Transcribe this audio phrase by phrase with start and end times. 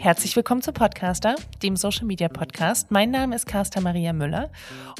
[0.00, 2.90] Herzlich willkommen zu Podcaster, dem Social Media Podcast.
[2.90, 4.50] Mein Name ist Carsta Maria Müller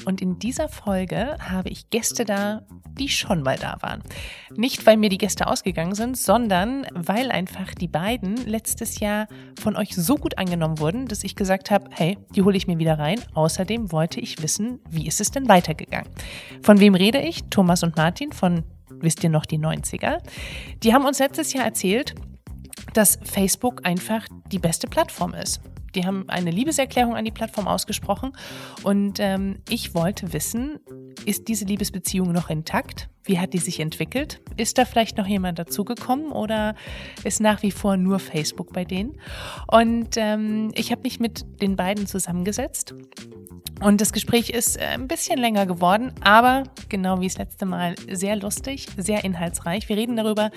[0.04, 2.67] und in dieser Folge habe ich Gäste da,
[2.99, 4.03] die schon mal da waren.
[4.54, 9.26] Nicht, weil mir die Gäste ausgegangen sind, sondern weil einfach die beiden letztes Jahr
[9.58, 12.78] von euch so gut angenommen wurden, dass ich gesagt habe, hey, die hole ich mir
[12.78, 13.22] wieder rein.
[13.32, 16.10] Außerdem wollte ich wissen, wie ist es denn weitergegangen?
[16.60, 17.45] Von wem rede ich?
[17.45, 18.64] Thomas und Martin von
[19.02, 20.19] Wisst ihr noch die 90er?
[20.82, 22.14] Die haben uns letztes Jahr erzählt,
[22.95, 25.61] dass Facebook einfach die beste Plattform ist.
[25.95, 28.33] Die haben eine Liebeserklärung an die Plattform ausgesprochen
[28.84, 30.78] und ähm, ich wollte wissen,
[31.27, 33.09] ist diese Liebesbeziehung noch intakt?
[33.24, 34.41] Wie hat die sich entwickelt?
[34.56, 36.74] Ist da vielleicht noch jemand dazugekommen oder
[37.24, 39.19] ist nach wie vor nur Facebook bei denen?
[39.66, 42.95] Und ähm, ich habe mich mit den beiden zusammengesetzt
[43.83, 47.95] und das Gespräch ist äh, ein bisschen länger geworden, aber genau wie das letzte Mal
[48.11, 49.89] sehr lustig, sehr inhaltsreich.
[49.89, 50.50] Wir reden darüber,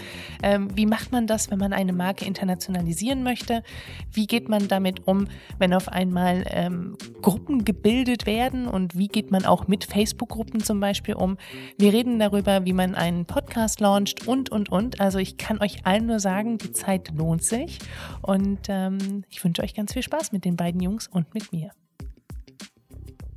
[0.43, 3.63] ähm, wie macht man das, wenn man eine Marke internationalisieren möchte?
[4.11, 8.67] Wie geht man damit um, wenn auf einmal ähm, Gruppen gebildet werden?
[8.67, 11.37] Und wie geht man auch mit Facebook-Gruppen zum Beispiel um?
[11.77, 15.01] Wir reden darüber, wie man einen Podcast launcht und, und, und.
[15.01, 17.79] Also ich kann euch allen nur sagen, die Zeit lohnt sich.
[18.21, 21.71] Und ähm, ich wünsche euch ganz viel Spaß mit den beiden Jungs und mit mir.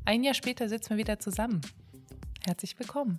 [0.04, 1.60] Ein Jahr später sitzen wir wieder zusammen.
[2.46, 3.18] Herzlich willkommen.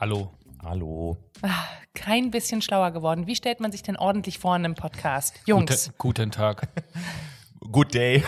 [0.00, 0.32] Hallo.
[0.62, 1.16] Hallo.
[1.42, 3.26] Ach, kein bisschen schlauer geworden.
[3.26, 5.40] Wie stellt man sich denn ordentlich vor in einem Podcast?
[5.46, 5.86] Jungs.
[5.86, 6.68] Gute, guten Tag.
[7.72, 8.22] Good day.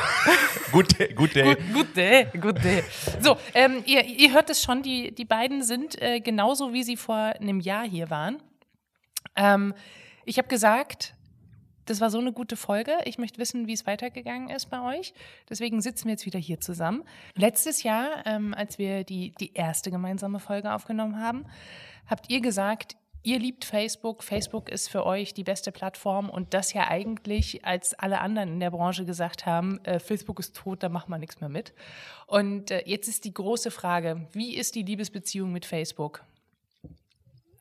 [0.70, 1.14] good day.
[1.14, 1.54] Good day.
[1.54, 2.26] Good, good day.
[2.38, 2.84] Good day.
[3.20, 6.98] So, ähm, ihr, ihr hört es schon, die, die beiden sind äh, genauso, wie sie
[6.98, 8.42] vor einem Jahr hier waren.
[9.36, 9.72] Ähm,
[10.26, 11.14] ich habe gesagt,
[11.86, 12.92] das war so eine gute Folge.
[13.04, 15.14] Ich möchte wissen, wie es weitergegangen ist bei euch.
[15.48, 17.02] Deswegen sitzen wir jetzt wieder hier zusammen.
[17.34, 21.46] Letztes Jahr, ähm, als wir die, die erste gemeinsame Folge aufgenommen haben,
[22.06, 24.22] habt ihr gesagt, ihr liebt Facebook.
[24.22, 28.60] Facebook ist für euch die beste Plattform und das ja eigentlich, als alle anderen in
[28.60, 31.72] der Branche gesagt haben, äh, Facebook ist tot, da macht man nichts mehr mit.
[32.26, 36.24] Und äh, jetzt ist die große Frage, wie ist die Liebesbeziehung mit Facebook?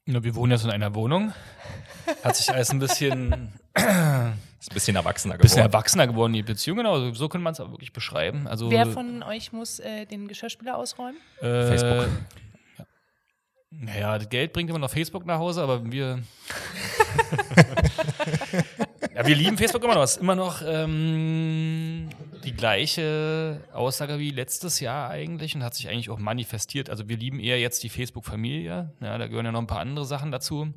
[0.06, 1.34] Ja, wir wohnen jetzt in einer Wohnung.
[2.24, 3.54] Hat sich alles ein bisschen
[4.60, 5.44] ist ein bisschen erwachsener geworden.
[5.44, 7.12] Bisschen erwachsener geworden, die Beziehung, genau.
[7.14, 8.48] So kann man es auch wirklich beschreiben.
[8.48, 11.18] Also, Wer von euch muss äh, den Geschirrspüler ausräumen?
[11.42, 12.08] Äh, Facebook.
[13.72, 13.78] Ja.
[13.86, 16.20] Naja, das Geld bringt immer noch Facebook nach Hause, aber wir.
[19.16, 20.04] ja, wir lieben Facebook immer noch.
[20.04, 22.10] Es ist immer noch ähm,
[22.44, 26.90] die gleiche Aussage wie letztes Jahr eigentlich und hat sich eigentlich auch manifestiert.
[26.90, 28.94] Also wir lieben eher jetzt die Facebook-Familie.
[29.02, 30.74] Ja, da gehören ja noch ein paar andere Sachen dazu.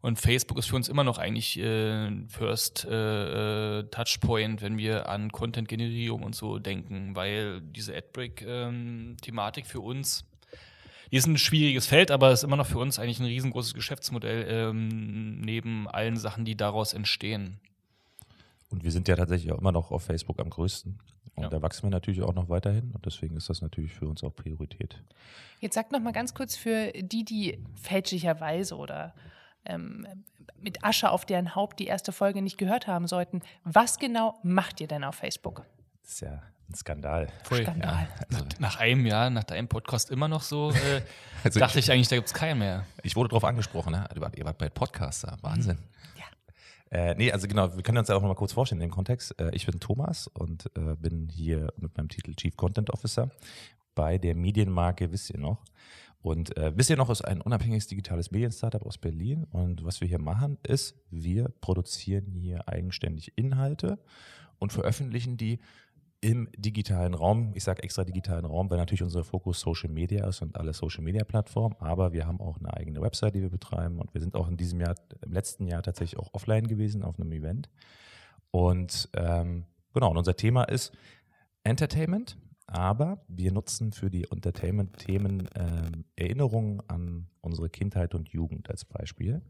[0.00, 5.08] Und Facebook ist für uns immer noch eigentlich äh, First äh, äh, Touchpoint, wenn wir
[5.08, 10.24] an Content-Generierung und so denken, weil diese Adbreak-Thematik ähm, für uns
[11.18, 15.40] ist ein schwieriges Feld, aber ist immer noch für uns eigentlich ein riesengroßes Geschäftsmodell ähm,
[15.40, 17.60] neben allen Sachen, die daraus entstehen.
[18.70, 20.98] Und wir sind ja tatsächlich auch immer noch auf Facebook am größten.
[21.34, 21.48] Und ja.
[21.50, 22.92] da wachsen wir natürlich auch noch weiterhin.
[22.92, 25.02] Und deswegen ist das natürlich für uns auch Priorität.
[25.60, 29.14] Jetzt sagt noch mal ganz kurz für die, die fälschlicherweise oder
[29.66, 30.06] ähm,
[30.60, 33.42] mit Asche auf deren Haupt die erste Folge nicht gehört haben sollten.
[33.64, 35.66] Was genau macht ihr denn auf Facebook?
[36.02, 36.42] Das ist ja
[36.72, 37.28] ein Skandal.
[37.44, 37.62] Voll.
[37.62, 38.08] Skandal.
[38.08, 41.02] Ja, also nach, nach, einem Jahr, nach deinem Podcast immer noch so, äh,
[41.44, 42.86] also dachte ich, ich, eigentlich, da gibt es keinen mehr.
[43.02, 44.08] Ich wurde darauf angesprochen, ne?
[44.36, 45.76] ihr wart bei Podcaster, Wahnsinn.
[45.76, 46.18] Mhm.
[46.18, 46.98] Ja.
[46.98, 48.94] Äh, nee, also genau, wir können uns ja auch noch mal kurz vorstellen in dem
[48.94, 49.38] Kontext.
[49.40, 53.30] Äh, ich bin Thomas und äh, bin hier mit meinem Titel Chief Content Officer
[53.94, 55.64] bei der Medienmarke, wisst ihr noch,
[56.22, 59.44] und äh, wisst ihr noch, ist ein unabhängiges digitales Medien-Startup aus Berlin.
[59.50, 63.98] Und was wir hier machen, ist, wir produzieren hier eigenständig Inhalte
[64.58, 65.58] und veröffentlichen die
[66.22, 67.52] im digitalen Raum.
[67.54, 71.04] Ich sage extra digitalen Raum, weil natürlich unser Fokus Social Media ist und alle Social
[71.04, 71.76] Media Plattformen.
[71.78, 73.98] Aber wir haben auch eine eigene Website, die wir betreiben.
[73.98, 77.20] Und wir sind auch in diesem Jahr, im letzten Jahr tatsächlich auch offline gewesen auf
[77.20, 77.68] einem Event.
[78.50, 80.92] Und ähm, genau, und unser Thema ist
[81.64, 82.38] Entertainment
[82.72, 89.42] aber wir nutzen für die Entertainment-Themen ähm, Erinnerungen an unsere Kindheit und Jugend als Beispiel.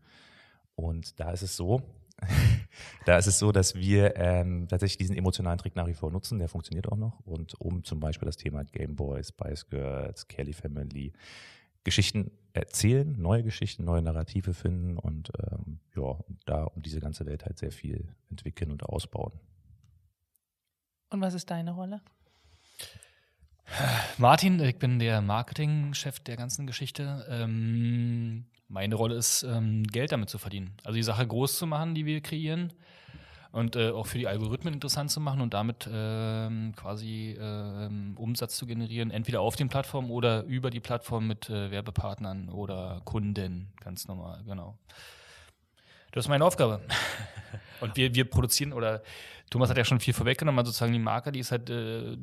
[0.74, 1.82] Und da ist es so,
[3.06, 6.38] da ist es so, dass wir ähm, tatsächlich diesen emotionalen Trick nach wie vor nutzen,
[6.38, 7.20] der funktioniert auch noch.
[7.20, 11.12] Und um zum Beispiel das Thema Game Boys, Spice Girls, Kelly Family,
[11.84, 17.44] Geschichten erzählen, neue Geschichten, neue Narrative finden und ähm, ja, da um diese ganze Welt
[17.44, 19.32] halt sehr viel entwickeln und ausbauen.
[21.10, 22.00] Und was ist deine Rolle?
[24.18, 27.26] Martin, ich bin der Marketingchef der ganzen Geschichte.
[27.28, 30.72] Ähm, meine Rolle ist, ähm, Geld damit zu verdienen.
[30.82, 32.72] Also die Sache groß zu machen, die wir kreieren.
[33.52, 38.56] Und äh, auch für die Algorithmen interessant zu machen und damit ähm, quasi ähm, Umsatz
[38.56, 43.70] zu generieren, entweder auf den Plattformen oder über die Plattform mit äh, Werbepartnern oder Kunden,
[43.78, 44.78] ganz normal, genau.
[46.12, 46.80] Das ist meine Aufgabe.
[47.82, 49.02] Und wir, wir produzieren, oder
[49.52, 52.16] Thomas hat ja schon viel vorweggenommen, also sozusagen die Marke, die ist halt, äh,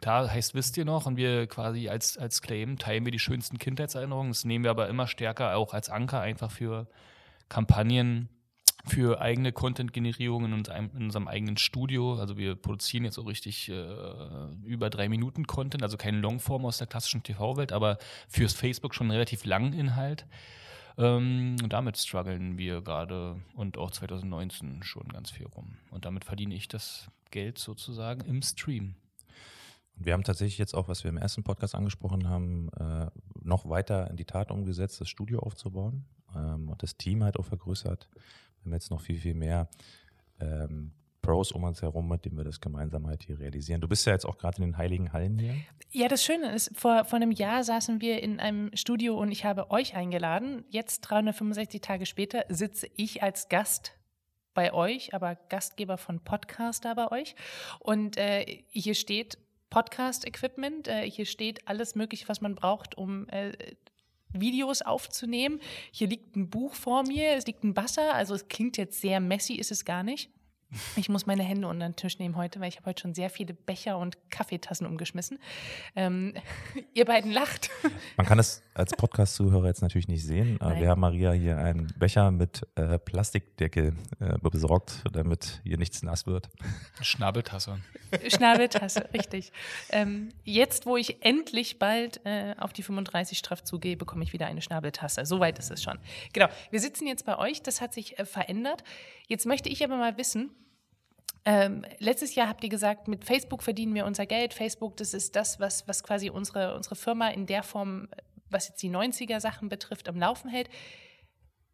[0.00, 3.58] klar, heißt wisst ihr noch, und wir quasi als, als Claim teilen wir die schönsten
[3.58, 4.30] Kindheitserinnerungen.
[4.30, 6.86] Das nehmen wir aber immer stärker auch als Anker einfach für
[7.48, 8.28] Kampagnen,
[8.84, 12.14] für eigene Content-Generierung in, unserem- in unserem eigenen Studio.
[12.20, 13.74] Also wir produzieren jetzt so richtig äh,
[14.64, 17.98] über drei Minuten Content, also keine Longform aus der klassischen TV-Welt, aber
[18.28, 20.26] fürs Facebook schon relativ langen Inhalt.
[20.98, 25.78] Ähm, damit strugglen wir gerade und auch 2019 schon ganz viel rum.
[25.90, 28.94] Und damit verdiene ich das Geld sozusagen im Stream.
[29.96, 33.10] Wir haben tatsächlich jetzt auch, was wir im ersten Podcast angesprochen haben, äh,
[33.42, 36.04] noch weiter in die Tat umgesetzt, das Studio aufzubauen
[36.34, 38.08] ähm, und das Team halt auch vergrößert.
[38.62, 39.68] Wir haben jetzt noch viel, viel mehr
[40.40, 40.92] ähm,
[41.22, 43.80] Pros um uns herum, mit denen wir das gemeinsam halt hier realisieren.
[43.80, 45.54] Du bist ja jetzt auch gerade in den Heiligen Hallen hier.
[45.90, 49.44] Ja, das Schöne ist, vor, vor einem Jahr saßen wir in einem Studio und ich
[49.44, 50.64] habe euch eingeladen.
[50.68, 53.96] Jetzt, 365 Tage später, sitze ich als Gast
[54.52, 57.34] bei euch, aber Gastgeber von Podcaster bei euch.
[57.78, 59.38] Und äh, hier steht
[59.70, 63.52] Podcast-Equipment, äh, hier steht alles Mögliche, was man braucht, um äh,
[64.32, 65.60] Videos aufzunehmen.
[65.90, 69.20] Hier liegt ein Buch vor mir, es liegt ein Wasser, also es klingt jetzt sehr
[69.20, 70.30] messy, ist es gar nicht.
[70.96, 73.30] Ich muss meine Hände unter den Tisch nehmen heute, weil ich habe heute schon sehr
[73.30, 75.38] viele Becher und Kaffeetassen umgeschmissen.
[75.94, 76.34] Ähm,
[76.94, 77.70] ihr beiden lacht.
[78.16, 80.56] Man kann es als Podcast-Zuhörer jetzt natürlich nicht sehen.
[80.60, 80.82] aber Nein.
[80.82, 86.26] Wir haben Maria hier einen Becher mit äh, Plastikdeckel äh, besorgt, damit hier nichts nass
[86.26, 86.48] wird.
[87.00, 87.78] Schnabeltasse.
[88.28, 89.52] Schnabeltasse, richtig.
[89.90, 94.46] Ähm, jetzt, wo ich endlich bald äh, auf die 35 straff zugehe, bekomme ich wieder
[94.46, 95.26] eine Schnabeltasse.
[95.26, 95.98] Soweit ist es schon.
[96.32, 96.48] Genau.
[96.70, 97.62] Wir sitzen jetzt bei euch.
[97.62, 98.84] Das hat sich äh, verändert.
[99.32, 100.50] Jetzt möchte ich aber mal wissen,
[101.46, 104.52] ähm, letztes Jahr habt ihr gesagt, mit Facebook verdienen wir unser Geld.
[104.52, 108.08] Facebook, das ist das, was, was quasi unsere, unsere Firma in der Form,
[108.50, 110.68] was jetzt die 90er-Sachen betrifft, am Laufen hält.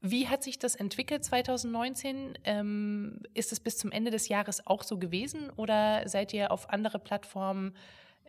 [0.00, 2.38] Wie hat sich das entwickelt 2019?
[2.44, 6.70] Ähm, ist es bis zum Ende des Jahres auch so gewesen oder seid ihr auf
[6.70, 7.74] andere Plattformen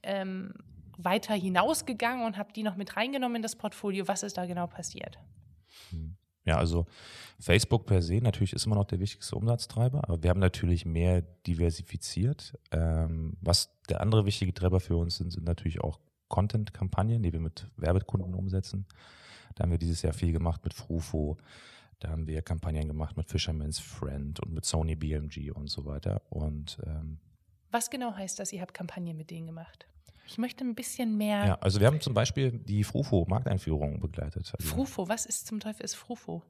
[0.01, 0.55] ähm,
[0.97, 4.07] weiter hinausgegangen und habt die noch mit reingenommen in das Portfolio?
[4.07, 5.19] Was ist da genau passiert?
[6.49, 6.87] Ja, also
[7.39, 11.21] Facebook per se natürlich ist immer noch der wichtigste Umsatztreiber, aber wir haben natürlich mehr
[11.45, 12.57] diversifiziert.
[12.71, 17.39] Ähm, was der andere wichtige Treiber für uns sind, sind natürlich auch Content-Kampagnen, die wir
[17.39, 18.87] mit Werbekunden umsetzen.
[19.53, 21.37] Da haben wir dieses Jahr viel gemacht mit Frufo.
[21.99, 26.23] Da haben wir Kampagnen gemacht mit Fisherman's Friend und mit Sony BMG und so weiter.
[26.31, 27.19] Und ähm,
[27.69, 28.51] Was genau heißt das?
[28.53, 29.85] Ihr habt Kampagnen mit denen gemacht?
[30.29, 31.45] Ich möchte ein bisschen mehr.
[31.45, 34.53] ja, also wir haben zum Beispiel die Frufo-Markteinführung begleitet.
[34.55, 36.43] Also Frufo, was ist zum Teufel ist Frufo?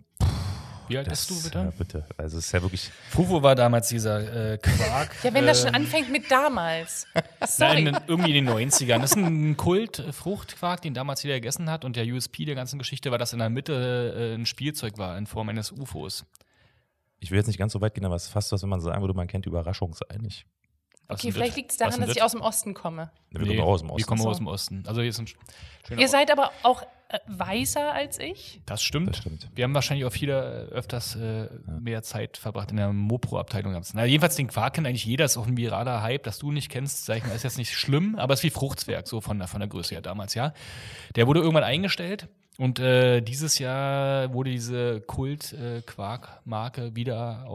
[0.90, 1.60] Wie alt das, bist du bitte?
[1.60, 2.06] Ja, bitte.
[2.18, 5.24] Also es ist ja wirklich Frufo war damals dieser äh, Quark.
[5.24, 7.08] Ja, wenn das schon ähm, anfängt mit damals.
[7.48, 7.84] Sorry.
[7.84, 9.00] Nein, irgendwie in den 90ern.
[9.00, 11.86] Das ist ein Kult-Fruchtquark, den damals jeder gegessen hat.
[11.86, 15.18] Und der USP der ganzen Geschichte war, dass in der Mitte äh, ein Spielzeug war
[15.18, 16.26] in Form eines UFOs.
[17.20, 18.70] Ich will jetzt nicht ganz so weit gehen, aber es ist fast so, als wenn
[18.70, 20.46] man sagen würde, man kennt Überraschungsei nicht.
[21.10, 21.58] Was Okay, vielleicht das?
[21.58, 22.24] liegt es daran, dass ich das?
[22.24, 23.10] aus dem Osten komme.
[23.32, 23.98] Wir kommen auch aus dem Osten.
[24.00, 24.30] Wir kommen So.
[24.30, 24.84] aus dem Osten.
[24.88, 25.28] Also hier ist ein
[25.92, 26.10] Ihr Ort.
[26.10, 28.62] seid aber auch äh, weißer als ich.
[28.68, 29.10] Das stimmt.
[29.10, 29.50] Das stimmt.
[29.56, 33.76] Wir haben wahrscheinlich auch viele äh, öfters äh, mehr Zeit verbracht in der Mopro-Abteilung.
[33.94, 36.70] Na, jedenfalls den Quark kennt eigentlich jeder, ist auch ein viraler Hype, dass du nicht
[36.70, 39.40] kennst, sag ich mal, ist jetzt nicht schlimm, aber es ist wie Fruchtzwerg, so von
[39.40, 40.54] der, von der Größe her damals, ja.
[41.16, 42.28] Der wurde irgendwann eingestellt
[42.60, 47.46] und äh, dieses Jahr wurde diese Kult-Quark-Marke wieder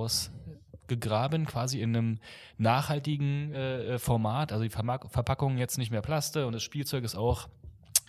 [0.85, 2.19] ausgegraben, quasi in einem
[2.59, 4.53] nachhaltigen äh, Format.
[4.53, 7.49] Also die Vermark Verpackung jetzt nicht mehr Plaste und das Spielzeug ist auch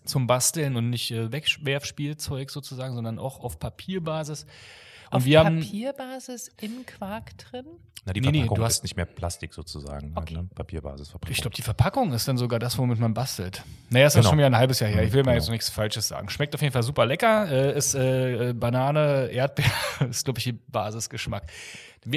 [0.06, 4.46] zum Basteln und nicht äh, Wegwerfspielzeug sozusagen, sondern auch auf Papierbasis.
[5.10, 7.66] Und Auf wir haben Papierbasis im Quark drin?
[8.08, 10.12] Na, die Nee, nee, Verpackung du hast- ist nicht mehr Plastik sozusagen.
[10.16, 10.36] Okay.
[10.36, 10.50] Halt, ne?
[10.54, 11.32] Papierbasisverpackung.
[11.32, 13.64] Ich glaube, die Verpackung ist dann sogar das, womit man bastelt.
[13.90, 14.30] Naja, ist Genau.
[14.30, 15.04] schon wieder ein halbes Jahr her.
[15.04, 15.36] Ich will mal Genau.
[15.38, 16.30] jetzt noch nichts Falsches sagen.
[16.30, 17.50] Schmeckt auf jeden Fall super lecker.
[17.52, 19.66] Äh, ist äh, Banane, Erdbeer,
[20.10, 21.48] ist, glaube ich, die Basisgeschmack.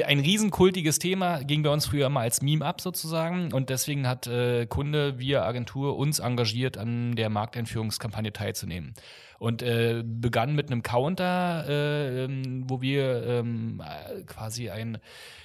[0.05, 3.55] Ein riesenkultiges Thema ging bei uns früher mal als Meme ab sozusagen.
[3.55, 8.93] Und deswegen hat äh, Kunde, wir Agentur, uns engagiert, an der Markteinführungskampagne teilzunehmen.
[9.39, 14.99] Und äh, begann mit einem Counter, äh, ähm, wo wir ähm, äh, quasi ein,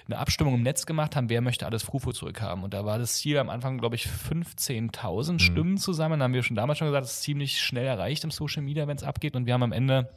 [0.07, 2.63] eine Abstimmung im Netz gemacht haben, wer möchte alles Frufo zurückhaben.
[2.63, 6.19] Und da war das Ziel am Anfang, glaube ich, 15.000 Stimmen zusammen.
[6.19, 8.87] Da haben wir schon damals schon gesagt, das ist ziemlich schnell erreicht im Social Media,
[8.87, 9.35] wenn es abgeht.
[9.35, 10.09] Und wir haben am Ende,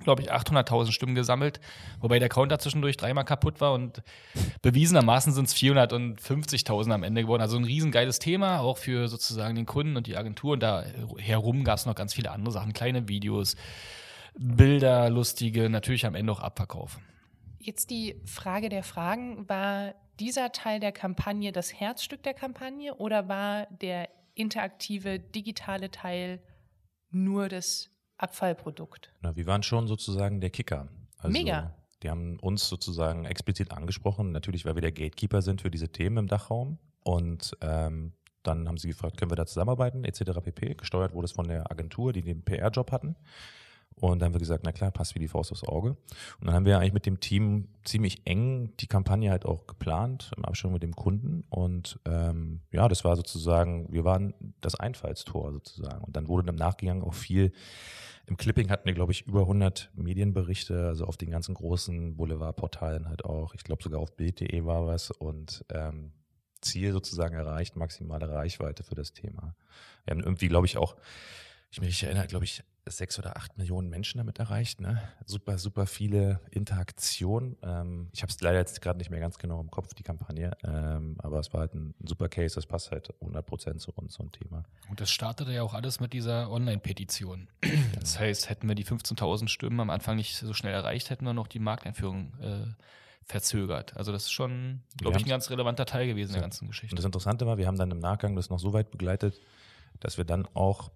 [0.00, 1.60] glaube ich, 800.000 Stimmen gesammelt,
[2.00, 3.72] wobei der Counter zwischendurch dreimal kaputt war.
[3.72, 4.02] Und
[4.62, 7.42] bewiesenermaßen sind es 450.000 am Ende geworden.
[7.42, 10.54] Also ein riesengeiles Thema, auch für sozusagen den Kunden und die Agentur.
[10.54, 10.84] Und da
[11.18, 13.56] herum gab es noch ganz viele andere Sachen, kleine Videos,
[14.34, 16.98] Bilder, lustige, natürlich am Ende auch Abverkauf.
[17.58, 19.48] Jetzt die Frage der Fragen.
[19.48, 26.40] War dieser Teil der Kampagne das Herzstück der Kampagne oder war der interaktive, digitale Teil
[27.10, 27.91] nur das
[28.22, 29.12] Abfallprodukt?
[29.20, 30.88] Na, wir waren schon sozusagen der Kicker.
[31.18, 31.74] Also, Mega.
[32.02, 36.16] Die haben uns sozusagen explizit angesprochen, natürlich, weil wir der Gatekeeper sind für diese Themen
[36.16, 36.78] im Dachraum.
[37.04, 38.12] Und ähm,
[38.42, 40.40] dann haben sie gefragt, können wir da zusammenarbeiten, etc.
[40.42, 40.74] pp.
[40.74, 43.16] Gesteuert wurde es von der Agentur, die den PR-Job hatten.
[44.00, 45.90] Und dann haben wir gesagt, na klar, passt wie die Faust aufs Auge.
[46.40, 50.30] Und dann haben wir eigentlich mit dem Team ziemlich eng die Kampagne halt auch geplant,
[50.36, 51.44] im Abstimmung mit dem Kunden.
[51.50, 56.02] Und ähm, ja, das war sozusagen, wir waren das Einfallstor sozusagen.
[56.04, 57.52] Und dann wurde im Nachgang auch viel,
[58.26, 63.08] im Clipping hatten wir, glaube ich, über 100 Medienberichte, also auf den ganzen großen Boulevardportalen
[63.08, 63.54] halt auch.
[63.54, 65.10] Ich glaube sogar auf Bild.de war was.
[65.10, 66.12] Und ähm,
[66.62, 69.54] Ziel sozusagen erreicht, maximale Reichweite für das Thema.
[70.04, 70.96] Wir haben irgendwie, glaube ich, auch,
[71.72, 74.80] ich mich erinnere, glaube ich, sechs oder acht Millionen Menschen damit erreicht.
[74.80, 75.00] Ne?
[75.24, 77.56] Super, super viele Interaktionen.
[77.62, 80.56] Ähm, ich habe es leider jetzt gerade nicht mehr ganz genau im Kopf, die Kampagne,
[80.64, 84.14] ähm, aber es war halt ein super Case, das passt halt 100 Prozent zu uns,
[84.14, 84.64] so ein Thema.
[84.90, 87.48] Und das startete ja auch alles mit dieser Online-Petition.
[87.98, 91.34] Das heißt, hätten wir die 15.000 Stimmen am Anfang nicht so schnell erreicht, hätten wir
[91.34, 92.66] noch die Markteinführung äh,
[93.24, 93.96] verzögert.
[93.96, 96.34] Also das ist schon, glaube ich, ein ganz relevanter Teil gewesen ja.
[96.34, 96.92] der ganzen Geschichte.
[96.94, 99.40] Und das Interessante war, wir haben dann im Nachgang das noch so weit begleitet,
[100.00, 100.90] dass wir dann auch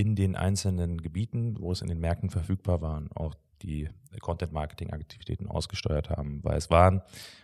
[0.00, 6.08] in den einzelnen Gebieten, wo es in den Märkten verfügbar waren, auch die Content-Marketing-Aktivitäten ausgesteuert
[6.08, 6.42] haben.
[6.42, 7.02] Weil es waren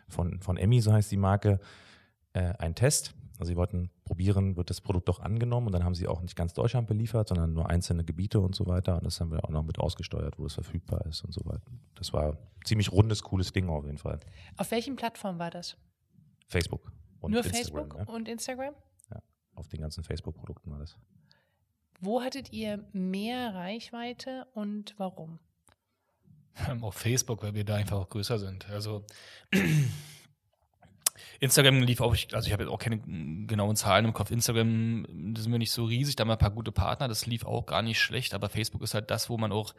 [0.08, 1.60] von, von Emmy, so heißt die Marke,
[2.32, 3.14] äh, ein Test.
[3.38, 6.34] Also sie wollten probieren, wird das Produkt doch angenommen und dann haben sie auch nicht
[6.34, 8.96] ganz Deutschland beliefert, sondern nur einzelne Gebiete und so weiter.
[8.96, 11.70] Und das haben wir auch noch mit ausgesteuert, wo es verfügbar ist und so weiter.
[11.94, 14.18] Das war ein ziemlich rundes, cooles Ding auf jeden Fall.
[14.56, 15.76] Auf welchen Plattformen war das?
[16.46, 16.90] Facebook.
[17.20, 18.14] Und nur Instagram, Facebook ja.
[18.14, 18.75] und Instagram?
[19.10, 19.22] Ja,
[19.56, 20.96] auf den ganzen Facebook-Produkten war das.
[22.00, 25.38] Wo hattet ihr mehr Reichweite und warum?
[26.80, 28.68] Auf Facebook, weil wir da einfach auch größer sind.
[28.70, 29.04] Also
[31.40, 32.98] Instagram lief auch, also ich habe jetzt auch keine
[33.46, 34.30] genauen Zahlen im Kopf.
[34.30, 37.26] Instagram das sind wir nicht so riesig, da haben wir ein paar gute Partner, das
[37.26, 39.74] lief auch gar nicht schlecht, aber Facebook ist halt das, wo man auch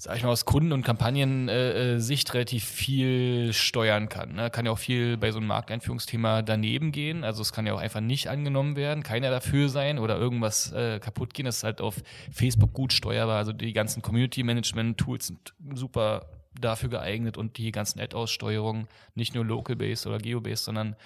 [0.00, 4.32] sag ich mal, aus Kunden- und Kampagnen-Sicht relativ viel steuern kann.
[4.32, 4.48] Ne?
[4.48, 7.22] Kann ja auch viel bei so einem Markteinführungsthema daneben gehen.
[7.22, 11.00] Also es kann ja auch einfach nicht angenommen werden, keiner dafür sein oder irgendwas äh,
[11.00, 11.44] kaputt gehen.
[11.44, 11.96] Das ist halt auf
[12.32, 13.36] Facebook gut steuerbar.
[13.36, 16.24] Also die ganzen Community-Management-Tools sind super
[16.58, 20.96] dafür geeignet und die ganzen Ad-Aussteuerungen, nicht nur local-based oder geo-based, sondern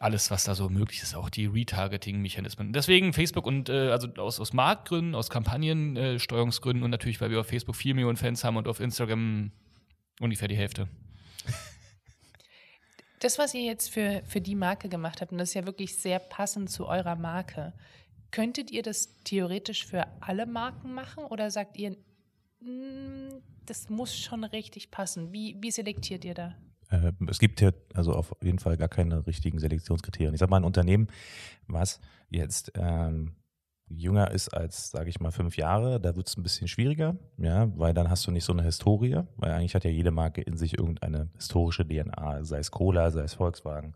[0.00, 2.72] alles, was da so möglich ist, auch die Retargeting-Mechanismen.
[2.72, 7.40] Deswegen Facebook und äh, also aus, aus Marktgründen, aus Kampagnensteuerungsgründen äh, und natürlich, weil wir
[7.40, 9.52] auf Facebook 4 Millionen Fans haben und auf Instagram
[10.20, 10.88] ungefähr die Hälfte.
[13.20, 15.96] Das, was ihr jetzt für, für die Marke gemacht habt, und das ist ja wirklich
[15.96, 17.72] sehr passend zu eurer Marke,
[18.30, 21.92] könntet ihr das theoretisch für alle Marken machen oder sagt ihr,
[22.60, 25.32] mm, das muss schon richtig passen?
[25.32, 26.54] Wie, wie selektiert ihr da?
[26.90, 30.34] Äh, es gibt ja also auf jeden Fall gar keine richtigen Selektionskriterien.
[30.34, 31.08] Ich sage mal, ein Unternehmen,
[31.66, 32.00] was
[32.30, 33.32] jetzt ähm,
[33.88, 37.68] jünger ist als, sage ich mal, fünf Jahre, da wird es ein bisschen schwieriger, ja,
[37.76, 40.56] weil dann hast du nicht so eine Historie, weil eigentlich hat ja jede Marke in
[40.56, 43.94] sich irgendeine historische DNA, sei es Cola, sei es Volkswagen,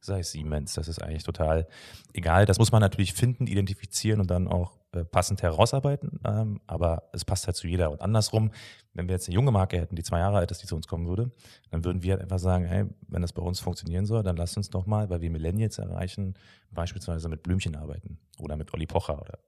[0.00, 1.66] sei es Siemens, das ist eigentlich total
[2.12, 2.46] egal.
[2.46, 7.24] Das muss man natürlich finden, identifizieren und dann auch äh, passend herausarbeiten, ähm, aber es
[7.24, 7.90] passt halt zu jeder.
[7.90, 8.50] Und andersrum,
[8.94, 10.88] wenn wir jetzt eine junge Marke hätten, die zwei Jahre alt ist, die zu uns
[10.88, 11.30] kommen würde,
[11.70, 14.56] dann würden wir halt einfach sagen, hey, wenn das bei uns funktionieren soll, dann lasst
[14.56, 16.34] uns doch mal, weil wir Millennials erreichen,
[16.72, 19.38] beispielsweise mit Blümchen arbeiten oder mit Olli Pocher oder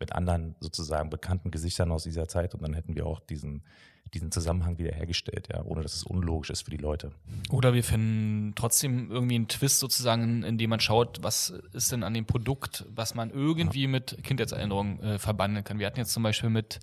[0.00, 3.62] mit anderen sozusagen bekannten Gesichtern aus dieser Zeit und dann hätten wir auch diesen
[4.14, 7.12] diesen Zusammenhang wiederhergestellt, ja, ohne dass es unlogisch ist für die Leute.
[7.50, 12.02] Oder wir finden trotzdem irgendwie einen Twist sozusagen, in dem man schaut, was ist denn
[12.02, 13.88] an dem Produkt, was man irgendwie ja.
[13.88, 15.78] mit Kindheitserinnerungen äh, verbandeln kann.
[15.78, 16.80] Wir hatten jetzt zum Beispiel mit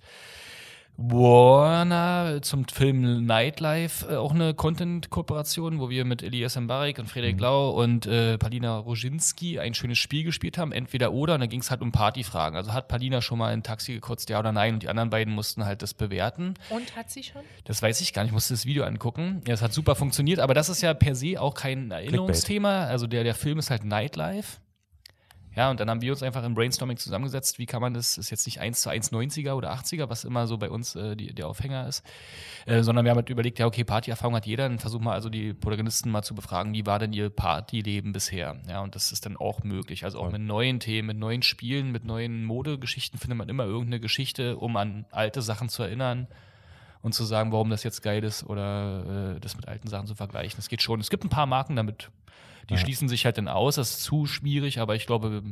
[0.98, 7.36] Warner zum Film Nightlife äh, auch eine Content-Kooperation, wo wir mit Elias Mbarek und Frederik
[7.36, 7.42] mhm.
[7.42, 11.60] Lau und äh, Palina Roginski ein schönes Spiel gespielt haben, entweder oder, und da ging
[11.60, 12.56] es halt um Partyfragen.
[12.56, 15.34] Also hat Palina schon mal ein Taxi gekotzt, ja oder nein, und die anderen beiden
[15.34, 16.54] mussten halt das bewerten.
[16.70, 17.42] Und hat sie schon?
[17.64, 19.42] Das weiß ich gar nicht, ich musste das Video angucken.
[19.46, 22.84] Ja, es hat super funktioniert, aber das ist ja per se auch kein Erinnerungsthema.
[22.84, 24.58] Also der, der Film ist halt Nightlife.
[25.56, 28.28] Ja, und dann haben wir uns einfach im Brainstorming zusammengesetzt, wie kann man das, ist
[28.28, 31.34] jetzt nicht 1 zu 1 90er oder 80er, was immer so bei uns äh, die,
[31.34, 32.04] der Aufhänger ist,
[32.66, 35.30] äh, sondern wir haben halt überlegt, ja, okay, Partyerfahrung hat jeder, dann versuchen wir also
[35.30, 38.56] die Protagonisten mal zu befragen, wie war denn ihr Partyleben bisher?
[38.68, 40.04] Ja, und das ist dann auch möglich.
[40.04, 44.00] Also auch mit neuen Themen, mit neuen Spielen, mit neuen Modegeschichten findet man immer irgendeine
[44.00, 46.28] Geschichte, um an alte Sachen zu erinnern
[47.00, 50.14] und zu sagen, warum das jetzt geil ist oder äh, das mit alten Sachen zu
[50.14, 50.58] vergleichen.
[50.58, 51.00] Es geht schon.
[51.00, 52.10] Es gibt ein paar Marken damit
[52.68, 52.80] die ja.
[52.80, 53.76] schließen sich halt dann aus.
[53.76, 55.42] Das ist zu schwierig, aber ich glaube,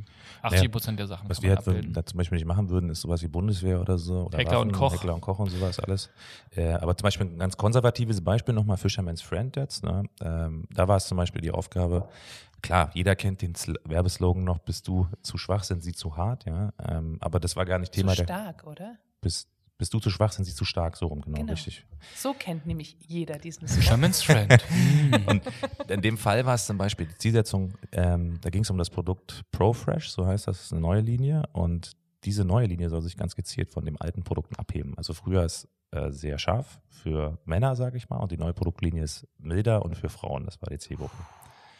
[0.42, 1.28] 80 Prozent der Sachen.
[1.28, 4.26] Was wir halt da zum Beispiel nicht machen würden, ist sowas wie Bundeswehr oder so.
[4.26, 4.92] Oder Heckler Waffen, und Koch.
[4.92, 6.11] Heckler und Koch und sowas alles.
[6.56, 9.85] Äh, aber zum Beispiel ein ganz konservatives Beispiel nochmal Fisherman's Friend jetzt.
[9.85, 10.04] Ne?
[10.21, 12.09] Ähm, da war es zum Beispiel die Aufgabe,
[12.62, 16.47] klar, jeder kennt den Sl Werbeslogan noch, bist du zu schwach, sind sie zu hart,
[16.47, 16.73] ja.
[16.88, 18.14] Ähm, aber das war gar nicht Thema.
[18.14, 18.97] Zu stark, oder?
[19.21, 21.52] Bist bist du zu schwach, sind sie zu stark, so rum, genau, Genau.
[21.52, 21.85] richtig.
[22.16, 23.66] So kennt nämlich jeder diesen.
[23.69, 24.62] Shaman's Friend.
[25.26, 25.43] Und
[25.88, 28.90] in dem Fall war es zum Beispiel die Zielsetzung, ähm, da ging es um das
[28.90, 31.43] Produkt ProFresh, so heißt das, ist eine neue Linie.
[31.52, 31.93] Und
[32.25, 34.95] diese neue Linie soll sich ganz gezielt von den alten Produkten abheben.
[34.97, 39.02] Also früher ist äh, sehr scharf für Männer, sage ich mal, und die neue Produktlinie
[39.02, 41.16] ist milder und für Frauen, das war die Zielgruppe.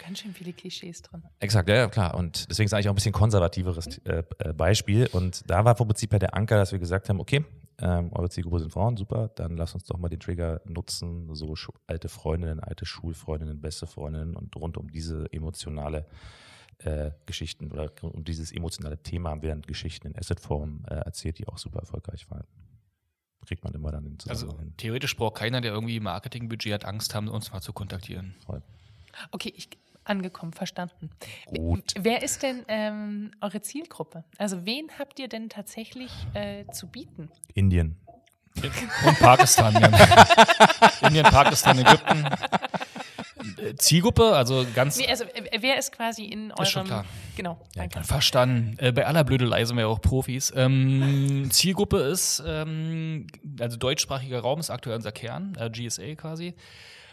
[0.05, 1.23] Ganz schön viele Klischees drin.
[1.39, 2.15] Exakt, ja, ja, klar.
[2.15, 5.07] Und deswegen ist eigentlich auch ein bisschen konservativeres äh, äh, Beispiel.
[5.13, 7.43] Und da war vom Prinzip her der Anker, dass wir gesagt haben, okay,
[7.85, 11.55] ähm, eure Zielgruppe sind Frauen, super, dann lasst uns doch mal den Trigger nutzen, so
[11.87, 16.07] alte Freundinnen, alte Schulfreundinnen, beste Freundinnen und rund um diese emotionale
[16.79, 21.39] äh, Geschichten oder um dieses emotionale Thema haben wir dann Geschichten in Assetform äh, erzählt,
[21.39, 22.45] die auch super erfolgreich waren.
[23.45, 24.75] Kriegt man immer dann den Also Zusammenhang hin.
[24.79, 28.35] theoretisch braucht keiner, der irgendwie Marketingbudget hat, Angst haben, uns mal zu kontaktieren.
[28.47, 28.63] Voll.
[29.31, 29.69] Okay, ich
[30.05, 31.11] angekommen, verstanden.
[31.47, 31.95] Gut.
[31.99, 34.25] Wer ist denn ähm, eure Zielgruppe?
[34.39, 37.31] Also wen habt ihr denn tatsächlich äh, zu bieten?
[37.55, 37.97] Indien.
[38.63, 39.75] Und Pakistan.
[39.75, 41.07] ja.
[41.09, 42.25] Indien, Pakistan, Ägypten.
[43.77, 45.25] Zielgruppe, also ganz Nee, also
[45.59, 46.63] wer ist quasi in eurem...
[46.63, 47.05] Ist schon klar.
[47.37, 48.03] Genau, danke.
[48.05, 48.77] Verstanden.
[48.79, 50.53] Äh, bei aller Blödelei sind wir ja auch Profis.
[50.55, 53.27] Ähm, Zielgruppe ist, ähm,
[53.61, 56.55] also deutschsprachiger Raum ist aktuell unser Kern, äh, GSA quasi.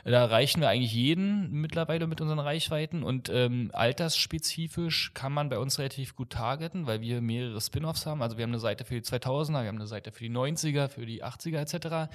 [0.03, 5.59] Da erreichen wir eigentlich jeden mittlerweile mit unseren Reichweiten und ähm, altersspezifisch kann man bei
[5.59, 8.21] uns relativ gut targeten, weil wir mehrere Spin-offs haben.
[8.21, 10.87] Also wir haben eine Seite für die 2000er, wir haben eine Seite für die 90er,
[10.87, 12.09] für die 80er etc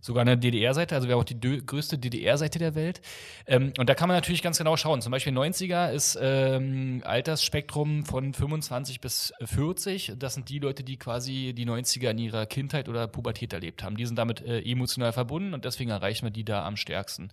[0.00, 3.00] sogar eine DDR-Seite, also wir haben auch die größte DDR-Seite der Welt.
[3.46, 5.02] Ähm, und da kann man natürlich ganz genau schauen.
[5.02, 10.14] Zum Beispiel 90er ist ähm, Altersspektrum von 25 bis 40.
[10.18, 13.96] Das sind die Leute, die quasi die 90er in ihrer Kindheit oder Pubertät erlebt haben.
[13.96, 17.30] Die sind damit äh, emotional verbunden und deswegen erreichen wir die da am stärksten.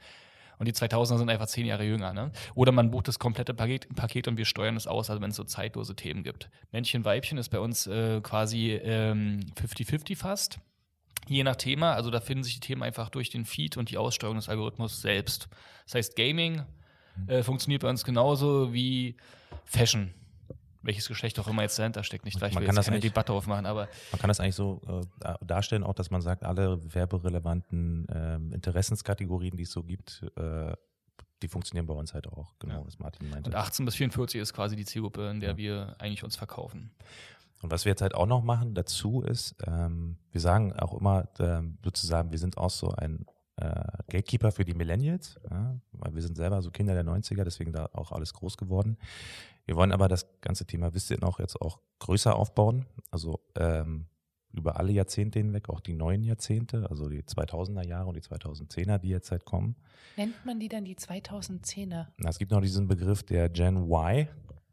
[0.59, 2.13] Und die 2000er sind einfach zehn Jahre jünger.
[2.13, 2.31] Ne?
[2.55, 5.35] Oder man bucht das komplette Paket, Paket und wir steuern es aus, also wenn es
[5.35, 6.49] so zeitlose Themen gibt.
[6.71, 10.59] Männchen, Weibchen ist bei uns äh, quasi ähm, 50-50 fast.
[11.27, 13.97] Je nach Thema, also da finden sich die Themen einfach durch den Feed und die
[13.97, 15.47] Aussteuerung des Algorithmus selbst.
[15.85, 16.63] Das heißt, Gaming
[17.27, 19.15] äh, funktioniert bei uns genauso wie
[19.65, 20.13] Fashion.
[20.83, 23.65] Welches Geschlecht auch immer jetzt dahinter steckt, nicht gleich, Man kann das eigentlich- Debatte aufmachen,
[23.65, 28.07] aber Man kann das eigentlich so äh, da- darstellen, auch dass man sagt, alle werberelevanten
[28.13, 30.73] ähm, Interessenskategorien, die es so gibt, äh,
[31.41, 32.85] die funktionieren bei uns halt auch, genau, Ja.
[32.85, 33.49] was Martin meinte.
[33.49, 35.57] und 18 bis 44 ist quasi die Zielgruppe, in der Ja.
[35.57, 36.91] wir eigentlich uns verkaufen.
[37.61, 41.27] Und was wir jetzt halt auch noch machen dazu ist, ähm, wir sagen auch immer
[41.39, 43.25] ähm, sozusagen, wir sind auch so ein
[43.57, 47.73] äh, Gatekeeper für die Millennials, ja, weil wir sind selber so Kinder der 90er, deswegen
[47.73, 48.97] da auch alles groß geworden.
[49.65, 54.07] Wir wollen aber das ganze Thema Wissen auch jetzt auch größer aufbauen, also ähm,
[54.53, 58.97] über alle Jahrzehnte hinweg, auch die neuen Jahrzehnte, also die 2000er Jahre und die 2010er,
[58.99, 59.75] die jetzt halt kommen.
[60.15, 62.07] Nennt man die dann die 2010er?
[62.17, 64.27] Na, es gibt noch diesen Begriff der Gen Y.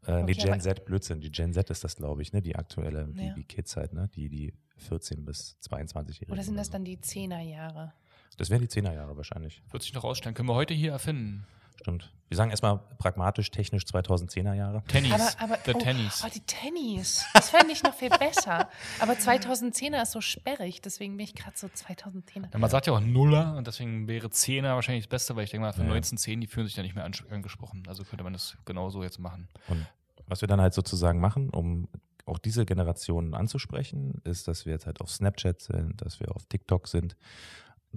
[0.07, 1.21] Äh, nee, Gen Z, Blödsinn.
[1.21, 2.41] Die Gen Z ist das, glaube ich, ne?
[2.41, 3.33] Die aktuelle, die, Ja.
[3.33, 4.09] die Kids halt, ne?
[4.15, 6.31] Die, die 14 bis 22-Jährigen.
[6.33, 6.73] Oder sind das so.
[6.73, 7.93] dann die 10er Jahre?
[8.37, 9.63] Das wären die 10er Jahre wahrscheinlich.
[9.71, 10.35] Wird sich noch rausstellen.
[10.35, 11.45] Können wir heute hier erfinden.
[11.81, 12.11] Stimmt.
[12.27, 14.83] Wir sagen erstmal pragmatisch, technisch 2010er Jahre.
[14.87, 15.13] Tennis.
[15.13, 16.23] Aber, aber The oh, Tennis.
[16.25, 17.23] Oh, die Tennis.
[17.35, 18.67] Das fände ich noch viel besser.
[18.99, 22.51] Aber 2010er ist so sperrig, deswegen bin ich gerade so 2010er.
[22.51, 25.51] Ja, man sagt ja auch Nuller und deswegen wäre Zehner wahrscheinlich das Beste, weil ich
[25.51, 25.93] denke mal, für Ja.
[25.93, 27.83] 1910, die fühlen sich da nicht mehr angesprochen.
[27.87, 29.47] Also könnte man das genauso jetzt machen.
[29.67, 29.85] Und
[30.27, 31.87] was wir dann halt sozusagen machen, um
[32.25, 36.45] auch diese Generationen anzusprechen, ist, dass wir jetzt halt auf Snapchat sind, dass wir auf
[36.47, 37.15] TikTok sind.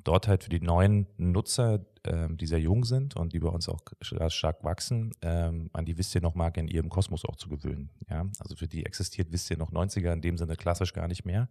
[0.05, 3.69] Dort halt für die neuen Nutzer, ähm, die sehr jung sind und die bei uns
[3.69, 7.37] auch sch- stark wachsen, ähm, an die Wisst ihr noch Marke in ihrem Kosmos auch
[7.37, 7.91] zu gewöhnen.
[8.09, 8.27] Ja?
[8.39, 11.49] Also für die existiert Wisst ihr noch 90er in dem Sinne klassisch gar nicht mehr,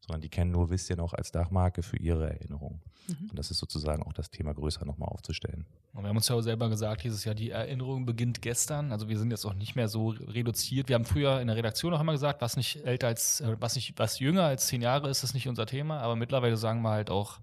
[0.00, 2.80] sondern die kennen nur Wisst ihr noch als Dachmarke für ihre Erinnerung.
[3.08, 5.66] Und das ist sozusagen auch das Thema größer nochmal aufzustellen.
[5.92, 8.92] Und wir haben uns ja auch selber gesagt, dieses Jahr, die Erinnerung beginnt gestern.
[8.92, 10.88] Also wir sind jetzt auch nicht mehr so reduziert.
[10.88, 13.74] Wir haben früher in der Redaktion auch immer gesagt, was nicht älter als, äh, was
[13.74, 15.98] nicht, was jünger als zehn Jahre ist, ist nicht unser Thema.
[16.00, 17.40] Aber mittlerweile sagen wir halt auch,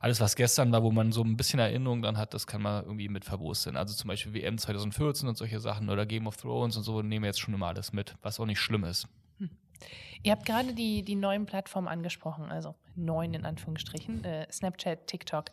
[0.00, 2.84] alles, was gestern war, wo man so ein bisschen Erinnerung dran hat, das kann man
[2.84, 3.76] irgendwie mit verwursten.
[3.76, 7.22] Also zum Beispiel WM 2014 und solche Sachen oder Game of Thrones und so nehmen
[7.22, 9.08] wir jetzt schon immer alles mit, was auch nicht schlimm ist.
[10.22, 15.50] Ihr habt gerade die, die neuen Plattformen angesprochen, also neuen in Anführungsstrichen, äh, Snapchat, TikTok.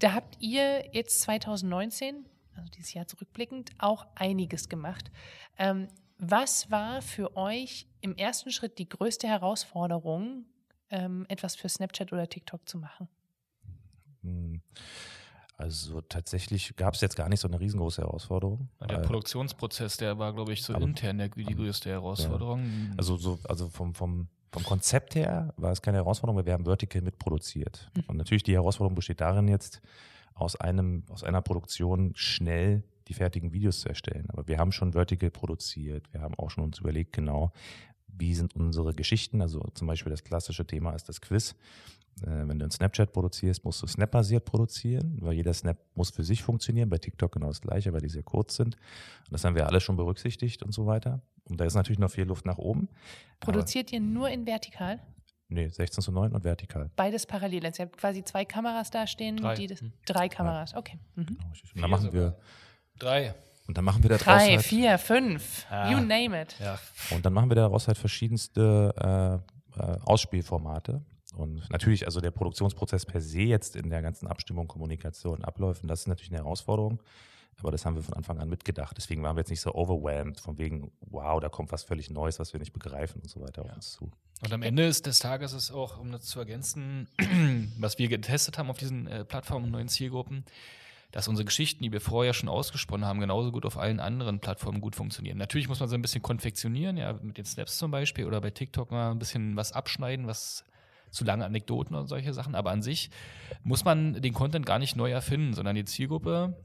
[0.00, 5.12] Da habt ihr jetzt 2019, also dieses Jahr zurückblickend, auch einiges gemacht.
[5.58, 5.86] Ähm,
[6.18, 10.44] was war für euch im ersten Schritt die größte Herausforderung,
[10.90, 13.08] ähm, etwas für Snapchat oder TikTok zu machen?
[14.22, 14.60] Hm.
[15.56, 18.68] Also tatsächlich gab es jetzt gar nicht so eine riesengroße Herausforderung.
[18.80, 22.62] Der weil- Produktionsprozess, der war, glaube ich, so Aber- intern der, die größte Herausforderung.
[22.96, 26.64] Also, so, also vom, vom, vom Konzept her war es keine Herausforderung, weil wir haben
[26.64, 27.90] Vertical mitproduziert.
[28.08, 29.80] Und natürlich die Herausforderung besteht darin jetzt,
[30.34, 34.26] aus, einem, aus einer Produktion schnell die fertigen Videos zu erstellen.
[34.30, 36.12] Aber wir haben schon Vertical produziert.
[36.12, 37.52] Wir haben auch schon uns überlegt, genau,
[38.08, 39.42] wie sind unsere Geschichten.
[39.42, 41.54] Also zum Beispiel das klassische Thema ist das Quiz.
[42.22, 46.24] Äh, wenn du einen Snapchat produzierst, musst du Snap-basiert produzieren, weil jeder Snap muss für
[46.24, 46.88] sich funktionieren.
[46.90, 48.76] Bei TikTok genau das gleiche, weil die sehr kurz sind.
[48.76, 51.22] Und das haben wir alle schon berücksichtigt und so weiter.
[51.44, 52.88] Und da ist natürlich noch viel Luft nach oben.
[53.40, 55.00] Produziert ihr nur in vertikal?
[55.48, 56.90] Nee, 16 zu 9 und vertikal.
[56.96, 57.66] Beides parallel.
[57.66, 59.36] Also ihr habt quasi zwei Kameras da stehen.
[59.36, 59.54] Drei.
[59.54, 59.92] Die das, Hm.
[60.06, 60.98] drei Kameras, okay.
[61.14, 61.26] Mhm.
[61.26, 61.36] Genau.
[61.74, 62.38] Und dann machen wir,
[62.98, 63.34] Drei.
[63.66, 65.66] und dann machen wir daraus Drei, halt, vier, fünf.
[65.70, 65.90] Ja.
[65.90, 66.56] You name it.
[66.60, 66.78] Ja.
[67.10, 69.42] und dann machen wir daraus halt verschiedenste
[69.76, 71.02] äh, äh, Ausspielformate.
[71.34, 76.00] Und natürlich, also der Produktionsprozess per se jetzt in der ganzen Abstimmung, Kommunikation, Abläufen, das
[76.00, 77.02] ist natürlich eine Herausforderung.
[77.58, 78.96] Aber das haben wir von Anfang an mitgedacht.
[78.96, 82.38] Deswegen waren wir jetzt nicht so overwhelmed, von wegen, wow, da kommt was völlig Neues,
[82.38, 84.10] was wir nicht begreifen und so weiter auf uns zu.
[84.42, 87.08] Und am Ende des Tages ist auch, um das zu ergänzen,
[87.78, 90.44] was wir getestet haben auf diesen äh, Plattformen und neuen Zielgruppen,
[91.12, 94.80] dass unsere Geschichten, die wir vorher schon ausgesponnen haben, genauso gut auf allen anderen Plattformen
[94.80, 95.38] gut funktionieren.
[95.38, 98.50] Natürlich muss man so ein bisschen konfektionieren, ja, mit den Snaps zum Beispiel oder bei
[98.50, 100.64] TikTok mal ein bisschen was abschneiden, was
[101.12, 102.56] zu lange Anekdoten und solche Sachen.
[102.56, 103.10] Aber an sich
[103.62, 106.56] muss man den Content gar nicht neu erfinden, sondern die Zielgruppe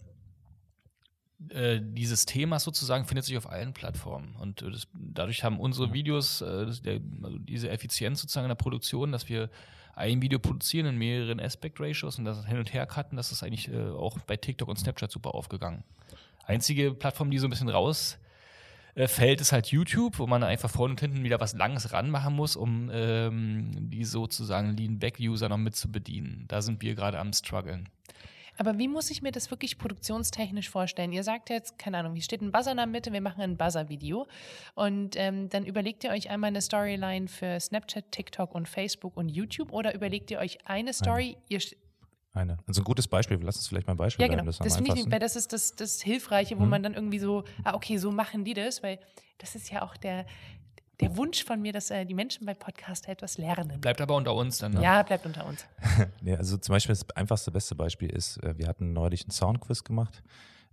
[1.50, 4.36] äh, dieses Themas sozusagen findet sich auf allen Plattformen.
[4.38, 8.50] Und äh, das, dadurch haben unsere Videos äh, das, der, also diese Effizienz sozusagen in
[8.50, 9.50] der Produktion, dass wir
[9.96, 13.44] ein Video produzieren in mehreren Aspect Ratios und das hin und her cutten, das ist
[13.44, 15.84] eigentlich äh, auch bei TikTok und Snapchat super aufgegangen.
[16.46, 18.18] Einzige Plattform, die so ein bisschen raus
[18.98, 22.36] äh, fällt, ist halt YouTube, wo man einfach vorne und hinten wieder was Langes ranmachen
[22.36, 26.46] muss, um ähm, die sozusagen Lean-Back-User noch mit zu bedienen.
[26.48, 27.90] Da sind wir gerade am struggeln.
[28.58, 31.12] Aber wie muss ich mir das wirklich produktionstechnisch vorstellen?
[31.12, 33.56] Ihr sagt jetzt, keine Ahnung, hier steht ein Buzzer in der Mitte, wir machen ein
[33.56, 34.26] Buzzer-Video.
[34.74, 39.30] Und ähm, dann überlegt ihr euch einmal eine Storyline für Snapchat, TikTok und Facebook und
[39.30, 41.38] YouTube oder überlegt ihr euch eine Story?
[41.50, 41.60] Ihr,
[42.34, 42.58] Eine.
[42.68, 44.48] Also ein gutes Beispiel, lass uns vielleicht mal ein Beispiel ja, bleiben, genau.
[44.48, 46.70] das ist am Das, finde ich, weil das ist das, das Hilfreiche, wo Mhm.
[46.70, 49.00] man dann irgendwie so, ah, okay, so machen die das, weil
[49.40, 50.26] das ist ja auch der,
[51.00, 53.80] der Wunsch von mir, dass äh, die Menschen bei Podcast etwas lernen.
[53.82, 54.74] Bleibt aber unter uns dann.
[54.74, 54.82] Ne?
[54.84, 55.66] Ja, bleibt unter uns.
[56.22, 59.84] Nee, also zum Beispiel das einfachste, beste Beispiel ist, äh, wir hatten neulich einen Soundquiz
[59.84, 60.24] gemacht.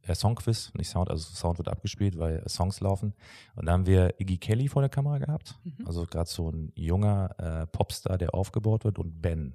[0.02, 3.14] Äh, Songquiz, nicht Sound, also Sound wird abgespielt, weil äh, Songs laufen.
[3.54, 5.54] Und da haben wir Iggy Kelly vor der Kamera gehabt.
[5.64, 5.86] Mhm.
[5.86, 9.54] Also gerade so ein junger äh, Popstar, der aufgebaut wird und Ben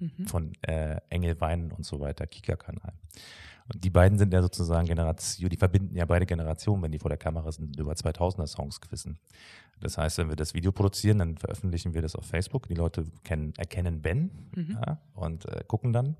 [0.00, 0.26] Mhm.
[0.26, 2.94] von äh, Engel Weinen und so weiter, Kika-Kanal.
[3.72, 7.08] Und die beiden sind ja sozusagen Generation, die verbinden ja beide Generationen, wenn die vor
[7.08, 9.18] der Kamera sind, und über 2000er Songs quizzen.
[9.80, 12.66] Das heißt, wenn wir das Video produzieren, dann veröffentlichen wir das auf Facebook.
[12.68, 14.78] Die Leute kennen, erkennen Ben Mhm.
[14.84, 16.16] ja, und äh, gucken dann.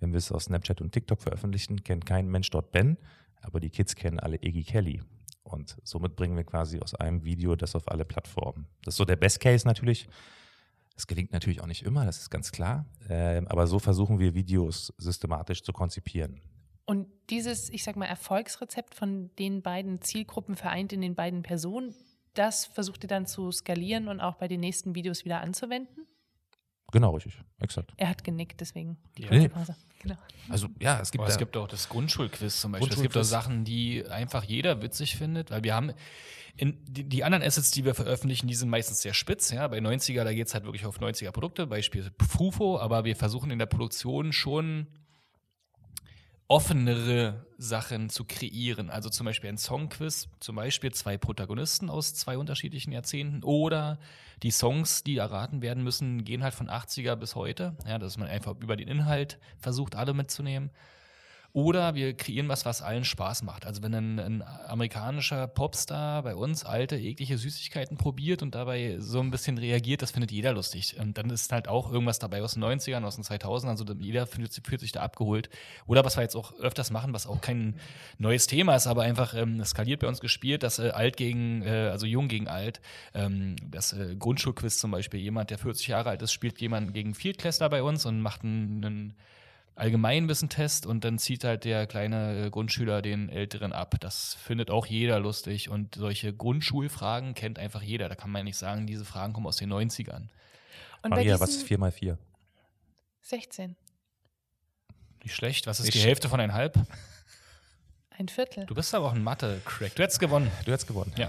[0.00, 2.96] Wenn wir es auf Snapchat und TikTok veröffentlichen, kennt kein Mensch dort Ben,
[3.40, 5.00] aber die Kids kennen alle Iggy Kelly.
[5.44, 8.66] Und somit bringen wir quasi aus einem Video das auf alle Plattformen.
[8.84, 10.08] Das ist so der Best Case natürlich.
[10.94, 12.86] Das gelingt natürlich auch nicht immer, das ist ganz klar.
[13.08, 16.40] Ähm, aber so versuchen wir Videos systematisch zu konzipieren.
[16.84, 21.94] Und dieses, ich sag mal, Erfolgsrezept von den beiden Zielgruppen vereint in den beiden Personen,
[22.34, 26.06] das versucht ihr dann zu skalieren und auch bei den nächsten Videos wieder anzuwenden?
[26.92, 27.40] Genau, richtig.
[27.58, 27.92] Exakt.
[27.96, 29.48] Er hat genickt, deswegen die Ja.
[29.48, 29.74] Pause.
[30.02, 30.16] Genau.
[30.48, 32.88] Also ja, es gibt, Aber es gibt auch das Grundschulquiz zum Beispiel.
[32.88, 33.30] Es gibt auch Grundschulquiz.
[33.30, 35.92] Sachen, die einfach jeder witzig findet, weil wir haben
[36.56, 39.50] in, die, die anderen Assets, die wir veröffentlichen, die sind meistens sehr spitz.
[39.50, 39.68] Ja?
[39.68, 43.50] Bei 90er, da geht es halt wirklich auf 90er Produkte, Beispiel Frufo, aber wir versuchen
[43.50, 44.86] in der Produktion schon
[46.52, 48.90] offenere Sachen zu kreieren.
[48.90, 53.98] Also zum Beispiel ein Songquiz, zum Beispiel zwei Protagonisten aus zwei unterschiedlichen Jahrzehnten oder
[54.42, 57.74] die Songs, die erraten werden müssen, gehen halt von 80er bis heute.
[57.88, 60.70] Ja, dass man einfach über den Inhalt versucht, alle mitzunehmen.
[61.54, 63.66] Oder wir kreieren was, was allen Spaß macht.
[63.66, 69.20] Also wenn ein, ein amerikanischer Popstar bei uns alte, eklige Süßigkeiten probiert und dabei so
[69.20, 70.96] ein bisschen reagiert, das findet jeder lustig.
[70.98, 74.26] Und dann ist halt auch irgendwas dabei aus den 90ern, aus den 2000ern, also jeder
[74.26, 75.50] fühlt, fühlt sich da abgeholt.
[75.86, 77.76] Oder was wir jetzt auch öfters machen, was auch kein
[78.16, 81.90] neues Thema ist, aber einfach ähm, skaliert bei uns gespielt, dass äh, alt gegen, äh,
[81.92, 82.80] also jung gegen alt,
[83.12, 87.14] ähm, das äh, Grundschulquiz zum Beispiel, jemand, der 40 Jahre alt ist, spielt jemand gegen
[87.14, 89.14] Viertklässler bei uns und macht einen, einen
[89.74, 93.94] Allgemeinwissen-Test und dann zieht halt der kleine äh, Grundschüler den Älteren ab.
[94.00, 98.08] Das findet auch jeder lustig und solche Grundschulfragen kennt einfach jeder.
[98.08, 100.28] Da kann man ja nicht sagen, diese Fragen kommen aus den 90ern.
[101.02, 102.18] Und Maria, was ist diesen 4 mal 4?
[103.22, 103.76] 16,
[105.22, 105.66] Nicht schlecht.
[105.66, 106.78] Was ist Nicht die Hälfte von ein halb?
[108.18, 108.66] ein Viertel.
[108.66, 109.94] Du bist aber auch ein Mathe-Crack.
[109.94, 110.50] Du hättest gewonnen.
[110.64, 111.12] Du hast gewonnen.
[111.16, 111.28] Ja.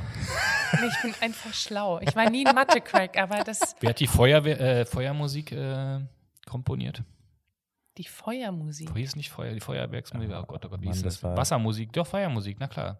[0.74, 2.00] Ich bin einfach schlau.
[2.02, 6.00] Ich war nie ein Mathe-Crack, aber das, Wer hat die Feuerwehr, äh, Feuermusik äh,
[6.46, 7.04] komponiert?
[7.98, 8.90] Die Feuermusik.
[8.92, 10.30] Wo hieß nicht Feuer, die Feuerwerksmusik?
[10.32, 11.24] Oh Gott, oh Gott, wie Mann, hieß das das?
[11.24, 13.00] war- Wassermusik, doch Feuermusik, na klar.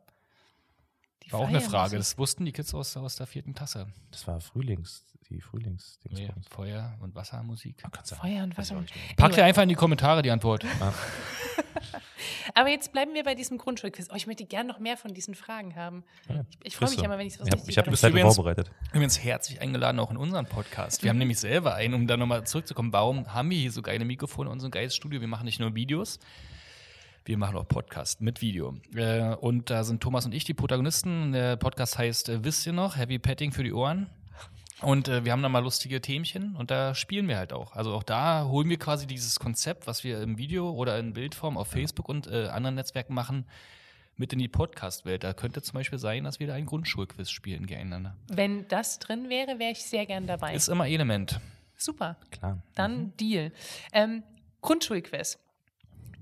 [1.26, 1.62] Die War auch eine.
[1.62, 1.98] Frage.
[1.98, 3.88] Das wussten die Kids aus, aus der vierten Klasse.
[4.12, 6.00] Das war Frühlings, die Frühlings.
[6.10, 7.84] Nee, Feuer- und Wassermusik.
[7.84, 8.78] Du Feuer und Weiß ich Wasser.
[8.78, 9.16] auch nicht mehr.
[9.16, 10.66] Packt ihr einfach in die Kommentare die Antwort.
[12.54, 14.10] Aber jetzt bleiben wir bei diesem Grundschulquiz.
[14.12, 16.04] Oh, ich möchte gerne noch mehr von diesen Fragen haben.
[16.30, 17.06] Ja, ich ich freue mich so.
[17.06, 18.72] immer, wenn ich was richtig ich habe das halt vorbereitet.
[18.92, 21.04] Übrigens herzlich eingeladen auch in unseren Podcast.
[21.04, 22.94] Wir haben nämlich selber einen, um da nochmal zurückzukommen.
[22.94, 25.22] Warum haben wir hier so geile Mikrofone und so ein geiles Studio?
[25.22, 26.20] Wir machen nicht nur Videos,
[27.26, 28.76] wir machen auch Podcast mit Video.
[28.96, 31.32] Äh, und da sind Thomas und ich die Protagonisten.
[31.32, 32.98] Der Podcast heißt äh, Wisst ihr noch?
[32.98, 34.10] Heavy Petting für die Ohren.
[34.82, 37.74] Und äh, wir haben da mal lustige Themchen und da spielen wir halt auch.
[37.74, 41.58] Also auch da holen wir quasi dieses Konzept, was wir im Video oder in Bildform
[41.58, 43.46] auf Facebook und äh, anderen Netzwerken machen,
[44.18, 45.24] mit in die Podcast-Welt.
[45.24, 48.18] Da könnte zum Beispiel sein, dass wir da ein Grundschulquiz spielen gegeneinander.
[48.28, 50.54] Wenn das drin wäre, wäre ich sehr gern dabei.
[50.54, 51.40] Ist immer Element.
[51.78, 52.18] Super.
[52.32, 52.62] Klar.
[52.76, 53.54] Dann Deal.
[53.94, 54.24] Ähm,
[54.62, 55.40] Grundschulquiz.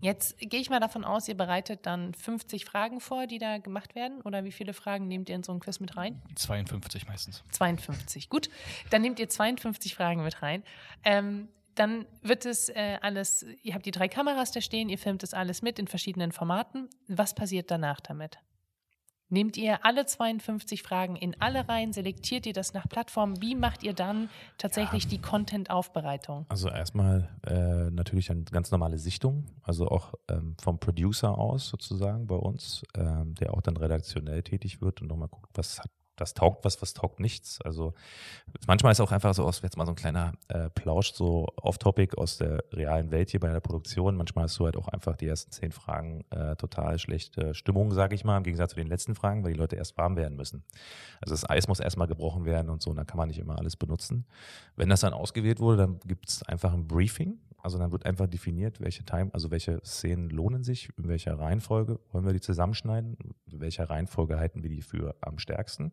[0.02, 3.96] Jetzt gehe ich mal davon aus, ihr bereitet dann 50 Fragen vor, die da gemacht
[3.96, 4.22] werden.
[4.22, 6.22] Oder wie viele Fragen nehmt ihr in so ein Quiz mit rein?
[6.36, 7.44] 52 meistens.
[7.52, 8.30] 52.
[8.30, 8.50] Gut,
[8.90, 10.64] dann nehmt ihr 52 Fragen mit rein.
[11.04, 15.24] Ähm, dann wird es äh, alles, ihr habt die drei Kameras da stehen, ihr filmt
[15.24, 16.90] das alles mit in verschiedenen Formaten.
[17.08, 18.40] Was passiert danach damit?
[19.32, 23.42] Nehmt ihr alle 52 Fragen in alle rein, selektiert ihr das nach Plattform?
[23.42, 26.46] Wie macht ihr dann tatsächlich die Content-Aufbereitung?
[26.50, 32.28] Also erstmal äh, natürlich eine ganz normale Sichtung, also auch ähm, vom Producer aus sozusagen
[32.28, 35.92] bei uns, ähm, der auch dann redaktionell tätig wird und nochmal guckt, was hat,
[36.22, 37.60] was taugt was, was taugt nichts.
[37.62, 37.94] Also
[38.68, 42.18] manchmal ist auch einfach so aus, jetzt mal so ein kleiner äh, Plausch, so off-topic
[42.18, 44.16] aus der realen Welt hier bei der Produktion.
[44.16, 48.16] Manchmal hast du halt auch einfach die ersten zehn Fragen äh, total schlechte Stimmung, sage
[48.16, 50.64] ich mal, im Gegensatz zu den letzten Fragen, weil die Leute erst warm werden müssen.
[51.20, 53.58] Also das Eis muss erstmal gebrochen werden und so, und dann kann man nicht immer
[53.58, 54.26] alles benutzen.
[54.76, 57.40] Wenn das dann ausgewählt wurde, dann gibt es einfach ein Briefing.
[57.62, 62.00] Also dann wird einfach definiert, welche Time, also welche Szenen lohnen sich, in welcher Reihenfolge
[62.12, 65.92] wollen wir die zusammenschneiden, in welcher Reihenfolge halten wir die für am stärksten.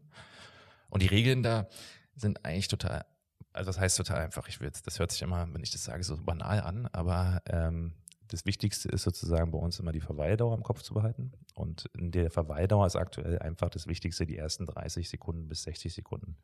[0.88, 1.68] Und die Regeln da
[2.16, 3.04] sind eigentlich total,
[3.52, 4.48] also das heißt total einfach.
[4.48, 7.42] Ich will jetzt, das hört sich immer, wenn ich das sage, so banal an, aber
[7.46, 7.92] ähm,
[8.28, 11.32] das Wichtigste ist sozusagen bei uns immer die Verweildauer im Kopf zu behalten.
[11.54, 15.94] Und in der Verweildauer ist aktuell einfach das Wichtigste, die ersten 30 Sekunden bis 60
[15.94, 16.36] Sekunden.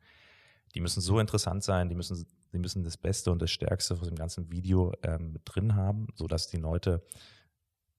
[0.73, 4.07] Die müssen so interessant sein, die müssen, die müssen das Beste und das Stärkste von
[4.07, 7.05] dem ganzen Video ähm, mit drin haben, sodass die Leute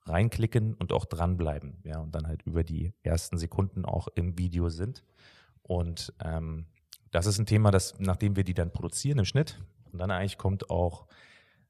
[0.05, 1.79] reinklicken und auch dranbleiben.
[1.85, 5.05] Ja, und dann halt über die ersten Sekunden auch im Video sind.
[5.63, 6.67] Und ähm,
[7.11, 9.59] das ist ein Thema, das, nachdem wir die dann produzieren im Schnitt,
[9.93, 11.07] und dann eigentlich kommt auch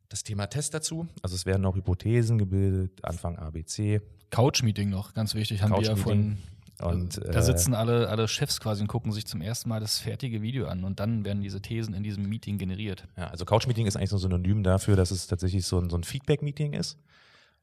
[0.08, 1.06] das Thema Test dazu.
[1.22, 4.00] Also es werden auch Hypothesen gebildet, Anfang ABC.
[4.30, 6.38] Couch-Meeting noch, ganz wichtig, haben wir ja Couch-Meeting.
[6.80, 9.98] Und, da äh, sitzen alle, alle Chefs quasi und gucken sich zum ersten Mal das
[9.98, 13.08] fertige Video an und dann werden diese Thesen in diesem Meeting generiert.
[13.16, 15.96] Ja, also Couch-Meeting ist eigentlich so ein Synonym dafür, dass es tatsächlich so ein, so
[15.96, 16.98] ein Feedback-Meeting ist.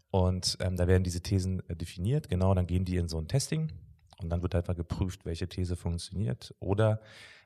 [0.09, 3.27] Und ähm, da werden diese Thesen äh, definiert, genau, dann gehen die in so ein
[3.27, 3.71] Testing
[4.21, 6.53] und dann wird halt mal geprüft, welche These funktioniert.
[6.59, 7.01] Oder,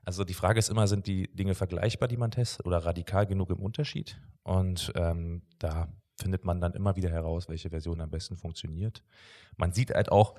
[0.06, 3.50] also die Frage ist immer, sind die Dinge vergleichbar, die man testet, oder radikal genug
[3.50, 4.20] im Unterschied?
[4.44, 9.04] Und ähm, da findet man dann immer wieder heraus, welche Version am besten funktioniert.
[9.56, 10.36] Man sieht halt auch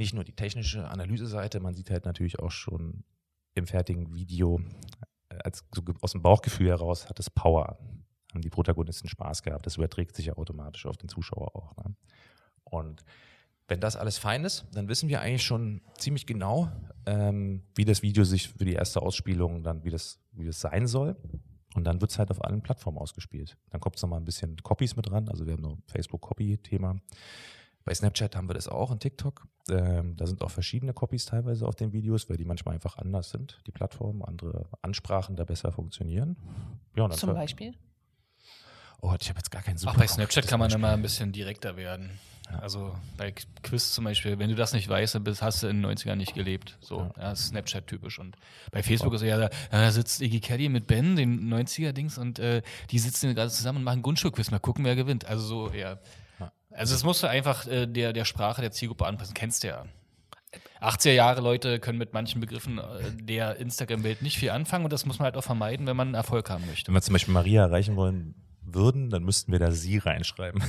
[0.00, 3.04] nicht nur die technische Analyseseite, man sieht halt natürlich auch schon
[3.54, 4.60] im fertigen Video,
[5.28, 7.78] äh, als so aus dem Bauchgefühl heraus hat es Power.
[8.32, 9.66] Haben die Protagonisten Spaß gehabt.
[9.66, 11.76] Das überträgt sich ja automatisch auf den Zuschauer auch.
[11.76, 11.94] Ne?
[12.64, 13.04] Und
[13.68, 16.70] wenn das alles fein ist, dann wissen wir eigentlich schon ziemlich genau,
[17.06, 20.86] ähm, wie das Video sich für die erste Ausspielung dann, wie das, wie das sein
[20.86, 21.16] soll.
[21.74, 23.58] Und dann wird es halt auf allen Plattformen ausgespielt.
[23.70, 25.28] Dann kommt es nochmal ein bisschen Copies mit dran.
[25.28, 27.00] Also wir haben noch ein Facebook-Copy-Thema.
[27.90, 29.48] Bei Snapchat haben wir das auch und TikTok.
[29.68, 33.30] Ähm, da sind auch verschiedene Copies teilweise auf den Videos, weil die manchmal einfach anders
[33.30, 36.36] sind, die Plattformen, andere Ansprachen da besser funktionieren.
[36.94, 37.74] Ja, Zum Beispiel?
[39.00, 41.32] Oh, ich habe jetzt gar keinen super Auch bei Snapchat kann man immer ein bisschen
[41.32, 42.10] direkter werden.
[42.60, 45.82] Also bei Quiz zum Beispiel, wenn du das nicht weißt, dann bist, hast du in
[45.82, 46.78] den 90ern nicht gelebt.
[46.80, 48.20] So, ja, Snapchat-typisch.
[48.20, 48.36] Und
[48.70, 52.62] bei Facebook ist ja, da, da sitzt Iggy Caddy mit Ben, den 90er-Dings, und äh,
[52.92, 54.52] die sitzen gerade zusammen und machen Grundschulquiz.
[54.52, 55.24] Mal gucken, wer gewinnt.
[55.24, 55.98] Also so, ja.
[56.70, 59.34] Also es du einfach äh, der, der Sprache der Zielgruppe anpassen.
[59.34, 59.84] Kennst du ja.
[60.80, 65.04] 80er Jahre Leute können mit manchen Begriffen äh, der Instagram-Welt nicht viel anfangen und das
[65.04, 66.88] muss man halt auch vermeiden, wenn man Erfolg haben möchte.
[66.88, 68.34] Wenn wir zum Beispiel Maria erreichen wollen
[68.74, 70.62] würden, dann müssten wir da sie reinschreiben.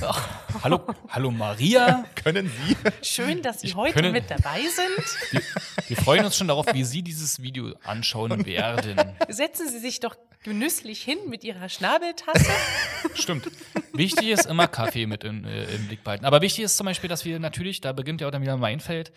[0.62, 2.04] Hallo, hallo Maria.
[2.14, 2.76] Können Sie?
[3.02, 5.42] Schön, dass Sie Ich heute können- mit dabei sind.
[5.88, 9.12] Wir freuen uns schon darauf, wie Sie dieses Video anschauen werden.
[9.28, 12.50] Setzen Sie sich doch genüsslich hin mit Ihrer Schnabeltasse.
[13.14, 13.48] Stimmt.
[13.92, 16.24] Wichtig ist immer Kaffee mit in, äh, im Blick behalten.
[16.24, 18.80] Aber wichtig ist zum Beispiel, dass wir natürlich, da beginnt ja auch dann wieder mein
[18.80, 19.12] Feld,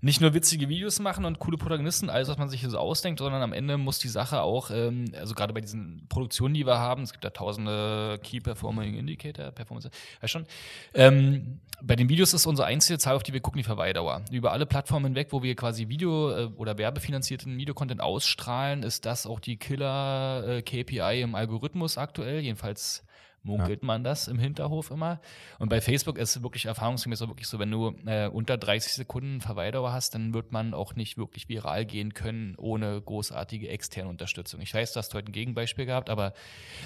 [0.00, 3.42] nicht nur witzige Videos machen und coole Protagonisten, alles, was man sich so ausdenkt, sondern
[3.42, 7.02] am Ende muss die Sache auch, ähm, also gerade bei diesen Produktionen, die wir haben,
[7.02, 10.46] es gibt da tausende Key Performing Indicator, Performance, ja schon.
[10.94, 14.22] Ähm, bei den Videos ist unsere einzige Zahl, auf die wir gucken, die Verweildauer.
[14.30, 19.26] Über alle Plattformen hinweg, wo wir quasi Video- äh, oder werbefinanzierten Videocontent ausstrahlen, ist das
[19.26, 23.04] auch die Killer-KPI im Algorithmus aktuell, jedenfalls
[23.46, 25.20] munkelt man das im Hinterhof immer.
[25.58, 28.92] Und bei Facebook ist es wirklich erfahrungsgemäß auch wirklich so, wenn du äh, unter 30
[28.92, 34.10] Sekunden Verweildauer hast, dann wird man auch nicht wirklich viral gehen können ohne großartige externe
[34.10, 34.60] Unterstützung.
[34.60, 36.34] Ich weiß, du hast heute ein Gegenbeispiel gehabt, aber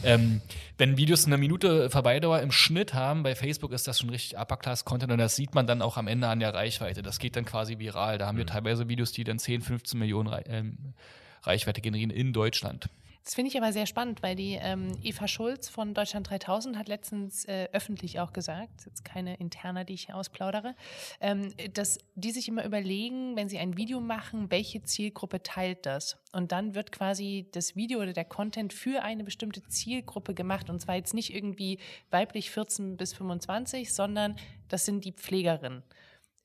[0.04, 0.40] ähm,
[0.78, 5.10] wenn Videos eine Minute Verweildauer im Schnitt haben, bei Facebook ist das schon richtig Upper-Class-Content
[5.10, 7.02] und das sieht man dann auch am Ende an der Reichweite.
[7.02, 8.18] Das geht dann quasi viral.
[8.18, 8.48] Da haben wir mhm.
[8.48, 10.94] teilweise Videos, die dann 10, 15 Millionen ähm,
[11.42, 12.88] Reichweite generieren in Deutschland.
[13.24, 16.88] Das finde ich aber sehr spannend, weil die ähm, Eva Schulz von Deutschland 3000 hat
[16.88, 20.74] letztens äh, öffentlich auch gesagt, jetzt keine interner, die ich hier ausplaudere,
[21.20, 26.18] ähm, dass die sich immer überlegen, wenn sie ein Video machen, welche Zielgruppe teilt das.
[26.32, 30.70] Und dann wird quasi das Video oder der Content für eine bestimmte Zielgruppe gemacht.
[30.70, 31.78] Und zwar jetzt nicht irgendwie
[32.10, 34.36] weiblich 14 bis 25, sondern
[34.68, 35.82] das sind die Pflegerinnen.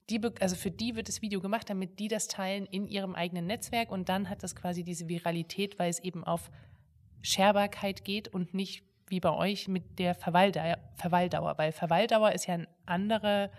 [0.09, 3.47] Die, also für die wird das Video gemacht, damit die das teilen in ihrem eigenen
[3.47, 6.51] Netzwerk und dann hat das quasi diese Viralität, weil es eben auf
[7.21, 12.55] Scherbarkeit geht und nicht wie bei euch mit der Verweildauer, Verweildauer weil Verweildauer ist ja
[12.55, 13.51] eine andere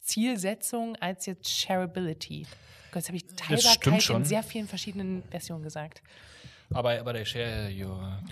[0.00, 2.46] Zielsetzung als jetzt Shareability.
[2.92, 6.02] Gott, jetzt habe ich Teilbarkeit in sehr vielen verschiedenen Versionen gesagt.
[6.72, 8.22] Aber, aber der Share, your,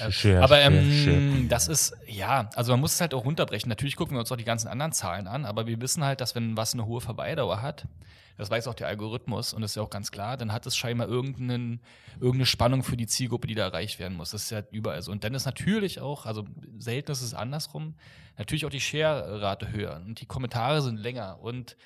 [0.00, 1.48] äh, share aber ähm, share.
[1.48, 3.68] das ist, ja, also man muss es halt auch runterbrechen.
[3.68, 6.34] Natürlich gucken wir uns auch die ganzen anderen Zahlen an, aber wir wissen halt, dass
[6.34, 7.86] wenn was eine hohe Verweildauer hat,
[8.36, 10.76] das weiß auch der Algorithmus und das ist ja auch ganz klar, dann hat es
[10.76, 11.78] scheinbar irgendeine
[12.46, 14.30] Spannung für die Zielgruppe, die da erreicht werden muss.
[14.30, 15.12] Das ist ja überall so.
[15.12, 16.44] Und dann ist natürlich auch, also
[16.78, 17.94] selten ist es andersrum,
[18.38, 21.76] natürlich auch die Share-Rate höher und die Kommentare sind länger und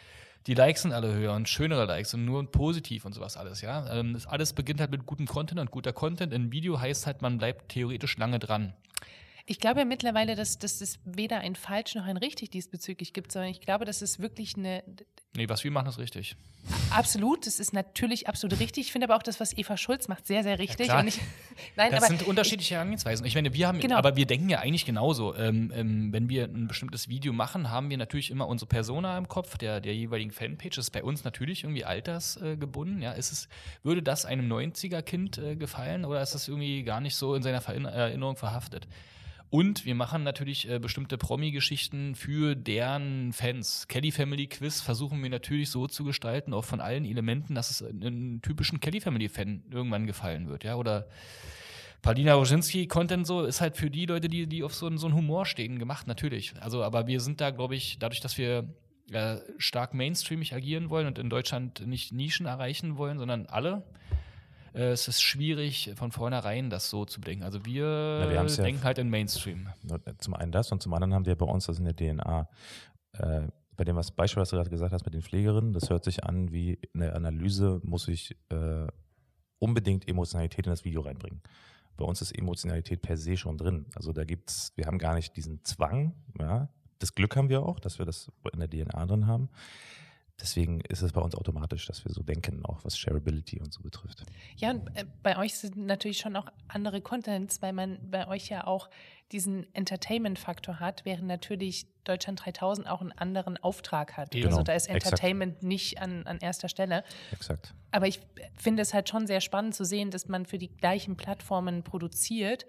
[0.46, 3.92] die Likes sind alle höher und schönere Likes und nur positiv und sowas alles, ja.
[3.92, 6.32] Ähm, das alles beginnt halt mit gutem Content und guter Content.
[6.32, 8.72] Ein Video heißt halt, man bleibt theoretisch lange dran.
[9.48, 13.30] Ich glaube ja mittlerweile, dass, dass es weder ein falsch noch ein richtig diesbezüglich gibt,
[13.30, 14.82] sondern ich glaube, dass es wirklich eine.
[15.36, 16.36] Nee, was wir machen, ist richtig.
[16.90, 18.86] Absolut, das ist natürlich absolut richtig.
[18.86, 20.88] Ich finde aber auch das, was Eva Schulz macht, sehr, sehr richtig.
[20.88, 21.20] Ja, ich,
[21.76, 23.24] nein, das aber sind unterschiedliche Herangehensweisen.
[23.24, 23.96] Ich meine, wir haben, genau.
[23.96, 25.36] aber wir denken ja eigentlich genauso.
[25.36, 29.28] Ähm, ähm, wenn wir ein bestimmtes Video machen, haben wir natürlich immer unsere Persona im
[29.28, 30.74] Kopf, der, der jeweiligen Fanpage.
[30.74, 33.02] Das ist bei uns natürlich irgendwie altersgebunden.
[33.02, 33.48] Äh, ja, ist es,
[33.84, 37.62] würde das einem 90er-Kind äh, gefallen oder ist das irgendwie gar nicht so in seiner
[37.64, 38.88] Erinnerung verhaftet?
[39.48, 43.86] Und wir machen natürlich äh, bestimmte Promi-Geschichten für deren Fans.
[43.86, 47.82] Kelly Family Quiz versuchen wir natürlich so zu gestalten, auch von allen Elementen, dass es
[47.82, 50.74] einem typischen Kelly Family-Fan irgendwann gefallen wird, ja.
[50.74, 51.08] Oder
[52.02, 55.16] Paulina Roginski Content so ist halt für die Leute, die, die auf so, so einen
[55.16, 56.52] Humor stehen, gemacht, natürlich.
[56.60, 58.68] Also, aber wir sind da, glaube ich, dadurch, dass wir
[59.12, 63.84] äh, stark mainstreamig agieren wollen und in Deutschland nicht Nischen erreichen wollen, sondern alle,
[64.76, 67.44] es ist schwierig, von vornherein das so zu bedenken.
[67.44, 69.68] Also wir, ja, wir denken ja halt in Mainstream.
[70.18, 72.48] Zum einen das und zum anderen haben wir bei uns das in der DNA.
[73.12, 76.04] Äh, bei dem was Beispiel, was du gerade gesagt hast mit den Pflegerinnen, das hört
[76.04, 78.86] sich an wie eine Analyse, muss ich äh,
[79.58, 81.42] unbedingt Emotionalität in das Video reinbringen.
[81.96, 83.86] Bei uns ist Emotionalität per se schon drin.
[83.94, 86.68] Also da gibt's, wir haben gar nicht diesen Zwang, ja.
[86.98, 89.50] Das Glück haben wir auch, dass wir das in der DNA drin haben.
[90.40, 93.80] Deswegen ist es bei uns automatisch, dass wir so denken, auch was Shareability und so
[93.80, 94.22] betrifft.
[94.56, 98.50] Ja, und äh, bei euch sind natürlich schon auch andere Contents, weil man bei euch
[98.50, 98.90] ja auch
[99.32, 104.30] diesen Entertainment-Faktor hat, während natürlich Deutschland 3000 auch einen anderen Auftrag hat.
[104.30, 105.62] Genau, also da ist Entertainment exakt.
[105.64, 107.02] nicht an, an erster Stelle.
[107.32, 107.74] Exakt.
[107.90, 108.20] Aber ich
[108.54, 112.66] finde es halt schon sehr spannend zu sehen, dass man für die gleichen Plattformen produziert,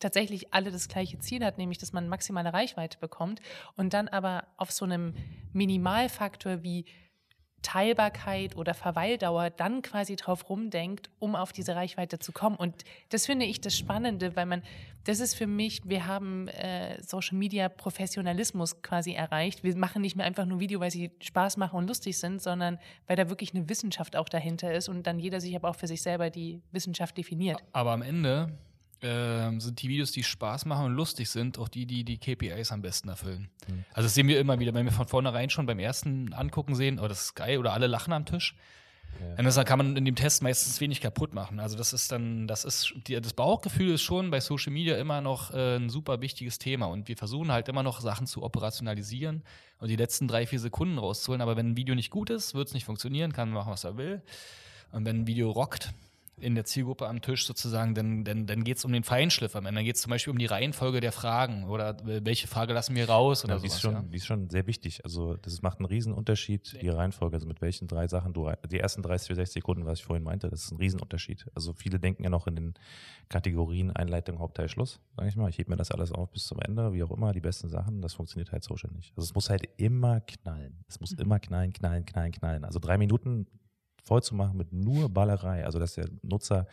[0.00, 3.40] tatsächlich alle das gleiche Ziel hat, nämlich dass man maximale Reichweite bekommt
[3.76, 5.14] und dann aber auf so einem
[5.52, 6.86] Minimalfaktor wie
[7.62, 12.56] Teilbarkeit oder Verweildauer dann quasi drauf rumdenkt, um auf diese Reichweite zu kommen.
[12.56, 14.62] Und das finde ich das Spannende, weil man,
[15.04, 19.62] das ist für mich, wir haben äh, Social Media Professionalismus quasi erreicht.
[19.62, 22.78] Wir machen nicht mehr einfach nur Video, weil sie Spaß machen und lustig sind, sondern
[23.06, 25.86] weil da wirklich eine Wissenschaft auch dahinter ist und dann jeder sich aber auch für
[25.86, 27.62] sich selber die Wissenschaft definiert.
[27.72, 28.58] Aber am Ende
[29.02, 32.72] ähm, sind die Videos, die Spaß machen und lustig sind, auch die, die die KPIs
[32.72, 33.48] am besten erfüllen.
[33.68, 33.84] Mhm.
[33.92, 36.98] Also das sehen wir immer wieder, wenn wir von vornherein schon beim ersten Angucken sehen,
[37.00, 38.54] oh, das ist geil, oder alle lachen am Tisch.
[39.36, 39.42] Ja.
[39.42, 41.60] dann kann man in dem Test meistens wenig kaputt machen.
[41.60, 45.20] Also das ist dann, das ist, die, das Bauchgefühl ist schon bei Social Media immer
[45.20, 49.42] noch äh, ein super wichtiges Thema und wir versuchen halt immer noch Sachen zu operationalisieren
[49.78, 51.42] und die letzten drei, vier Sekunden rauszuholen.
[51.42, 53.84] Aber wenn ein Video nicht gut ist, wird es nicht funktionieren, kann man machen, was
[53.84, 54.22] er will.
[54.92, 55.92] Und wenn ein Video rockt,
[56.40, 59.66] in der Zielgruppe am Tisch sozusagen, dann, dann, dann geht es um den Feinschliff am
[59.66, 59.78] Ende.
[59.78, 63.08] Dann geht es zum Beispiel um die Reihenfolge der Fragen oder welche Frage lassen wir
[63.08, 64.02] raus oder ja, die sowas, ist schon, ja.
[64.02, 65.04] Die ist schon sehr wichtig.
[65.04, 67.36] Also das macht einen Riesenunterschied, die Reihenfolge.
[67.36, 70.48] Also mit welchen drei Sachen du, die ersten 30, 60 Sekunden, was ich vorhin meinte,
[70.48, 71.46] das ist ein Riesenunterschied.
[71.54, 72.74] Also viele denken ja noch in den
[73.28, 75.48] Kategorien Einleitung, Hauptteil, Schluss, sage ich mal.
[75.48, 78.02] Ich hebe mir das alles auf bis zum Ende, wie auch immer, die besten Sachen.
[78.02, 79.12] Das funktioniert halt social nicht.
[79.16, 80.84] Also es muss halt immer knallen.
[80.88, 81.20] Es muss mhm.
[81.20, 82.64] immer knallen, knallen, knallen, knallen.
[82.64, 83.46] Also drei Minuten
[84.02, 85.64] voll zu machen mit nur Ballerei.
[85.64, 86.66] Also dass der Nutzer,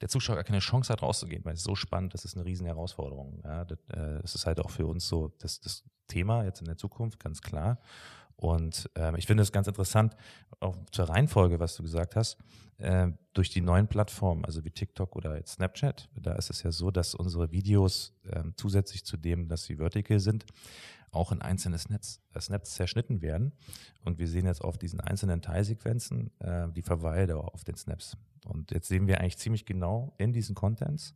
[0.00, 2.66] der Zuschauer gar keine Chance hat, rauszugehen, weil es so spannend, das ist eine riesen
[2.66, 3.40] Herausforderung.
[3.44, 6.66] Ja, das, äh, das ist halt auch für uns so das, das Thema jetzt in
[6.66, 7.78] der Zukunft, ganz klar.
[8.36, 10.16] Und ähm, ich finde es ganz interessant,
[10.58, 12.38] auch zur Reihenfolge, was du gesagt hast,
[12.78, 16.72] äh, durch die neuen Plattformen, also wie TikTok oder jetzt Snapchat, da ist es ja
[16.72, 20.44] so, dass unsere Videos äh, zusätzlich zu dem, dass sie vertical sind,
[21.12, 23.52] auch in einzelne Snaps, äh, Snaps zerschnitten werden.
[24.04, 28.16] Und wir sehen jetzt auf diesen einzelnen Teilsequenzen äh, die Verweildauer auf den Snaps.
[28.44, 31.14] Und jetzt sehen wir eigentlich ziemlich genau in diesen Contents,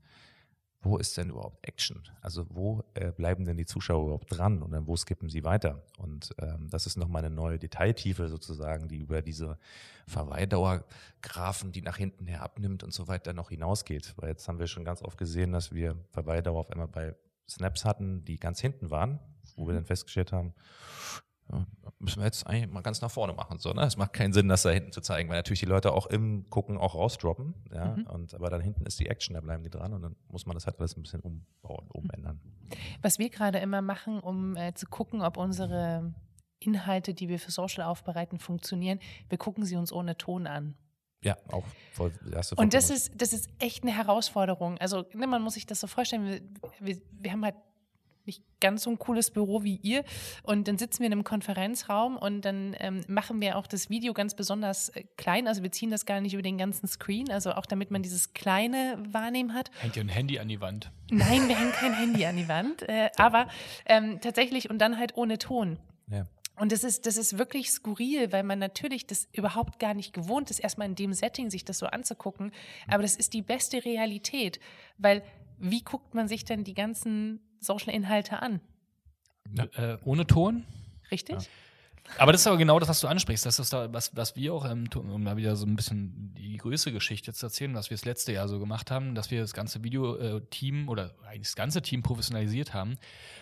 [0.83, 2.03] wo ist denn überhaupt Action?
[2.21, 5.83] Also wo äh, bleiben denn die Zuschauer überhaupt dran und dann wo skippen sie weiter?
[5.99, 9.59] Und ähm, das ist nochmal eine neue Detailtiefe sozusagen, die über diese
[10.07, 14.15] Verweildauergrafen, die nach hinten her abnimmt und so weiter noch hinausgeht.
[14.17, 17.17] Weil jetzt haben wir schon ganz oft gesehen, dass wir Verweildauer auf einmal bei
[17.49, 19.19] Snaps hatten, die ganz hinten waren,
[19.57, 20.55] wo wir dann festgestellt haben,
[21.99, 23.59] müssen wir jetzt eigentlich mal ganz nach vorne machen.
[23.59, 23.83] So, ne?
[23.83, 26.49] Es macht keinen Sinn, das da hinten zu zeigen, weil natürlich die Leute auch im
[26.51, 27.55] Gucken auch rausdroppen.
[27.73, 27.97] Ja?
[27.97, 28.07] Mhm.
[28.07, 30.55] Und, aber dann hinten ist die Action, da bleiben die dran und dann muss man
[30.55, 32.41] das halt alles ein bisschen umbauen, umändern.
[33.01, 36.13] Was wir gerade immer machen, um äh, zu gucken, ob unsere
[36.59, 40.75] Inhalte, die wir für Social aufbereiten, funktionieren, wir gucken sie uns ohne Ton an.
[41.23, 42.13] Ja, auch voll.
[42.57, 44.79] Und das ist, das ist echt eine Herausforderung.
[44.79, 46.27] Also, ne, man muss sich das so vorstellen.
[46.27, 46.41] Wir,
[46.79, 47.57] wir, wir haben halt
[48.27, 50.05] nicht ganz so ein cooles Büro wie ihr.
[50.43, 54.13] Und dann sitzen wir in einem Konferenzraum und dann ähm, machen wir auch das Video
[54.13, 55.49] ganz besonders äh, klein.
[55.49, 58.35] Also wir ziehen das gar nicht über den ganzen Screen, also auch damit man dieses
[58.35, 59.71] kleine Wahrnehmen hat.
[59.81, 60.91] Hängt ihr ein Handy an die Wand?
[61.11, 62.83] Nein, wir hängen kein Handy an die Wand.
[62.89, 63.49] Äh, aber
[63.87, 65.79] ähm, tatsächlich und dann halt ohne Ton.
[66.09, 66.27] Ja.
[66.59, 70.51] Und das ist, das ist wirklich skurril, weil man natürlich das überhaupt gar nicht gewohnt
[70.51, 72.51] ist, erstmal in dem Setting sich das so anzugucken.
[72.89, 74.59] Aber das ist die beste Realität,
[74.97, 75.23] weil
[75.59, 78.61] wie guckt man sich denn die ganzen Social-Inhalte an?
[79.53, 80.65] Ja, äh, ohne Ton?
[81.11, 81.37] Richtig.
[81.43, 81.49] Ja.
[82.19, 83.45] Aber das ist aber genau das, was du ansprichst.
[83.45, 86.57] Das ist da, was, was wir auch, ähm, um da wieder so ein bisschen die
[86.57, 89.53] größere Geschichte zu erzählen, was wir das letzte Jahr so gemacht haben, dass wir das
[89.53, 92.97] ganze Videoteam oder eigentlich das ganze Team professionalisiert haben.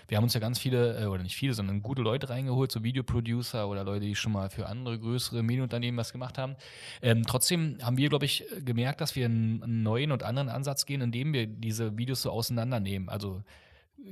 [0.09, 2.83] Wir haben uns ja ganz viele, äh, oder nicht viele, sondern gute Leute reingeholt, so
[2.83, 6.57] Videoproducer oder Leute, die schon mal für andere größere Medienunternehmen was gemacht haben.
[7.03, 10.87] Ähm, trotzdem haben wir, glaube ich, gemerkt, dass wir einen, einen neuen und anderen Ansatz
[10.87, 13.09] gehen, indem wir diese Videos so auseinandernehmen.
[13.09, 13.43] Also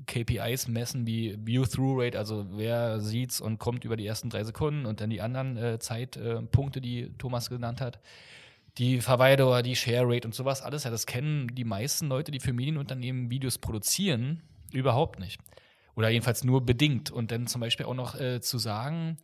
[0.07, 5.01] KPIs messen wie View-Through-Rate, also wer sieht's und kommt über die ersten drei Sekunden und
[5.01, 8.01] dann die anderen äh, Zeitpunkte, äh, die Thomas genannt hat.
[8.79, 12.55] Die Verweildauer, die Share-Rate und sowas, alles, ja, das kennen die meisten Leute, die für
[12.55, 15.41] Medienunternehmen Videos produzieren, überhaupt nicht.
[15.95, 17.11] Oder jedenfalls nur bedingt.
[17.11, 19.19] Und dann zum Beispiel auch noch äh, zu sagen,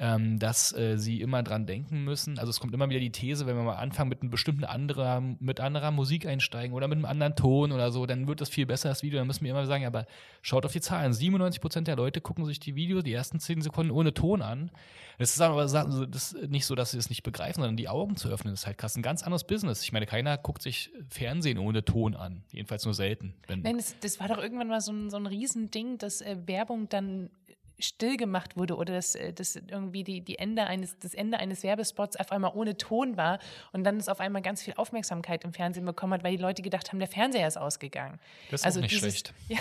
[0.00, 2.38] ähm, dass äh, sie immer dran denken müssen.
[2.38, 5.20] Also es kommt immer wieder die These, wenn wir mal anfangen mit einem bestimmten anderer,
[5.20, 8.64] mit anderer Musik einsteigen oder mit einem anderen Ton oder so, dann wird das viel
[8.64, 9.18] besser, das Video.
[9.18, 10.06] Dann müssen wir immer sagen, aber
[10.40, 11.12] schaut auf die Zahlen.
[11.12, 14.70] 97 Prozent der Leute gucken sich die Videos die ersten 10 Sekunden ohne Ton an.
[15.18, 18.16] Das ist aber das ist nicht so, dass sie es nicht begreifen, sondern die Augen
[18.16, 18.96] zu öffnen, ist halt krass.
[18.96, 19.82] Ein ganz anderes Business.
[19.82, 22.42] Ich meine, keiner guckt sich Fernsehen ohne Ton an.
[22.52, 23.34] Jedenfalls nur selten.
[23.48, 26.88] Nein, das, das, war doch irgendwann mal so ein, so ein Riesending, dass äh, Werbung
[26.88, 27.28] dann
[27.82, 31.62] still gemacht wurde oder dass, äh, dass irgendwie die, die Ende eines, das Ende eines
[31.62, 33.38] Werbespots auf einmal ohne Ton war
[33.72, 36.62] und dann es auf einmal ganz viel Aufmerksamkeit im Fernsehen bekommen hat, weil die Leute
[36.62, 38.18] gedacht haben, der Fernseher ist ausgegangen.
[38.50, 39.34] Das ist also nicht dieses, schlecht.
[39.48, 39.58] Ja,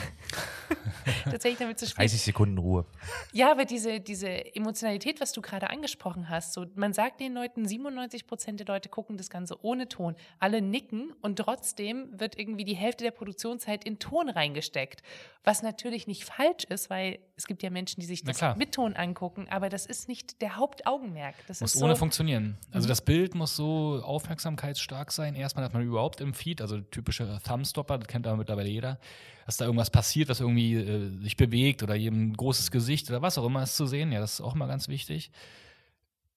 [1.32, 2.08] tatsächlich damit zu spielen.
[2.08, 2.86] 30 Sekunden Ruhe.
[3.32, 7.68] Ja, aber diese, diese Emotionalität, was du gerade angesprochen hast, so man sagt den Leuten,
[7.68, 10.16] 97 Prozent der Leute gucken das Ganze ohne Ton.
[10.40, 15.02] Alle nicken und trotzdem wird irgendwie die Hälfte der Produktionszeit in Ton reingesteckt.
[15.44, 18.98] Was natürlich nicht falsch ist, weil es gibt ja Menschen, die sich das mit Ton
[18.98, 21.36] angucken, aber das ist nicht der Hauptaugenmerk.
[21.48, 22.58] Das muss ohne so funktionieren.
[22.74, 22.90] Also mhm.
[22.90, 25.36] das Bild muss so aufmerksamkeitsstark sein.
[25.36, 29.00] Erstmal, dass man überhaupt im Feed, also typische Thumbstopper, das kennt aber mittlerweile jeder,
[29.46, 33.38] dass da irgendwas passiert, was irgendwie äh, sich bewegt oder jedem großes Gesicht oder was
[33.38, 34.12] auch immer ist zu sehen.
[34.12, 35.32] Ja, das ist auch mal ganz wichtig.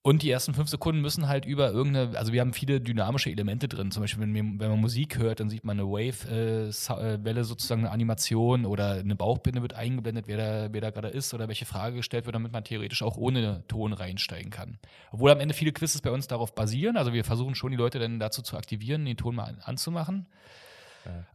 [0.05, 3.69] Und die ersten fünf Sekunden müssen halt über irgendeine, also wir haben viele dynamische Elemente
[3.69, 3.93] drin.
[3.93, 7.93] Zum Beispiel, wenn, wenn man Musik hört, dann sieht man eine Wave-Welle, äh, sozusagen eine
[7.93, 11.95] Animation oder eine Bauchbinde wird eingeblendet, wer da, wer da gerade ist oder welche Frage
[11.97, 14.79] gestellt wird, damit man theoretisch auch ohne Ton reinsteigen kann.
[15.13, 16.97] Obwohl am Ende viele Quizzes bei uns darauf basieren.
[16.97, 20.27] Also wir versuchen schon die Leute dann dazu zu aktivieren, den Ton mal anzumachen.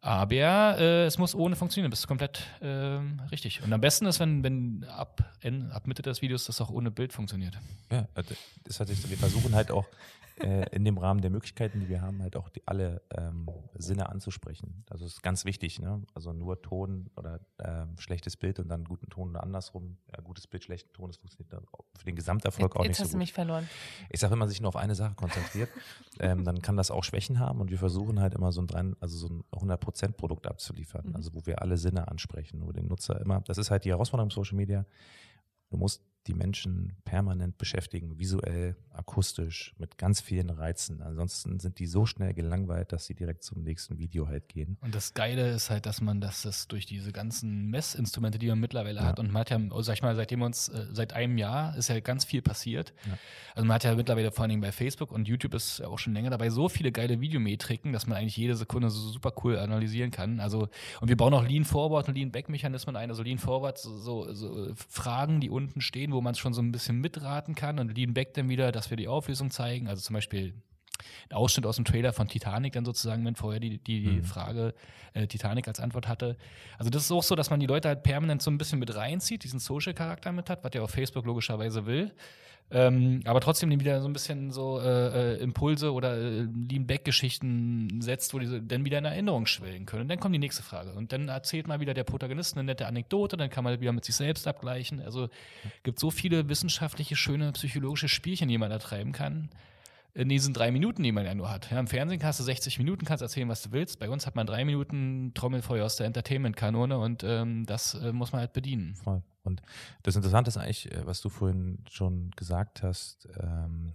[0.02, 1.92] Aber äh, es muss ohne funktionieren.
[1.92, 3.00] Das ist komplett äh,
[3.32, 3.62] richtig.
[3.64, 5.24] Und am besten ist, wenn, wenn ab,
[5.72, 7.58] ab Mitte des Videos das auch ohne Bild funktioniert.
[7.92, 9.86] Ja, also, das hat sich, wir versuchen halt auch
[10.40, 14.10] äh, in dem Rahmen der Möglichkeiten, die wir haben, halt auch die, alle ähm, Sinne
[14.10, 14.84] anzusprechen.
[14.90, 15.80] Also das ist ganz wichtig.
[15.80, 16.04] Ne?
[16.14, 19.98] Also nur Ton oder ähm, schlechtes Bild und dann guten Ton oder andersrum.
[20.12, 21.52] Ja, gutes Bild, schlechten Ton, das funktioniert
[21.98, 23.06] für den Gesamterfolg jetzt, auch nicht so gut.
[23.06, 23.70] Jetzt hast du mich verloren.
[24.10, 25.70] Ich sage, wenn man sich nur auf eine Sache konzentriert,
[26.20, 29.18] ähm, dann kann das auch Schwächen haben und wir versuchen halt immer so ein, also
[29.18, 31.08] so ein 100% Produkt abzuliefern.
[31.10, 31.16] Mhm.
[31.16, 34.30] Also wo wir alle Sinne ansprechen, wo den Nutzer immer, das ist halt die Herausforderung
[34.30, 34.86] im Social Media.
[35.70, 41.02] Du musst die Menschen permanent beschäftigen, visuell, akustisch, mit ganz vielen Reizen.
[41.02, 44.78] Ansonsten sind die so schnell gelangweilt, dass sie direkt zum nächsten Video halt gehen.
[44.82, 48.60] Und das Geile ist halt, dass man das, das durch diese ganzen Messinstrumente, die man
[48.60, 49.06] mittlerweile ja.
[49.06, 51.90] hat, und man hat ja, sag ich mal, seitdem uns, äh, seit einem Jahr ist
[51.90, 52.94] ja ganz viel passiert.
[53.06, 53.18] Ja.
[53.56, 56.00] Also man hat ja mittlerweile vor allen Dingen bei Facebook und YouTube ist ja auch
[56.00, 59.58] schon länger dabei so viele geile Videometriken, dass man eigentlich jede Sekunde so super cool
[59.58, 60.40] analysieren kann.
[60.40, 60.70] Also,
[61.02, 63.10] und wir bauen auch Lean Forward und Lean Back Mechanismen ein.
[63.10, 66.62] Also Lean Forward, so, so, so Fragen, die unten stehen, wo man es schon so
[66.62, 69.88] ein bisschen mitraten kann und Lean Back dann wieder, dass wir die Auflösung zeigen.
[69.88, 70.56] Also zum Beispiel
[71.30, 74.24] ein Ausschnitt aus dem Trailer von Titanic dann sozusagen, wenn vorher die, die, die mhm.
[74.24, 74.74] Frage
[75.14, 76.38] äh, Titanic als Antwort hatte.
[76.80, 78.96] Also das ist auch so, dass man die Leute halt permanent so ein bisschen mit
[78.96, 82.12] reinzieht, diesen Social-Charakter mit hat, was der auf Facebook logischerweise will.
[82.70, 88.34] Ähm, aber trotzdem wieder so ein bisschen so äh, äh, Impulse oder äh, Lean-Back-Geschichten setzt,
[88.34, 90.04] wo die dann wieder in Erinnerung schwellen können.
[90.04, 90.92] Und dann kommt die nächste Frage.
[90.92, 94.04] Und dann erzählt mal wieder der Protagonist eine nette Anekdote, dann kann man wieder mit
[94.04, 95.02] sich selbst abgleichen.
[95.02, 95.30] Also
[95.84, 99.50] gibt so viele wissenschaftliche, schöne psychologische Spielchen, die man da treiben kann
[100.18, 101.70] in diesen drei Minuten, die man ja nur hat.
[101.70, 104.00] Ja, Im Fernsehen kannst du 60 Minuten, kannst erzählen, was du willst.
[104.00, 108.32] Bei uns hat man drei Minuten Trommelfeuer aus der Entertainment-Kanone und ähm, das äh, muss
[108.32, 108.96] man halt bedienen.
[108.96, 109.22] Voll.
[109.48, 109.62] Und
[110.04, 113.94] das Interessante ist eigentlich, äh, was du vorhin schon gesagt hast, ähm,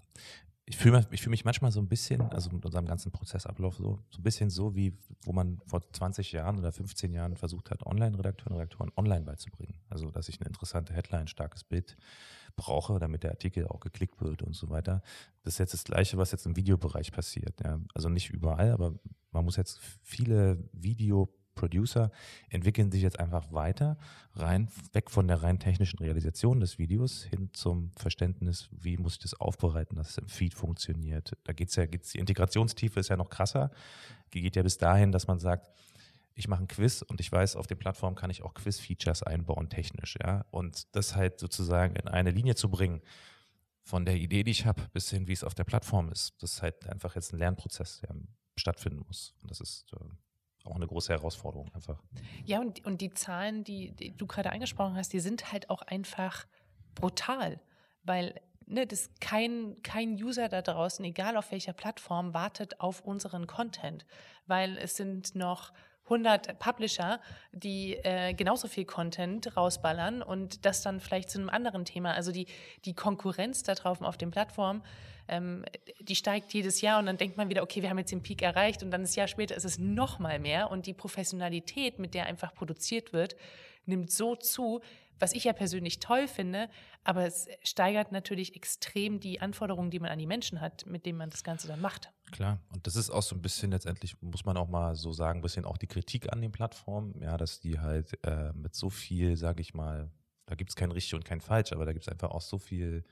[0.65, 3.99] ich fühle mich, fühl mich manchmal so ein bisschen, also mit unserem ganzen Prozessablauf so,
[4.11, 7.85] so ein bisschen so, wie wo man vor 20 Jahren oder 15 Jahren versucht hat,
[7.85, 9.75] Online-Redakteuren und Redaktoren online beizubringen.
[9.91, 11.97] Also, dass ich eine interessante Headline, starkes Bild
[12.57, 15.03] brauche, damit der Artikel auch geklickt wird und so weiter.
[15.43, 17.61] Das ist jetzt das Gleiche, was jetzt im Videobereich passiert.
[17.65, 17.81] Ja.
[17.95, 18.95] Also nicht überall, aber
[19.31, 20.59] man muss jetzt viele
[21.53, 22.11] Videoproducer
[22.49, 23.97] entwickeln sich jetzt einfach weiter,
[24.35, 29.21] rein, weg von der rein technischen Realisation des Videos hin zum Verständnis, wie muss ich
[29.21, 31.33] das aufbereiten, dass es im Feed funktioniert.
[31.45, 33.71] Da geht's ja, geht's, die Integrationstiefe ist ja noch krasser.
[34.33, 35.71] Die geht ja bis dahin, dass man sagt,
[36.35, 39.69] ich mache ein Quiz und ich weiß, auf den Plattformen kann ich auch Quiz-Features einbauen,
[39.69, 40.47] technisch, ja.
[40.51, 43.03] Und das halt sozusagen in eine Linie zu bringen,
[43.85, 46.55] von der Idee, die ich habe, bis hin, wie es auf der Plattform ist, das
[46.55, 48.15] ist halt einfach jetzt ein Lernprozess, der
[48.57, 49.35] stattfinden muss.
[49.43, 50.05] Und das ist äh,
[50.67, 51.99] auch eine große Herausforderung einfach.
[52.45, 55.83] Ja, und, und die Zahlen, die, die du gerade angesprochen hast, die sind halt auch
[55.83, 56.47] einfach
[56.95, 57.61] brutal,
[58.05, 63.47] weil ne, das kein, kein User da draußen, egal auf welcher Plattform, wartet auf unseren
[63.47, 64.07] Content,
[64.47, 65.73] weil es sind noch
[66.05, 67.21] 100 Publisher,
[67.53, 72.13] die äh, genauso viel Content rausballern und das dann vielleicht zu einem anderen Thema.
[72.13, 72.47] Also die,
[72.85, 74.83] die Konkurrenz da drauf auf den Plattformen,
[75.33, 75.65] ähm,
[76.01, 78.43] die steigt jedes Jahr und dann denkt man wieder, okay, wir haben jetzt den Peak
[78.43, 82.15] erreicht und dann das Jahr später ist es noch mal mehr und die Professionalität, mit
[82.15, 83.35] der einfach produziert wird,
[83.87, 84.81] nimmt so zu,
[85.19, 86.69] was ich ja persönlich toll finde,
[87.05, 91.17] aber es steigert natürlich extrem die Anforderungen, die man an die Menschen hat, mit denen
[91.17, 92.11] man das Ganze dann macht.
[92.33, 95.39] Klar, und das ist auch so ein bisschen letztendlich, muss man auch mal so sagen,
[95.39, 98.91] ein bisschen auch die Kritik an den Plattformen, ja, dass die halt äh, mit so
[98.91, 100.11] viel, sage ich mal,
[100.47, 102.59] da gibt es kein richtig und kein falsch, aber da gibt es einfach auch so
[102.59, 103.05] viel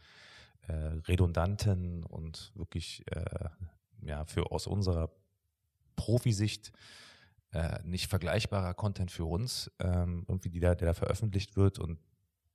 [0.63, 0.73] äh,
[1.09, 3.49] redundanten und wirklich, äh,
[4.03, 5.11] ja, für aus unserer
[5.97, 6.73] Profisicht
[7.53, 11.79] äh, nicht vergleichbarer Content für uns, ähm, irgendwie, die da, der da veröffentlicht wird.
[11.79, 11.99] Und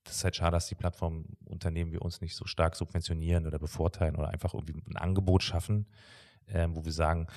[0.03, 4.15] das ist halt schade, dass die Plattformunternehmen wie uns nicht so stark subventionieren oder bevorteilen
[4.15, 5.87] oder einfach irgendwie ein Angebot schaffen,
[6.49, 7.27] ähm, wo wir sagen,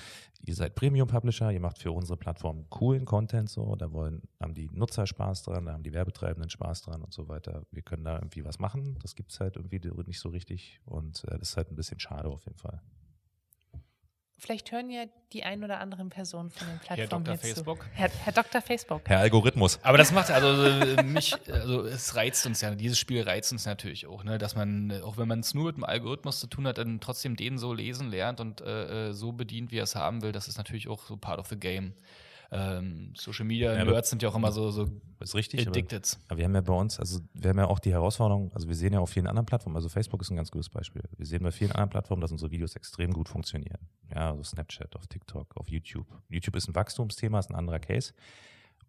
[0.45, 4.69] ihr seid Premium-Publisher, ihr macht für unsere Plattform coolen Content so, da wollen, haben die
[4.71, 7.63] Nutzer Spaß dran, da haben die Werbetreibenden Spaß dran und so weiter.
[7.71, 11.23] Wir können da irgendwie was machen, das gibt es halt irgendwie nicht so richtig und
[11.25, 12.81] äh, das ist halt ein bisschen schade auf jeden Fall.
[14.39, 17.37] Vielleicht hören ja die ein oder anderen Personen von den Plattformen Herr Dr.
[17.37, 17.85] Facebook.
[17.93, 18.61] Herr, Herr Dr.
[18.61, 19.01] Facebook.
[19.05, 19.79] Herr Algorithmus.
[19.83, 23.65] Aber das macht also äh, mich, also es reizt uns ja, dieses Spiel reizt uns
[23.65, 26.65] natürlich auch, ne, dass man, auch wenn man es nur mit dem Algorithmus zu tun
[26.67, 29.95] hat, dann trotzdem den so lesen lernt und äh, äh so bedient, wie er es
[29.95, 30.31] haben will.
[30.31, 31.93] Das ist natürlich auch so part of the game
[32.51, 34.87] ähm, Social Media ja, Nerds sind ja auch immer so, so
[35.19, 36.13] ist richtig, addicted.
[36.13, 38.67] Aber, aber, wir haben ja bei uns, also wir haben ja auch die Herausforderung, also
[38.67, 41.03] wir sehen ja auf vielen anderen Plattformen, also Facebook ist ein ganz gutes Beispiel.
[41.17, 43.87] Wir sehen bei vielen anderen Plattformen, dass unsere Videos extrem gut funktionieren.
[44.13, 46.07] Ja, also Snapchat, auf TikTok, auf YouTube.
[46.29, 48.13] YouTube ist ein Wachstumsthema, ist ein anderer Case.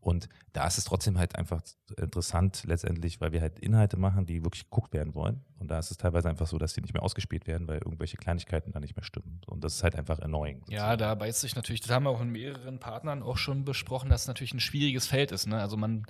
[0.01, 1.63] Und da ist es trotzdem halt einfach
[1.99, 5.45] interessant letztendlich, weil wir halt Inhalte machen, die wirklich geguckt werden wollen.
[5.59, 8.17] Und da ist es teilweise einfach so, dass die nicht mehr ausgespielt werden, weil irgendwelche
[8.17, 9.43] Kleinigkeiten da nicht mehr stimmen.
[9.47, 10.61] Und das ist halt einfach annoying.
[10.61, 10.91] Sozusagen.
[10.91, 14.09] Ja, da beißt sich natürlich, das haben wir auch in mehreren Partnern auch schon besprochen,
[14.09, 15.47] dass es natürlich ein schwieriges Feld ist.
[15.47, 15.61] Ne?
[15.61, 16.07] Also man,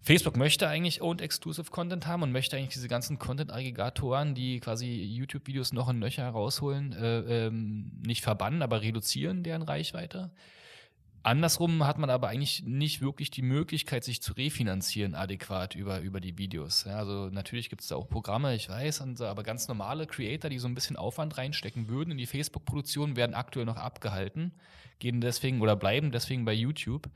[0.00, 4.90] Facebook möchte eigentlich Owned Exclusive Content haben und möchte eigentlich diese ganzen Content-Aggregatoren, die quasi
[5.04, 10.32] YouTube-Videos noch in Löcher rausholen, äh, ähm, nicht verbannen, aber reduzieren deren Reichweite
[11.22, 16.18] Andersrum hat man aber eigentlich nicht wirklich die Möglichkeit, sich zu refinanzieren adäquat über, über
[16.18, 16.84] die Videos.
[16.84, 20.48] Ja, also natürlich gibt es da auch Programme, ich weiß, und, aber ganz normale Creator,
[20.48, 24.52] die so ein bisschen Aufwand reinstecken würden in die Facebook-Produktion, werden aktuell noch abgehalten,
[24.98, 27.10] gehen deswegen oder bleiben deswegen bei YouTube,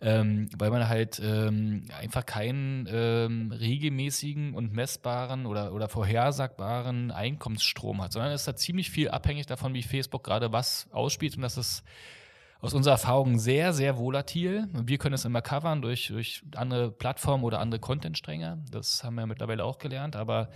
[0.00, 8.02] ähm, weil man halt ähm, einfach keinen ähm, regelmäßigen und messbaren oder, oder vorhersagbaren Einkommensstrom
[8.02, 11.42] hat, sondern es ist da ziemlich viel abhängig davon, wie Facebook gerade was ausspielt und
[11.42, 11.84] das ist
[12.64, 14.68] aus unserer Erfahrung sehr, sehr volatil.
[14.72, 18.64] Wir können es immer covern durch, durch andere Plattformen oder andere Content-Stränge.
[18.70, 20.16] Das haben wir mittlerweile auch gelernt.
[20.16, 20.48] Aber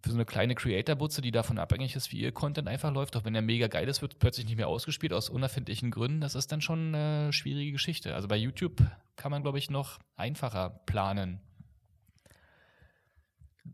[0.00, 3.26] für so eine kleine Creator-Butze, die davon abhängig ist, wie ihr Content einfach läuft, auch
[3.26, 6.22] wenn er mega geil ist, wird plötzlich nicht mehr ausgespielt aus unerfindlichen Gründen.
[6.22, 8.14] Das ist dann schon eine schwierige Geschichte.
[8.14, 8.82] Also bei YouTube
[9.16, 11.40] kann man, glaube ich, noch einfacher planen.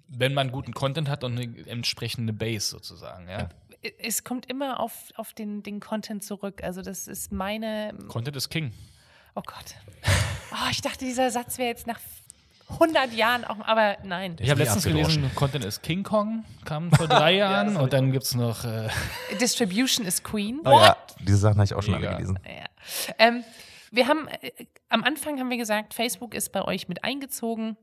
[0.09, 3.49] Wenn man guten Content hat und eine entsprechende Base sozusagen, ja.
[3.99, 6.63] Es kommt immer auf, auf den, den Content zurück.
[6.63, 7.95] Also das ist meine.
[8.09, 8.73] Content ist King.
[9.35, 9.75] Oh Gott.
[10.53, 12.01] Oh, ich dachte, dieser Satz wäre jetzt nach
[12.71, 14.37] 100 Jahren auch, aber nein.
[14.41, 18.25] Ich habe letztens gelesen, Content ist King Kong, kam vor drei Jahren und dann gibt
[18.25, 18.89] es noch äh,
[19.41, 20.61] Distribution is Queen.
[20.65, 22.09] Oh ja, diese Sachen habe ich auch schon Mega.
[22.09, 22.39] alle gelesen.
[22.45, 23.15] Ja.
[23.19, 23.45] Ähm,
[23.91, 24.51] wir haben äh,
[24.89, 27.77] am Anfang haben wir gesagt, Facebook ist bei euch mit eingezogen,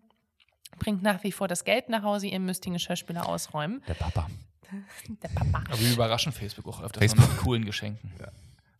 [0.79, 3.83] bringt nach wie vor das Geld nach Hause, ihr müsst den Geschirrspüler ausräumen.
[3.87, 4.27] Der Papa.
[5.23, 5.63] Der Papa.
[5.67, 7.27] Aber wir überraschen Facebook auch öfters Facebook.
[7.29, 8.11] mit coolen Geschenken.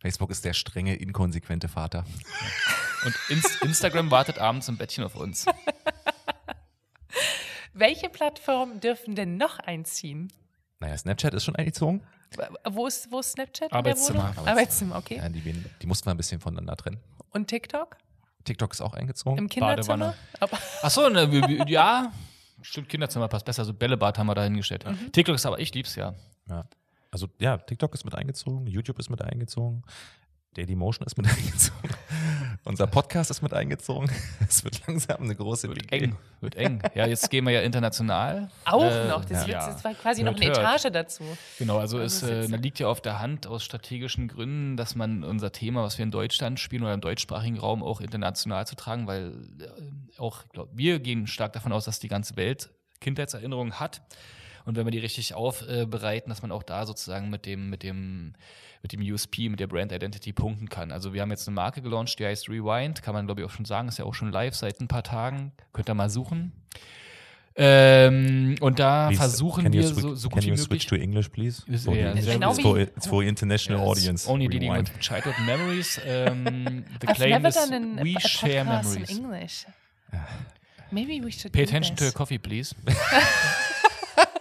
[0.00, 2.04] Facebook ist der strenge, inkonsequente Vater.
[3.04, 5.44] Und Inst Instagram wartet abends im Bettchen auf uns.
[7.72, 10.32] Welche Plattformen dürfen denn noch einziehen?
[10.80, 12.02] Naja, Snapchat ist schon eingezogen.
[12.68, 13.64] Wo ist, wo ist Snapchat?
[13.64, 14.32] in der Arbeitszimmer.
[14.36, 14.48] Wohnung?
[14.48, 15.16] Arbeitszimmer, okay.
[15.16, 17.00] Ja, die, wen- die mussten wir ein bisschen voneinander trennen.
[17.30, 17.96] Und TikTok?
[18.44, 19.38] TikTok ist auch eingezogen.
[19.38, 20.14] Im Kinderzimmer?
[20.82, 22.12] Achso, ne, ja.
[22.68, 23.64] Stimmt, Kinderzimmer passt besser.
[23.64, 24.84] So Bällebad haben wir da hingestellt.
[24.84, 25.10] Mhm.
[25.10, 26.14] TikTok ist aber, ich lieb's ja.
[26.50, 26.66] Ja.
[27.10, 29.82] Also ja, TikTok ist mit eingezogen, YouTube ist mit eingezogen,
[30.54, 31.90] Dailymotion ist mit eingezogen,
[32.64, 34.10] unser Podcast ist mit eingezogen.
[34.48, 36.04] Es wird langsam eine große Wird WG.
[36.04, 36.82] eng, wird eng.
[36.94, 38.50] Ja, jetzt gehen wir ja international.
[38.64, 39.24] auch Äh, noch.
[39.24, 39.66] Das, ja.
[39.66, 40.58] wird, das war quasi noch Hört, eine hört.
[40.58, 41.24] Etage dazu.
[41.58, 45.52] Genau, also es äh, liegt ja auf der Hand aus strategischen Gründen, dass man unser
[45.52, 49.32] Thema, was wir in Deutschland spielen oder im deutschsprachigen Raum auch international zu tragen, weil
[49.60, 54.02] äh, auch, ich glaub, wir gehen stark davon aus, dass die ganze Welt Kindheitserinnerungen hat.
[54.68, 58.34] Und wenn wir die richtig aufbereiten, dass man auch da sozusagen mit dem, mit dem,
[58.82, 60.92] mit dem USP, mit der Brand Identity punkten kann.
[60.92, 63.50] Also wir haben jetzt eine Marke gelauncht, die heißt Rewind, kann man glaube ich auch
[63.50, 65.52] schon sagen, ist ja auch schon live seit ein paar Tagen.
[65.72, 66.52] Könnt ihr mal suchen.
[67.56, 70.52] Ähm, und da Please, versuchen can you wir switch- so, so can gut wie you
[70.52, 70.66] möglich.
[70.66, 71.62] switch to English, please?
[71.66, 74.28] The- sehr Genau it's, for, it's for international Yes, audience.
[74.30, 74.90] Only dealing Rewind.
[74.94, 75.98] with childhood memories.
[76.06, 79.10] Um, the I've claim never is done an, we a, a share memories.
[79.10, 79.64] in English.
[80.92, 82.12] Maybe we should Pay attention to this.
[82.12, 82.74] your coffee, please.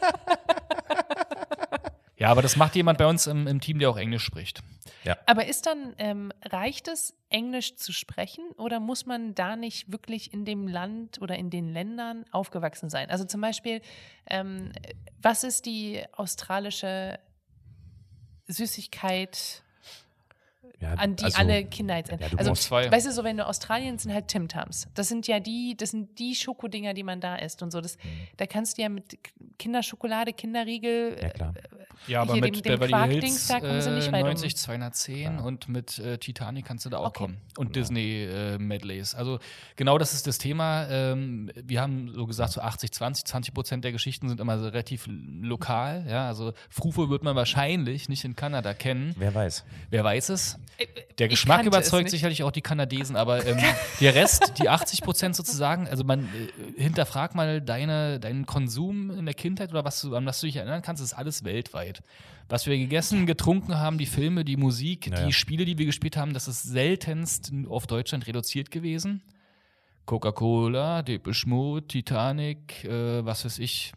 [2.17, 4.63] ja, aber das macht jemand bei uns im, im Team, der auch Englisch spricht.
[5.25, 10.33] Aber ist dann, ähm, reicht es, Englisch zu sprechen oder muss man da nicht wirklich
[10.33, 13.09] in dem Land oder in den Ländern aufgewachsen sein?
[13.09, 13.81] Also zum Beispiel,
[14.29, 14.71] ähm,
[15.21, 17.19] was ist die australische
[18.47, 19.63] Süßigkeit,
[20.79, 22.11] Ja, an die also- alle Kinder jetzt.
[22.11, 22.91] Ja, du also, zwei.
[22.91, 24.87] weißt du, so wenn du Australien sind halt Tim Tams.
[24.93, 27.81] Das sind ja die, das sind die Schokodinger, die man da isst und so.
[27.81, 27.97] Das,
[28.37, 29.17] Da kannst du ja mit
[29.57, 31.21] Kinderschokolade, Kinderriegel, Mhm.
[31.21, 31.53] Ja, klar.
[32.07, 34.27] Ja, aber mit dem- dem Beverly Hills da kommen sie nicht äh, weit um.
[34.27, 37.23] 90, 210 und mit äh, Titanic kannst du da auch Okay.
[37.23, 37.37] kommen.
[37.57, 39.15] Und Disney-Medleys.
[39.15, 39.39] also
[39.75, 40.87] genau das ist das Thema.
[40.89, 44.65] Ähm, wir haben so gesagt, so 80, 20, 20 Prozent der Geschichten sind immer so
[44.65, 46.05] relativ lokal.
[46.07, 49.13] Ja, also Frufe wird man wahrscheinlich nicht in Kanada kennen.
[49.17, 49.65] Wer weiß.
[49.89, 50.59] Wer weiß es?
[51.17, 53.57] Der Geschmack überzeugt sicherlich auch die Kanadesen, aber ähm,
[53.99, 59.25] der Rest, die 80 Prozent sozusagen, also man äh, hinterfrag mal deine, deinen Konsum in
[59.25, 62.01] der Kindheit oder was du, an was du dich erinnern kannst, ist alles weltweit.
[62.49, 65.25] Was wir gegessen, getrunken haben, die Filme, die Musik, Naja.
[65.25, 69.21] die Spiele, die wir gespielt haben, das ist seltenst auf Deutschland reduziert gewesen.
[70.05, 73.91] Coca-Cola, Depeche Mode, Titanic, äh, was weiß ich,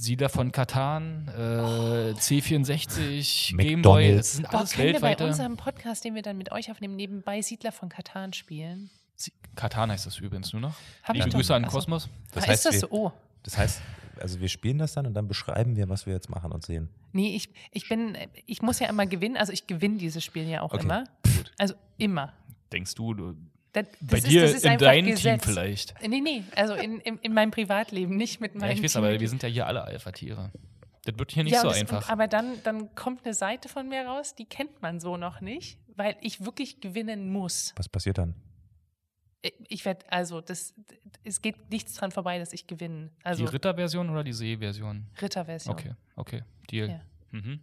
[0.00, 4.16] Siedler von Katan, äh, C64, Gameboy, McDonald's.
[4.18, 5.26] das sind Boah, alles können wir bei weltweite.
[5.26, 8.90] unserem Podcast, den wir dann mit euch aufnehmen, nebenbei Siedler von Katan spielen?
[9.16, 10.74] Sie- Katan heißt das übrigens nur noch.
[11.02, 11.38] Hab ich Liebe doch.
[11.38, 11.78] Grüße an Ach so.
[11.78, 12.08] Kosmos.
[12.32, 12.88] Das heißt, ist das wir- so?
[12.90, 13.12] Oh.
[13.42, 13.82] Das heißt,
[14.20, 16.88] also wir spielen das dann und dann beschreiben wir, was wir jetzt machen und sehen.
[17.12, 20.60] Nee, ich, ich bin, ich muss ja immer gewinnen, also ich gewinne dieses Spiel ja
[20.62, 21.04] auch Okay, immer.
[21.36, 21.52] gut.
[21.58, 22.32] Also immer.
[22.70, 23.34] Denkst du, du
[23.82, 25.42] Das, bei das dir ist, das ist in deinem Gesetz.
[25.42, 25.94] Team vielleicht?
[26.06, 29.04] Nee, nee, also in, in, in meinem Privatleben, nicht mit Ja, meinem ich weiß, Team.
[29.04, 30.50] aber wir sind ja hier alle Alpha-Tiere.
[31.04, 32.06] Das wird hier nicht ja, so einfach.
[32.06, 35.40] Und, aber dann, dann kommt eine Seite von mir raus, die kennt man so noch
[35.40, 37.72] nicht, weil ich wirklich gewinnen muss.
[37.76, 38.34] Was passiert dann?
[39.40, 40.74] Ich- Ich werde, also, das,
[41.24, 43.10] es geht nichts dran vorbei, dass ich gewinne.
[43.22, 45.06] Also, die Ritter-Version oder die See-Version?
[45.22, 45.72] Ritterversion.
[45.72, 46.42] Okay, okay.
[46.70, 46.88] Deal.
[46.90, 47.00] Ja.
[47.30, 47.60] Mhm.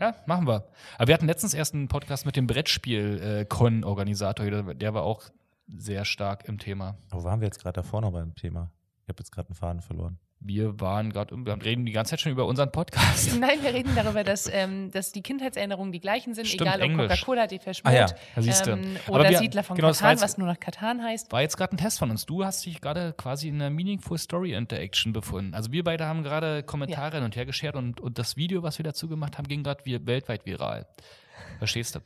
[0.00, 0.66] Ja, machen wir.
[0.98, 5.22] Aber wir hatten letztens erst einen Podcast mit dem Brettspiel-Con-Organisator, der, der war auch
[5.66, 6.96] sehr stark im Thema.
[7.10, 8.70] Wo waren wir jetzt gerade davor noch beim Thema?
[9.04, 10.18] Ich habe jetzt gerade einen Faden verloren.
[10.44, 13.36] Wir waren gerade, wir reden die ganze Zeit schon über unseren Podcast.
[13.40, 16.84] Nein, wir reden darüber, dass, ähm, dass die Kindheitserinnerungen die gleichen sind, Stimmt, egal ob
[16.90, 17.20] Englisch.
[17.20, 18.72] Coca-Cola, Depeche Ah ja, da siehst du.
[18.72, 21.30] ähm, Aber oder wir- Siedler von genau, Katan, jetzt- was nur noch Katan heißt.
[21.30, 22.26] War jetzt gerade ein Test von uns.
[22.26, 25.54] Du hast dich gerade quasi in einer Meaningful Story Interaction befunden.
[25.54, 28.78] Also wir beide haben gerade Kommentare hin und her geschert und, und das Video, was
[28.78, 30.88] wir dazu gemacht haben, ging gerade weltweit viral.
[31.58, 32.00] Verstehst du?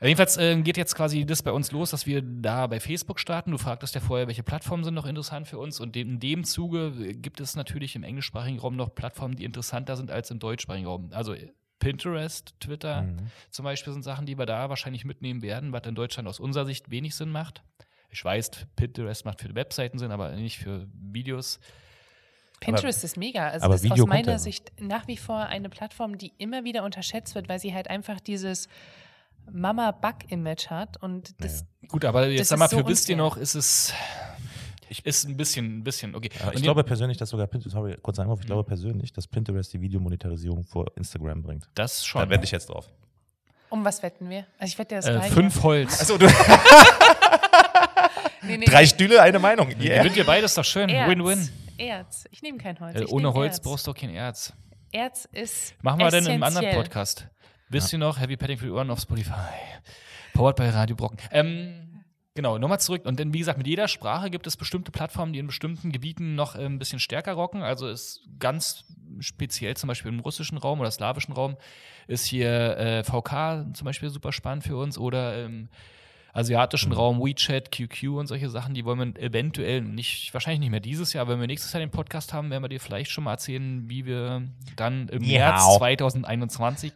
[0.00, 3.50] Jedenfalls äh, geht jetzt quasi das bei uns los, dass wir da bei Facebook starten.
[3.50, 5.80] Du fragtest ja vorher, welche Plattformen sind noch interessant für uns.
[5.80, 9.96] Und in dem Zuge äh, gibt es natürlich im englischsprachigen Raum noch Plattformen, die interessanter
[9.96, 11.10] sind als im deutschsprachigen Raum.
[11.12, 13.16] Also äh, Pinterest, Twitter Mhm.
[13.50, 16.64] zum Beispiel sind Sachen, die wir da wahrscheinlich mitnehmen werden, was in Deutschland aus unserer
[16.64, 17.62] Sicht wenig Sinn macht.
[18.08, 21.58] Ich weiß, Pinterest macht für Webseiten Sinn, aber nicht für Videos.
[22.64, 23.48] Pinterest ist mega.
[23.48, 24.38] Also aber das ist aus Video kommt meiner ja.
[24.38, 28.20] Sicht nach wie vor eine Plattform, die immer wieder unterschätzt wird, weil sie halt einfach
[28.20, 28.68] dieses
[29.50, 30.96] Mama-Bug-Image hat.
[31.02, 33.92] Und das, Gut, aber jetzt sag mal, ist so für wisst ihr noch, ist es
[35.04, 36.28] ist ein bisschen, ein bisschen, okay.
[36.40, 38.48] Aber Und ich glaube persönlich, dass sogar Pinterest, sorry, kurz Einwurf, ich Mhm.
[38.48, 41.66] glaube persönlich, dass Pinterest die Videomonetarisierung vor Instagram bringt.
[41.74, 42.20] das schon.
[42.22, 42.90] Da wette ich jetzt drauf.
[43.70, 44.46] um was wetten wir?
[44.58, 45.32] Also ich wette das äh, gleiche.
[45.34, 45.98] fünf Holz.
[46.02, 46.26] Achso, du,
[48.42, 49.68] Nee, nee, drei Stühle, eine Meinung.
[49.80, 49.98] Yeah.
[49.98, 50.88] Gewinnt ihr beides doch schön.
[50.88, 51.48] Win-win.
[51.78, 52.24] Erz.
[52.30, 53.00] Ich nehme kein Holz.
[53.00, 53.60] Äh, ohne Holz Erz.
[53.60, 54.52] brauchst du auch kein Erz.
[54.92, 56.70] Erz ist Machen wir denn im anderen.
[56.74, 57.28] Podcast.
[57.68, 59.32] Wisst ihr noch, Heavy Petting für die Ohren auf Spotify.
[60.34, 61.18] Powered bei Radio Brocken.
[61.30, 63.06] Ähm, genau, nochmal zurück.
[63.06, 66.34] Und dann, wie gesagt, mit jeder Sprache gibt es bestimmte Plattformen, die in bestimmten Gebieten
[66.34, 67.62] noch äh, ein bisschen stärker rocken.
[67.62, 68.84] Also ist ganz
[69.20, 71.56] speziell zum Beispiel im russischen Raum oder slawischen Raum
[72.08, 75.68] ist hier äh, VK zum Beispiel super spannend für uns oder im
[76.32, 80.80] asiatischen Raum WeChat, QQ und solche Sachen, die wollen wir eventuell nicht, wahrscheinlich nicht mehr
[80.80, 83.32] dieses Jahr, wenn wir nächstes Jahr den Podcast haben, werden wir dir vielleicht schon mal
[83.32, 84.42] erzählen, wie wir
[84.76, 85.50] dann im Ja.
[85.50, 86.92] März 2021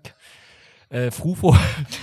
[0.88, 1.56] äh, Frufo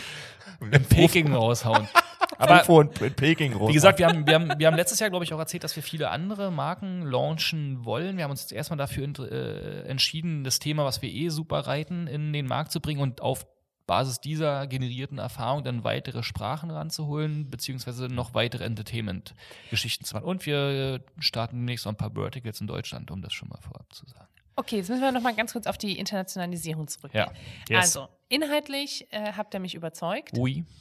[0.72, 1.88] in Peking raushauen.
[2.38, 3.70] Aber in in Peking groß.
[3.70, 5.76] wie gesagt, wir haben, wir, haben, wir haben letztes Jahr, glaube ich, auch erzählt, dass
[5.76, 8.18] wir viele andere Marken launchen wollen.
[8.18, 12.08] Wir haben uns jetzt erstmal dafür äh, entschieden, das Thema, was wir eh super reiten,
[12.08, 13.46] in den Markt zu bringen und auf
[13.86, 20.26] Basis dieser generierten Erfahrung dann weitere Sprachen ranzuholen, beziehungsweise noch weitere Entertainment-Geschichten zu machen.
[20.26, 23.94] Und wir starten demnächst noch ein paar Verticals in Deutschland, um das schon mal vorab
[23.94, 24.28] zu sagen.
[24.56, 27.28] Okay, jetzt müssen wir noch mal ganz kurz auf die Internationalisierung zurückgehen.
[27.70, 27.78] Ja.
[27.78, 27.98] Yes.
[27.98, 30.38] Also, inhaltlich äh, habt ihr mich überzeugt.
[30.38, 30.64] Ui,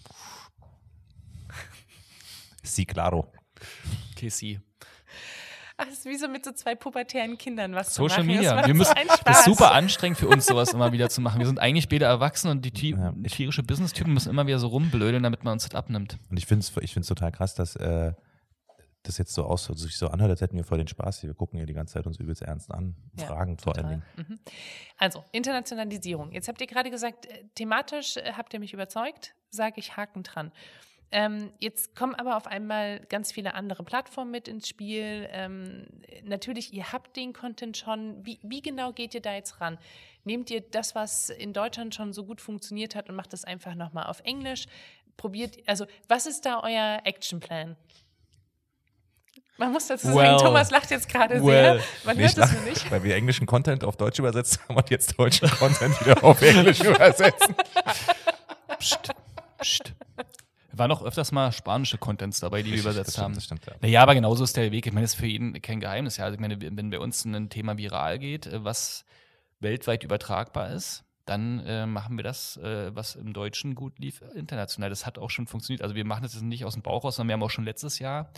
[2.63, 3.33] Si, claro.
[4.17, 4.61] KC.
[5.83, 8.37] Ach, das ist wie so mit so zwei pubertären Kindern was Social zu machen.
[8.37, 8.67] Media.
[8.67, 11.39] Wir müssen, so das ist super anstrengend für uns, sowas immer wieder zu machen.
[11.41, 13.13] Wir sind eigentlich beide erwachsen und die Ja.
[13.29, 16.19] tierische Business-Typen müssen immer wieder so rumblödeln, damit man uns das abnimmt.
[16.31, 18.13] Und ich finde es ich find's total krass, dass äh,
[19.05, 21.31] das jetzt so aus, sich so anhört, als hätten wir voll den Spaß hier.
[21.31, 24.03] Wir gucken hier die ganze Zeit uns übelst ernst an, Ja, fragen vor allen total.
[24.17, 24.29] Dingen.
[24.29, 24.39] Mhm.
[24.97, 26.31] Also, Internationalisierung.
[26.33, 30.23] Jetzt habt ihr gerade gesagt, äh, thematisch äh, habt ihr mich überzeugt, sage ich Haken
[30.23, 30.53] dran.
[31.13, 35.29] Ähm, jetzt kommen aber auf einmal ganz viele andere Plattformen mit ins Spiel.
[35.31, 35.87] Ähm,
[36.25, 38.25] natürlich, ihr habt den Content schon.
[38.25, 39.79] Wie, wie genau geht ihr da jetzt ran?
[40.25, 43.75] Nehmt ihr das, was in Deutschland schon so gut funktioniert hat und macht das einfach
[43.75, 44.65] nochmal auf Englisch?
[45.19, 47.77] Probiert, also was ist da euer Actionplan?
[49.59, 50.37] Man muss dazu sagen, Well.
[50.39, 51.79] Thomas lacht jetzt gerade Well.
[51.79, 51.83] sehr.
[52.05, 52.91] Man Nee, hört es nur nicht.
[52.91, 56.81] Weil wir englischen Content auf Deutsch übersetzt haben und jetzt deutschen Content wieder auf Englisch
[56.85, 57.55] übersetzen.
[58.79, 59.11] Psst,
[59.61, 59.93] psst.
[60.75, 63.35] War noch öfters mal spanische Contents dabei, die wir übersetzt stimmt, haben.
[63.35, 63.75] Das stimmt, ja.
[63.81, 64.87] Naja, aber genauso ist der Weg.
[64.87, 66.17] Ich meine, das ist für jeden kein Geheimnis.
[66.17, 69.05] Ja, also ich meine, wenn bei uns ein Thema viral geht, äh, was
[69.61, 74.91] weltweit übertragbar ist, dann äh, machen wir das, äh, was im Deutschen gut lief, international.
[74.91, 75.83] Das hat auch schon funktioniert.
[75.83, 77.65] Also wir machen das jetzt nicht aus dem Bauch raus, sondern wir haben auch schon
[77.65, 78.31] letztes Jahr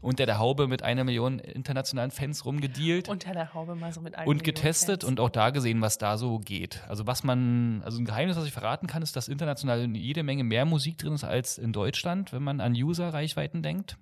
[0.00, 4.14] unter der Haube mit einer Million internationalen Fans rumgedealt Unter der Haube mal so mit
[4.14, 6.84] einem und getestet und auch da gesehen, was da so geht.
[6.88, 10.44] Also was man, also ein Geheimnis, was ich verraten kann, ist, dass international jede Menge
[10.44, 13.96] mehr Musik drin ist als in Deutschland, wenn man an User-Reichweiten denkt.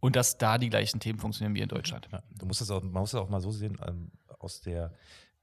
[0.00, 2.08] Und dass da die gleichen Themen funktionieren wie in Deutschland.
[2.10, 4.92] Ja, du musst es auch, man muss es auch mal so sehen, ähm, aus der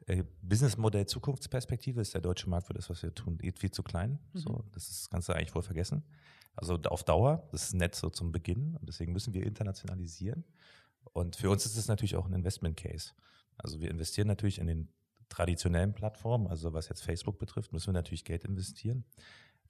[0.08, 4.20] äh, Businessmodell-Zukunftsperspektive ist der deutsche Markt für das, was wir tun, eh viel zu klein.
[4.34, 6.04] So, das ist, kannst du eigentlich wohl vergessen.
[6.56, 10.44] Also auf Dauer, das ist nett so zum Beginn und deswegen müssen wir internationalisieren.
[11.14, 13.12] Und für uns ist es natürlich auch ein Investment Case.
[13.58, 14.90] Also wir investieren natürlich in den
[15.30, 19.04] traditionellen Plattformen, also was jetzt Facebook betrifft, müssen wir natürlich Geld investieren.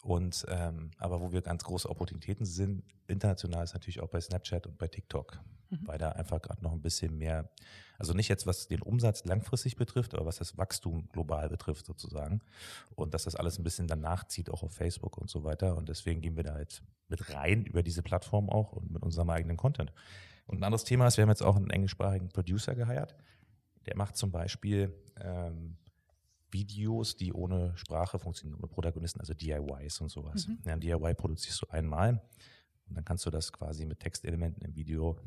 [0.08, 4.66] Und ähm, aber wo wir ganz große Opportunitäten sind, international ist natürlich auch bei Snapchat
[4.66, 5.38] und bei TikTok,
[5.82, 7.50] weil da einfach gerade noch ein bisschen mehr,
[8.00, 12.40] also nicht jetzt was den Umsatz langfristig betrifft, aber was das Wachstum global betrifft sozusagen.
[12.96, 15.76] Und dass das alles ein bisschen danach zieht, auch auf Facebook und so weiter.
[15.76, 19.30] Und deswegen gehen wir da halt mit rein über diese Plattform auch und mit unserem
[19.30, 19.92] eigenen Content.
[20.46, 23.14] Und ein anderes Thema ist, wir haben jetzt auch einen englischsprachigen Producer geheiert.
[23.88, 25.76] Der macht zum Beispiel ähm,
[26.52, 30.48] Videos, die ohne Sprache funktionieren, ohne Protagonisten, also DIYs und sowas.
[30.48, 30.60] Mhm.
[30.66, 32.22] Ja, ein DIY produzierst du einmal
[32.88, 35.20] und dann kannst du das quasi mit Textelementen im Video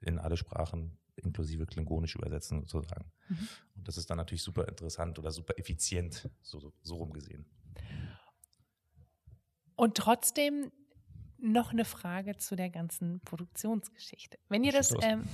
[0.00, 3.10] in alle Sprachen inklusive Klingonisch übersetzen sozusagen.
[3.28, 3.48] Mhm.
[3.76, 7.46] Und das ist dann natürlich super interessant oder super effizient, so, so, so rum gesehen.
[9.76, 10.72] Und trotzdem
[11.38, 14.38] noch eine Frage zu der ganzen Produktionsgeschichte.
[14.48, 15.24] Wenn ihr das, ähm,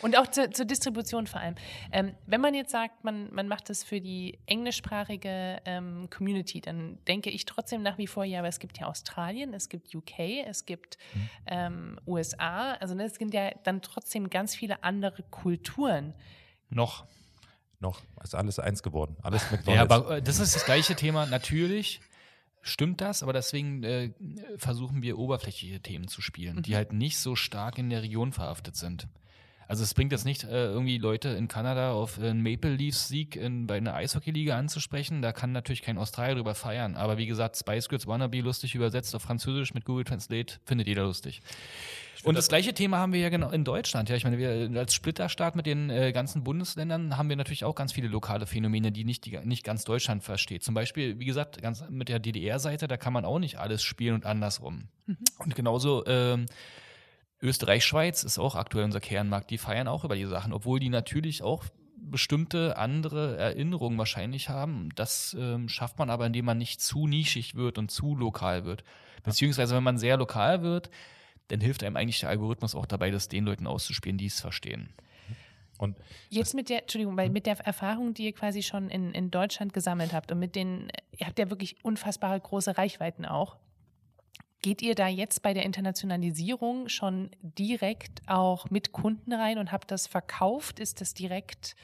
[0.00, 1.54] und auch zu, zur Distribution vor allem.
[1.92, 6.98] Ähm, wenn man jetzt sagt, man, man macht das für die englischsprachige ähm, Community, dann
[7.06, 10.46] denke ich trotzdem nach wie vor, ja, aber es gibt ja Australien, es gibt UK,
[10.46, 11.28] es gibt mhm.
[11.46, 16.14] ähm, USA, also ne, es sind ja dann trotzdem ganz viele andere Kulturen.
[16.70, 17.06] Noch.
[17.80, 18.02] Noch.
[18.22, 19.16] Ist alles eins geworden.
[19.22, 19.76] Alles McDonalds.
[19.76, 21.26] Ja, aber äh, das ist das gleiche Thema.
[21.26, 22.00] Natürlich
[22.62, 24.10] stimmt das, aber deswegen äh,
[24.56, 26.62] versuchen wir oberflächliche Themen zu spielen, mhm.
[26.62, 29.06] die halt nicht so stark in der Region verhaftet sind.
[29.68, 33.36] Also es bringt jetzt nicht, äh, irgendwie Leute in Kanada auf einen Maple Leafs Sieg
[33.36, 35.22] in, bei einer Eishockeyliga anzusprechen.
[35.22, 36.96] Da kann natürlich kein Australier drüber feiern.
[36.96, 41.04] Aber wie gesagt, Spice Girls Wannabe lustig übersetzt auf Französisch mit Google Translate findet jeder
[41.04, 41.42] lustig.
[42.24, 44.08] Und das, das gleiche Thema haben wir ja genau in Deutschland.
[44.08, 47.74] Ja, ich meine, wir als Splitterstaat mit den äh, ganzen Bundesländern haben wir natürlich auch
[47.74, 50.62] ganz viele lokale Phänomene, die nicht, die nicht ganz Deutschland versteht.
[50.62, 54.14] Zum Beispiel, wie gesagt, ganz mit der DDR-Seite, da kann man auch nicht alles spielen
[54.14, 54.88] und andersrum.
[55.06, 55.18] Mhm.
[55.38, 56.46] Und genauso ähm,
[57.44, 59.50] Österreich-Schweiz ist auch aktuell unser Kernmarkt.
[59.50, 61.64] Die feiern auch über die Sachen, obwohl die natürlich auch
[61.96, 64.88] bestimmte andere Erinnerungen wahrscheinlich haben.
[64.94, 68.82] Das ähm, schafft man aber, indem man nicht zu nischig wird und zu lokal wird.
[69.22, 70.90] Beziehungsweise, wenn man sehr lokal wird,
[71.48, 74.90] dann hilft einem eigentlich der Algorithmus auch dabei, das den Leuten auszuspielen, die es verstehen.
[75.78, 75.96] Und
[76.30, 79.72] Jetzt mit der, Entschuldigung, weil mit der Erfahrung, die ihr quasi schon in, in Deutschland
[79.72, 80.88] gesammelt habt und mit den,
[81.18, 83.56] ihr habt ja wirklich unfassbare große Reichweiten auch.
[84.64, 89.90] Geht ihr da jetzt bei der Internationalisierung schon direkt auch mit Kunden rein und habt
[89.90, 90.80] das verkauft?
[90.80, 91.76] Ist das direkt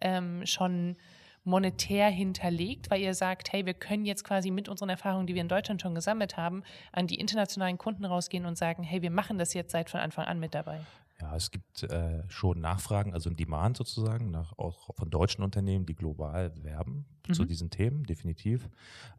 [0.00, 0.94] ähm, schon
[1.42, 5.42] monetär hinterlegt, weil ihr sagt, hey, wir können jetzt quasi mit unseren Erfahrungen, die wir
[5.42, 6.62] in Deutschland schon gesammelt haben,
[6.92, 10.26] an die internationalen Kunden rausgehen und sagen, hey, wir machen das jetzt seit von Anfang
[10.26, 10.82] an mit dabei?
[11.20, 15.84] Ja, es gibt äh, schon Nachfragen, also ein Demand sozusagen, nach, auch von deutschen Unternehmen,
[15.84, 17.34] die global werben mhm.
[17.34, 18.68] zu diesen Themen, definitiv.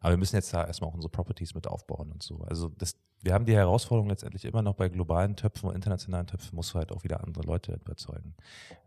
[0.00, 2.42] Aber wir müssen jetzt da erstmal auch unsere Properties mit aufbauen und so.
[2.42, 6.56] Also das, wir haben die Herausforderung letztendlich immer noch bei globalen Töpfen und internationalen Töpfen,
[6.56, 8.34] musst du halt auch wieder andere Leute überzeugen.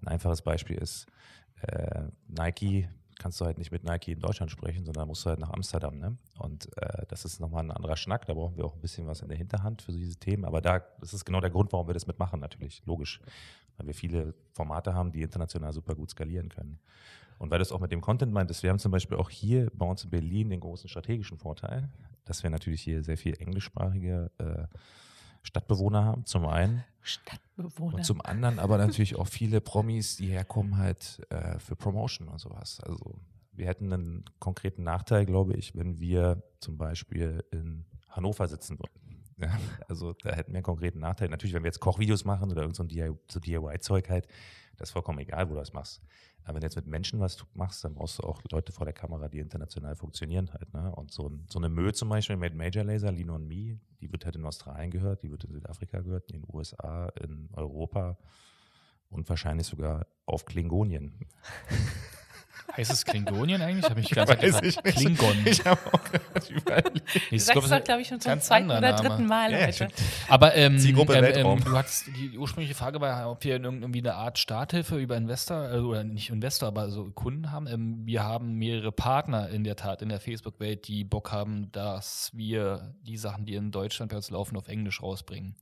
[0.02, 1.06] Ein einfaches Beispiel ist
[1.62, 2.90] äh, Nike
[3.20, 5.98] kannst du halt nicht mit Nike in Deutschland sprechen, sondern musst du halt nach Amsterdam.
[5.98, 6.18] Ne?
[6.38, 8.26] Und äh, das ist nochmal ein anderer Schnack.
[8.26, 10.46] Da brauchen wir auch ein bisschen was in der Hinterhand für diese Themen.
[10.46, 12.82] Aber da, das ist genau der Grund, warum wir das mitmachen, natürlich.
[12.86, 13.22] Logisch.
[13.78, 16.80] Weil wir viele Formate haben, die international super gut skalieren können.
[17.38, 19.70] Und weil du es auch mit dem Content meintest, wir haben zum Beispiel auch hier
[19.74, 21.90] bei uns in Berlin den großen strategischen Vorteil,
[22.24, 24.68] dass wir natürlich hier sehr viel englischsprachige äh,
[25.46, 26.84] Stadtbewohner haben, zum einen.
[27.02, 27.98] Stadtbewohner.
[27.98, 32.40] Und zum anderen aber natürlich auch viele Promis, die herkommen halt äh, für Promotion und
[32.40, 32.80] sowas.
[32.82, 33.20] Also
[33.52, 39.24] wir hätten einen konkreten Nachteil, glaube ich, wenn wir zum Beispiel in Hannover sitzen würden.
[39.38, 41.30] Ja, also da hätten wir einen konkreten Nachteil.
[41.30, 44.28] Natürlich, wenn wir jetzt Kochvideos machen oder irgend so ein DIY-Zeug halt,
[44.78, 46.02] das ist vollkommen egal, wo du das machst.
[46.44, 48.94] Aber wenn du jetzt mit Menschen was machst, dann brauchst du auch Leute vor der
[48.94, 50.74] Kamera, die international funktionieren halt.
[50.74, 50.94] Ne?
[50.94, 54.12] Und so, ein, so eine Mö zum Beispiel mit Major Laser, Lean on Me, die
[54.12, 58.18] wird halt in Australien gehört, die wird in Südafrika gehört, in den USA, in Europa
[59.10, 61.20] und wahrscheinlich sogar auf Klingonien.
[62.76, 63.90] Heißt es Klingonien eigentlich?
[63.90, 65.38] Habe ich ganz Weiß ich Klingon.
[65.46, 67.32] Ich habe auch gerade überlegt.
[67.32, 69.88] Du sagst das, glaube ich, schon zum zweiten oder dritten Mal ja, heute.
[70.28, 74.40] Aber ähm, ähm, ähm, du hattest die ursprüngliche Frage war, ob wir irgendwie eine Art
[74.40, 77.68] Starthilfe über Investor äh, oder nicht Investor, aber so Kunden haben.
[77.68, 82.32] Ähm, wir haben mehrere Partner in der Tat in der Facebook-Welt, die Bock haben, dass
[82.34, 85.56] wir die Sachen, die in Deutschland bei uns laufen, auf Englisch rausbringen.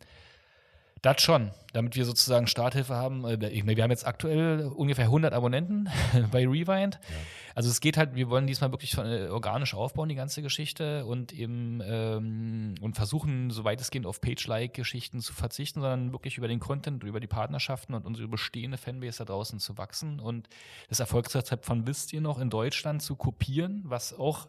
[1.04, 3.26] Das schon, damit wir sozusagen Starthilfe haben.
[3.26, 5.90] Äh, wir haben jetzt aktuell ungefähr 100 Abonnenten
[6.32, 6.96] bei Rewind.
[6.96, 7.16] Ja.
[7.56, 11.34] Also es geht halt, wir wollen diesmal wirklich äh, organisch aufbauen, die ganze Geschichte und
[11.34, 17.04] eben ähm, und versuchen, so weitestgehend auf Page-like-Geschichten zu verzichten, sondern wirklich über den Content,
[17.04, 20.48] über die Partnerschaften und unsere bestehende Fanbase da draußen zu wachsen und
[20.88, 24.48] das Erfolgsrezept von Wisst ihr noch in Deutschland zu kopieren, was auch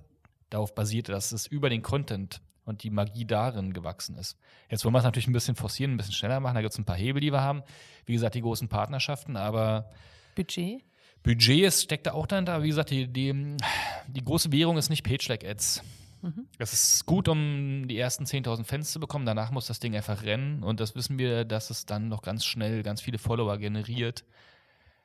[0.50, 4.36] darauf basiert, dass es über den Content und die Magie darin gewachsen ist.
[4.70, 6.54] Jetzt wollen wir es natürlich ein bisschen forcieren, ein bisschen schneller machen.
[6.54, 7.62] Da gibt es ein paar Hebel, die wir haben.
[8.06, 9.90] Wie gesagt, die großen Partnerschaften, aber.
[10.34, 10.82] Budget?
[11.22, 12.62] Budget ist, steckt da auch dahinter.
[12.62, 13.56] Wie gesagt, die, die,
[14.08, 15.82] die große Währung ist nicht Page-Like-Ads.
[16.22, 16.46] Mhm.
[16.58, 19.26] Es ist gut, um die ersten 10.000 Fans zu bekommen.
[19.26, 20.62] Danach muss das Ding einfach rennen.
[20.62, 24.24] Und das wissen wir, dass es dann noch ganz schnell ganz viele Follower generiert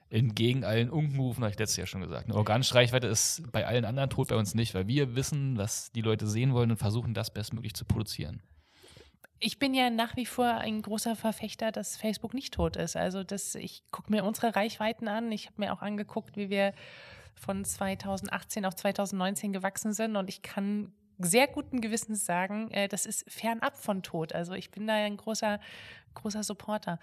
[0.09, 2.25] entgegen allen Unkenrufen, habe ich letztes Jahr schon gesagt.
[2.25, 5.91] Eine organische Reichweite ist bei allen anderen tot, bei uns nicht, weil wir wissen, was
[5.91, 8.41] die Leute sehen wollen und versuchen, das bestmöglich zu produzieren.
[9.39, 12.95] Ich bin ja nach wie vor ein großer Verfechter, dass Facebook nicht tot ist.
[12.95, 15.31] Also das, ich gucke mir unsere Reichweiten an.
[15.31, 16.73] Ich habe mir auch angeguckt, wie wir
[17.35, 23.05] von 2018 auf 2019 gewachsen sind und ich kann sehr guten Gewissens sagen, äh, das
[23.05, 24.33] ist fernab von Tod.
[24.33, 25.59] Also ich bin da ein großer,
[26.15, 26.99] großer Supporter.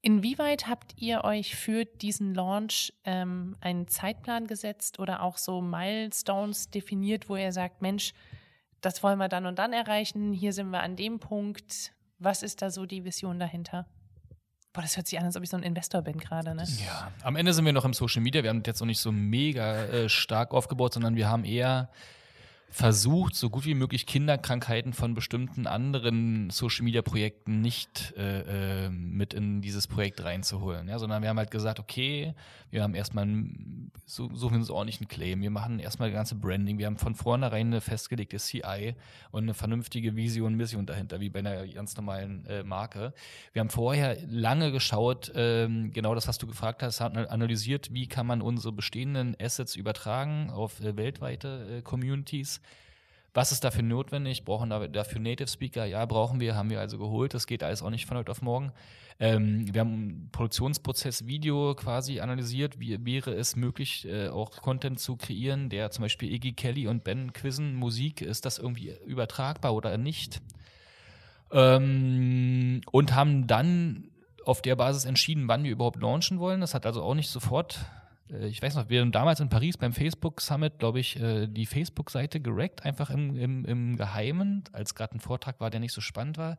[0.00, 6.70] Inwieweit habt ihr euch für diesen Launch ähm, einen Zeitplan gesetzt oder auch so Milestones
[6.70, 8.12] definiert, wo ihr sagt, Mensch,
[8.80, 11.92] das wollen wir dann und dann erreichen, hier sind wir an dem Punkt.
[12.20, 13.86] Was ist da so die Vision dahinter?
[14.72, 16.64] Boah, das hört sich an, als ob ich so ein Investor bin gerade, ne?
[16.86, 18.44] Ja, am Ende sind wir noch im Social Media.
[18.44, 21.90] Wir haben jetzt noch nicht so mega äh, stark aufgebaut, sondern wir haben eher
[22.70, 28.90] versucht, so gut wie möglich Kinderkrankheiten von bestimmten anderen Social Media Projekten nicht äh, äh,
[28.90, 30.88] mit in dieses Projekt reinzuholen.
[30.88, 32.34] Ja, sondern wir haben halt gesagt, okay,
[32.70, 36.78] wir haben erstmal einen, suchen uns ordentlich einen Claim, wir machen erstmal das ganze Branding,
[36.78, 38.94] wir haben von vornherein eine festgelegte CI
[39.30, 43.14] und eine vernünftige Vision, Mission dahinter, wie bei einer ganz normalen äh, Marke.
[43.52, 48.06] Wir haben vorher lange geschaut, ähm, genau das, was du gefragt hast, haben analysiert, wie
[48.06, 52.57] kann man unsere bestehenden Assets übertragen auf äh, weltweite äh, Communities
[53.34, 54.44] was ist dafür notwendig?
[54.44, 55.84] Brauchen dafür Native Speaker?
[55.84, 57.34] Ja, brauchen wir, haben wir also geholt.
[57.34, 58.72] Das geht alles auch nicht von heute auf morgen.
[59.20, 62.78] Ähm, wir haben einen Produktionsprozess Video quasi analysiert.
[62.78, 67.04] Wie wäre es möglich, äh, auch Content zu kreieren, der zum Beispiel Iggy Kelly und
[67.04, 70.40] Ben quizzen Musik, ist das irgendwie übertragbar oder nicht?
[71.50, 74.10] Ähm, und haben dann
[74.44, 76.60] auf der Basis entschieden, wann wir überhaupt launchen wollen.
[76.60, 77.80] Das hat also auch nicht sofort
[78.42, 81.66] ich weiß noch, wir haben damals in Paris beim Facebook Summit, glaube ich, äh, die
[81.66, 86.00] Facebook-Seite gerackt, einfach im, im, im Geheimen, als gerade ein Vortrag war, der nicht so
[86.00, 86.58] spannend war.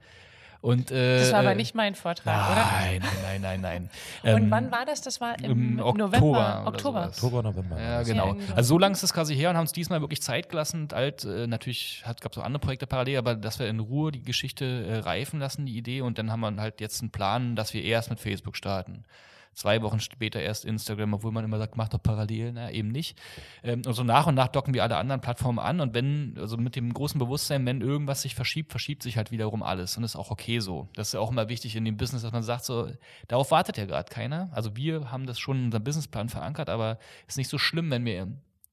[0.61, 2.65] Und, äh, das war aber nicht mein Vortrag, nein, oder?
[2.65, 3.89] Nein, nein, nein, nein.
[4.36, 5.01] Und ähm, wann war das?
[5.01, 5.97] Das war im, im Oktober.
[5.97, 6.63] November.
[6.67, 7.05] Oktober.
[7.05, 7.82] Oktober, November.
[7.82, 8.36] Ja, genau.
[8.55, 10.89] Also so lange ist das quasi her und haben uns diesmal wirklich Zeit gelassen.
[10.91, 14.22] Alt, äh, natürlich gab es auch andere Projekte parallel, aber dass wir in Ruhe die
[14.22, 16.01] Geschichte äh, reifen lassen, die Idee.
[16.01, 19.05] Und dann haben wir halt jetzt einen Plan, dass wir erst mit Facebook starten
[19.54, 23.18] zwei Wochen später erst Instagram, obwohl man immer sagt, mach doch parallel, na, eben nicht.
[23.64, 26.58] Ähm, und so nach und nach docken wir alle anderen Plattformen an und wenn, also
[26.58, 30.16] mit dem großen Bewusstsein, wenn irgendwas sich verschiebt, verschiebt sich halt wiederum alles und ist
[30.16, 30.88] auch okay so.
[30.95, 32.89] Das ist ja auch immer wichtig in dem Business, dass man sagt, so,
[33.28, 34.50] darauf wartet ja gerade keiner.
[34.52, 36.97] Also wir haben das schon in unserem Businessplan verankert, aber
[37.28, 38.28] ist nicht so schlimm, wenn wir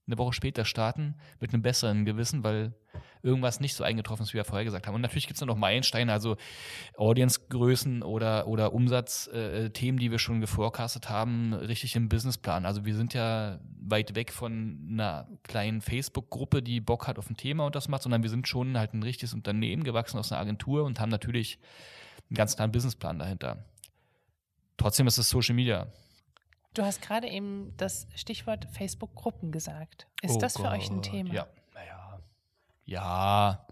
[0.06, 2.74] eine Woche später starten mit einem besseren Gewissen, weil
[3.22, 4.94] irgendwas nicht so eingetroffen ist, wie wir vorher gesagt haben.
[4.94, 6.36] Und natürlich gibt es noch Meilensteine, also
[6.96, 12.66] Audience-Größen oder, oder Umsatzthemen, äh, die wir schon geforecastet haben, richtig im Businessplan.
[12.66, 17.36] Also wir sind ja weit weg von einer kleinen Facebook-Gruppe, die Bock hat auf ein
[17.36, 20.40] Thema und das macht, sondern wir sind schon halt ein richtiges Unternehmen gewachsen aus einer
[20.40, 21.58] Agentur und haben natürlich
[22.30, 23.64] einen ganz klaren Businessplan dahinter.
[24.76, 25.88] Trotzdem ist es Social Media.
[26.76, 30.06] Du hast gerade eben das Stichwort Facebook-Gruppen gesagt.
[30.20, 30.72] Ist oh das für Gott.
[30.72, 31.32] euch ein Thema?
[31.32, 32.20] Ja, naja.
[32.84, 33.66] Ja.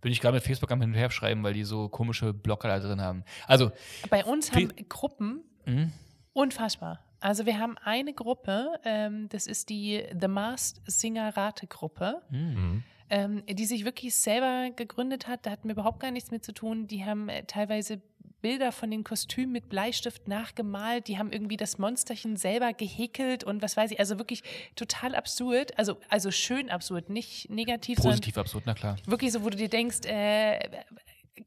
[0.00, 2.68] Bin ich gerade mit Facebook am Hin und Her schreiben, weil die so komische Blocker
[2.68, 3.24] da drin haben.
[3.48, 3.72] Also.
[4.10, 5.92] Bei uns haben Gruppen mhm.
[6.32, 7.00] unfassbar.
[7.18, 12.22] Also wir haben eine Gruppe, ähm, das ist die The Masked Singer Rate Gruppe.
[12.30, 12.84] Mhm.
[13.12, 15.44] Ähm, die sich wirklich selber gegründet hat.
[15.44, 16.86] Da hatten wir überhaupt gar nichts mit zu tun.
[16.86, 18.00] Die haben äh, teilweise
[18.40, 21.08] Bilder von den Kostümen mit Bleistift nachgemalt.
[21.08, 23.98] Die haben irgendwie das Monsterchen selber gehäkelt und was weiß ich.
[23.98, 24.42] Also wirklich
[24.76, 25.78] total absurd.
[25.78, 27.98] Also, also schön absurd, nicht negativ.
[27.98, 28.96] Positiv absurd, na klar.
[29.06, 30.58] Wirklich so, wo du dir denkst, äh,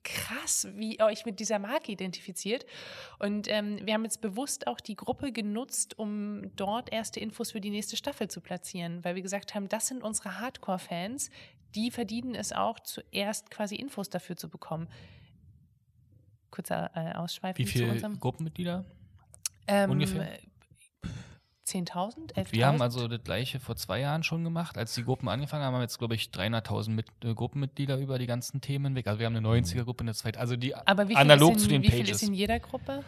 [0.04, 2.66] krass, wie ihr euch mit dieser Marke identifiziert.
[3.20, 7.62] Und ähm, wir haben jetzt bewusst auch die Gruppe genutzt, um dort erste Infos für
[7.62, 11.30] die nächste Staffel zu platzieren, weil wir gesagt haben, das sind unsere Hardcore-Fans,
[11.76, 14.88] die verdienen es auch, zuerst quasi Infos dafür zu bekommen
[16.54, 18.86] kurzer äh, Ausschweifung Wie viele Gruppenmitglieder?
[19.68, 20.28] Ähm, Ungefähr?
[21.66, 22.52] 10.000, 11.000?
[22.52, 24.78] Wir haben also das gleiche vor zwei Jahren schon gemacht.
[24.78, 28.28] Als die Gruppen angefangen haben, haben wir jetzt, glaube ich, 300.000 äh, Gruppenmitglieder über die
[28.28, 29.08] ganzen Themen weg.
[29.08, 30.40] Also wir haben eine 90er-Gruppe, eine zweite.
[30.40, 32.00] Also die Aber wie analog in, zu den wie Pages.
[32.00, 33.04] Wie viel ist in jeder Gruppe?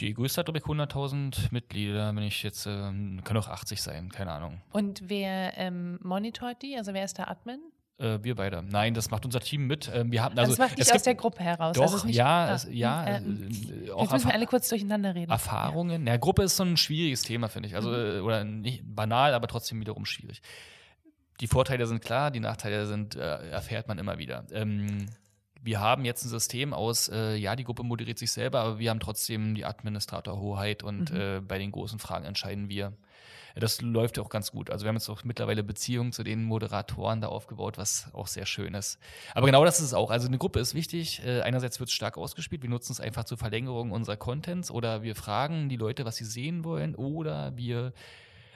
[0.00, 2.14] Die größte hat, glaube ich, 100.000 Mitglieder.
[2.14, 4.60] Wenn ich jetzt, ähm, können auch 80 sein, keine Ahnung.
[4.72, 6.76] Und wer ähm, monitort die?
[6.76, 7.60] Also wer ist der Admin?
[8.00, 8.62] Äh, wir beide.
[8.62, 9.90] Nein, das macht unser Team mit.
[9.92, 11.76] Ähm, wir haben, also, das macht nicht aus der Gruppe heraus.
[11.76, 13.04] Doch, also nicht, ja, es, ja.
[13.04, 15.30] Äh, äh, auch jetzt müssen wir alle kurz durcheinander reden.
[15.30, 16.06] Erfahrungen.
[16.06, 16.14] Ja.
[16.14, 17.76] ja, Gruppe ist so ein schwieriges Thema, finde ich.
[17.76, 17.96] Also, mhm.
[17.96, 20.40] Äh, oder nicht banal, aber trotzdem wiederum schwierig.
[21.40, 24.46] Die Vorteile sind klar, die Nachteile sind, äh, erfährt man immer wieder.
[24.50, 25.06] Ähm,
[25.62, 28.88] wir haben jetzt ein System aus, äh, ja, die Gruppe moderiert sich selber, aber wir
[28.88, 31.20] haben trotzdem die Administratorhoheit und mhm.
[31.20, 32.94] äh, bei den großen Fragen entscheiden wir
[33.54, 34.70] das läuft auch ganz gut.
[34.70, 38.46] Also wir haben jetzt auch mittlerweile Beziehungen zu den Moderatoren da aufgebaut, was auch sehr
[38.46, 38.98] schön ist.
[39.34, 40.10] Aber genau das ist es auch.
[40.10, 41.22] Also eine Gruppe ist wichtig.
[41.24, 42.62] Äh, einerseits wird es stark ausgespielt.
[42.62, 46.24] Wir nutzen es einfach zur Verlängerung unserer Contents oder wir fragen die Leute, was sie
[46.24, 47.92] sehen wollen oder wir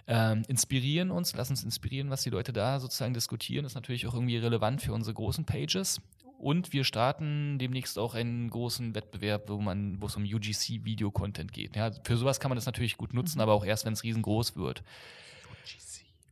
[0.07, 3.62] ähm, inspirieren uns, lassen uns inspirieren, was die Leute da sozusagen diskutieren.
[3.64, 6.01] Das ist natürlich auch irgendwie relevant für unsere großen Pages.
[6.39, 11.76] Und wir starten demnächst auch einen großen Wettbewerb, wo man, wo es um UGC-Video-Content geht.
[11.76, 13.43] Ja, für sowas kann man das natürlich gut nutzen, mhm.
[13.43, 14.82] aber auch erst, wenn es riesengroß wird.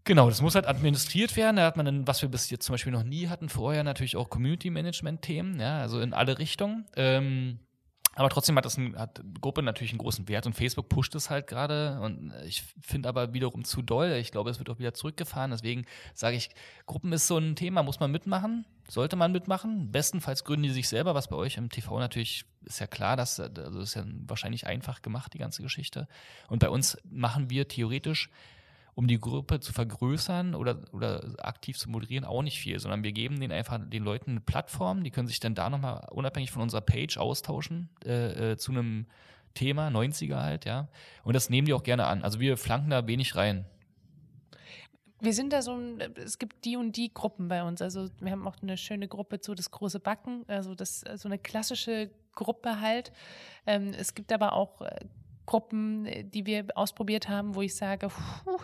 [0.05, 1.57] Genau, das muss halt administriert werden.
[1.57, 4.17] Da hat man dann, was wir bis jetzt zum Beispiel noch nie hatten, vorher natürlich
[4.17, 6.87] auch Community-Management-Themen, ja, also in alle Richtungen.
[6.97, 7.61] Ähm,
[8.15, 11.31] aber trotzdem hat das ein, hat Gruppe natürlich einen großen Wert und Facebook pusht es
[11.31, 14.13] halt gerade und ich finde aber wiederum zu doll.
[14.21, 15.51] Ich glaube, es wird auch wieder zurückgefahren.
[15.51, 16.51] Deswegen sage ich,
[16.87, 19.91] Gruppen ist so ein Thema, muss man mitmachen, sollte man mitmachen.
[19.91, 23.41] Bestenfalls gründen die sich selber, was bei euch im TV natürlich ist ja klar, dass
[23.41, 26.07] also das ist ja wahrscheinlich einfach gemacht, die ganze Geschichte.
[26.49, 28.29] Und bei uns machen wir theoretisch
[28.95, 33.13] um die Gruppe zu vergrößern oder, oder aktiv zu moderieren, auch nicht viel, sondern wir
[33.13, 36.63] geben den einfach den Leuten eine Plattform, die können sich dann da nochmal unabhängig von
[36.63, 39.07] unserer Page austauschen äh, äh, zu einem
[39.55, 40.89] Thema, 90er halt, ja.
[41.25, 42.23] Und das nehmen die auch gerne an.
[42.23, 43.67] Also wir flanken da wenig rein.
[45.21, 45.79] Wir sind da so
[46.17, 47.81] es gibt die und die Gruppen bei uns.
[47.81, 51.39] Also wir haben auch eine schöne Gruppe zu das große Backen, also das so eine
[51.39, 53.13] klassische Gruppe halt.
[53.67, 55.05] Ähm, es gibt aber auch äh,
[55.47, 58.59] Gruppen, die wir ausprobiert haben, wo ich sage, puh,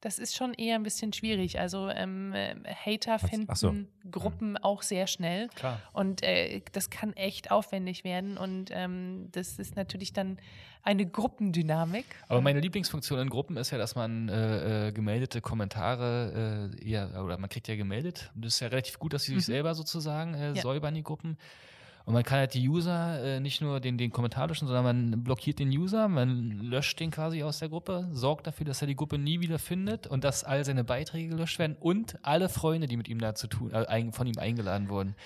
[0.00, 1.58] das ist schon eher ein bisschen schwierig.
[1.58, 2.32] Also ähm,
[2.64, 3.74] Hater finden so.
[4.10, 4.56] Gruppen mhm.
[4.58, 5.48] auch sehr schnell.
[5.54, 5.80] Klar.
[5.92, 8.38] Und äh, das kann echt aufwendig werden.
[8.38, 10.38] Und ähm, das ist natürlich dann
[10.82, 12.06] eine Gruppendynamik.
[12.28, 17.22] Aber meine Lieblingsfunktion in Gruppen ist ja, dass man äh, äh, gemeldete Kommentare äh, eher,
[17.24, 18.30] oder man kriegt ja gemeldet.
[18.34, 19.52] Und das ist ja relativ gut, dass sie sich mhm.
[19.52, 20.62] selber sozusagen äh, ja.
[20.62, 21.36] säubern, die Gruppen.
[22.08, 25.22] Und man kann halt die User äh, nicht nur den, den Kommentar löschen, sondern man
[25.22, 28.96] blockiert den User, man löscht den quasi aus der Gruppe, sorgt dafür, dass er die
[28.96, 32.96] Gruppe nie wieder findet und dass all seine Beiträge gelöscht werden und alle Freunde, die
[32.96, 35.16] mit ihm da zu tun, äh, von ihm eingeladen wurden.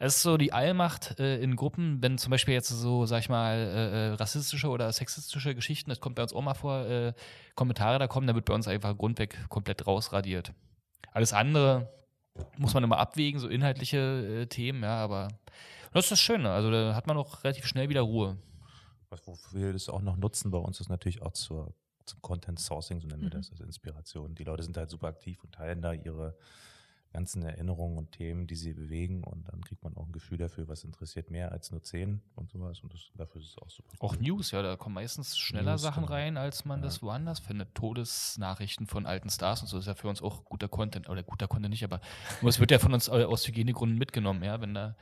[0.00, 3.28] Es ist so die Allmacht äh, in Gruppen, wenn zum Beispiel jetzt so, sag ich
[3.28, 7.12] mal, äh, äh rassistische oder sexistische Geschichten, das kommt bei uns auch mal vor, äh,
[7.54, 10.52] Kommentare da kommen, dann wird bei uns einfach grundweg komplett rausradiert.
[11.12, 11.88] Alles andere
[12.58, 15.28] muss man immer abwägen, so inhaltliche äh, Themen, ja, aber
[15.92, 16.50] das ist das Schöne.
[16.50, 18.38] Also da hat man auch relativ schnell wieder Ruhe.
[19.10, 21.74] Was, wofür wir das auch noch nutzen bei uns ist natürlich auch zur,
[22.06, 23.32] zum Content Sourcing, so nennen wir mhm.
[23.32, 24.34] das, also Inspiration.
[24.34, 26.36] Die Leute sind halt super aktiv und teilen da ihre
[27.12, 30.68] ganzen Erinnerungen und Themen, die sie bewegen und dann kriegt man auch ein Gefühl dafür,
[30.68, 33.88] was interessiert mehr als nur zehn und sowas und das, dafür ist es auch super.
[34.00, 34.22] Auch cool.
[34.22, 36.14] News, ja, da kommen meistens schneller News, Sachen genau.
[36.14, 36.84] rein, als man ja.
[36.84, 37.74] das woanders findet.
[37.74, 41.48] Todesnachrichten von alten Stars und so ist ja für uns auch guter Content, oder guter
[41.48, 42.00] Content nicht, aber
[42.46, 44.96] es wird ja von uns aus Hygienegründen mitgenommen, ja, wenn da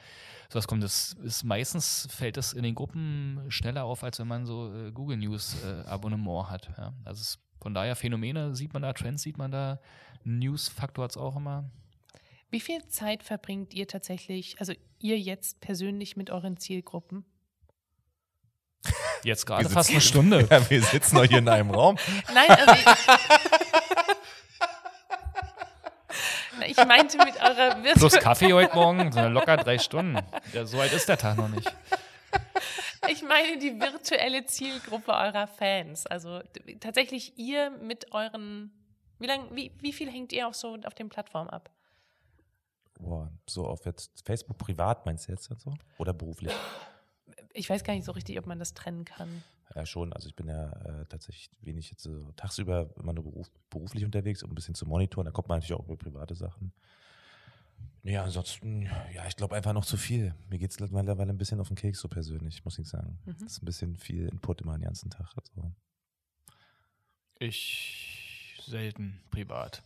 [0.48, 0.82] sowas kommt.
[0.82, 4.90] Das ist meistens fällt das in den Gruppen schneller auf, als wenn man so äh,
[4.90, 6.70] Google News äh, Abonnement hat.
[6.76, 6.92] Ja.
[7.04, 9.80] Also es, von daher Phänomene sieht man da, Trends sieht man da,
[10.24, 11.70] News-Faktor hat es auch immer.
[12.50, 17.24] Wie viel Zeit verbringt ihr tatsächlich, also ihr jetzt persönlich mit euren Zielgruppen?
[19.22, 20.40] Jetzt gerade fast eine Stunde.
[20.50, 21.96] Ja, wir sitzen noch hier in einem Raum.
[22.34, 22.84] Nein, also ich,
[26.70, 30.18] ich meinte mit eurer Virtual Plus Kaffee heute Morgen, so locker drei Stunden.
[30.52, 31.72] Ja, so weit ist der Tag noch nicht.
[33.08, 36.06] Ich meine die virtuelle Zielgruppe eurer Fans.
[36.06, 36.40] Also
[36.80, 38.72] tatsächlich ihr mit euren.
[39.18, 41.70] Wie, lang, wie, wie viel hängt ihr auch so auf den Plattformen ab?
[43.00, 45.74] Boah, so auf jetzt Facebook privat meinst du jetzt so?
[45.98, 46.52] Oder beruflich?
[47.52, 49.42] Ich weiß gar nicht so richtig, ob man das trennen kann.
[49.74, 50.12] Ja, schon.
[50.12, 54.42] Also ich bin ja äh, tatsächlich wenig jetzt so tagsüber immer nur beruf, beruflich unterwegs,
[54.42, 55.24] um ein bisschen zu monitoren.
[55.24, 56.72] Da kommt man natürlich auch über private Sachen.
[58.02, 60.34] Ja, ansonsten, ja, ich glaube einfach noch zu viel.
[60.48, 63.18] Mir geht es mittlerweile ein bisschen auf den Keks, so persönlich, muss ich sagen.
[63.26, 63.36] Mhm.
[63.40, 65.32] Das ist ein bisschen viel Input immer den ganzen Tag.
[65.36, 65.72] Also.
[67.38, 69.82] Ich selten privat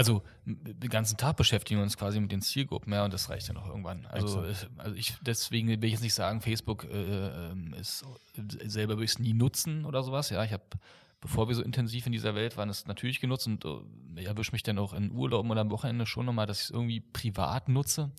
[0.00, 3.48] also den ganzen Tag beschäftigen wir uns quasi mit den Zielgruppen, ja, und das reicht
[3.48, 4.06] ja noch irgendwann.
[4.06, 4.42] Also,
[4.78, 9.10] also ich, deswegen will ich jetzt nicht sagen, Facebook äh, ähm, ist selber würde ich
[9.10, 10.30] es nie nutzen oder sowas.
[10.30, 10.62] Ja, ich habe,
[11.20, 13.62] bevor wir so intensiv in dieser Welt waren, es natürlich genutzt und
[14.16, 16.70] äh, erwische mich dann auch in Urlaub oder am Wochenende schon nochmal, dass ich es
[16.70, 18.10] irgendwie privat nutze.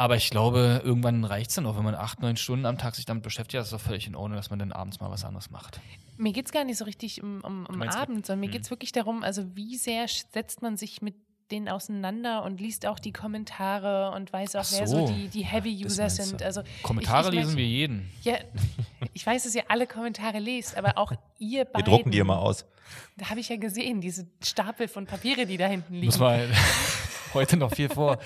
[0.00, 2.94] Aber ich glaube, irgendwann reicht es dann auch, wenn man acht, neun Stunden am Tag
[2.94, 3.60] sich damit beschäftigt.
[3.60, 5.78] Das ist doch völlig in Ordnung, dass man dann abends mal was anderes macht.
[6.16, 8.52] Mir geht es gar nicht so richtig um, um, um Abend, sondern mir mhm.
[8.52, 11.16] geht es wirklich darum, also wie sehr setzt man sich mit
[11.50, 15.44] denen auseinander und liest auch die Kommentare und weiß auch, so, wer so die, die
[15.44, 16.42] Heavy-User sind.
[16.42, 18.10] Also Kommentare ich, ich lesen wir jeden.
[18.22, 18.38] Ja,
[19.12, 21.86] ich weiß, dass ihr alle Kommentare lest, aber auch ihr beiden.
[21.86, 22.64] Wir drucken die immer aus.
[23.18, 26.06] Da habe ich ja gesehen, diese Stapel von Papiere, die da hinten liegen.
[26.06, 26.48] Muss mal
[27.34, 28.18] heute noch viel vor.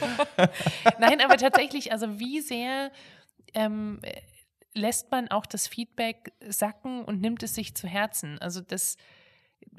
[0.99, 2.91] Nein, aber tatsächlich, also wie sehr
[3.55, 4.01] ähm,
[4.75, 8.39] lässt man auch das Feedback sacken und nimmt es sich zu Herzen?
[8.41, 8.97] Also das,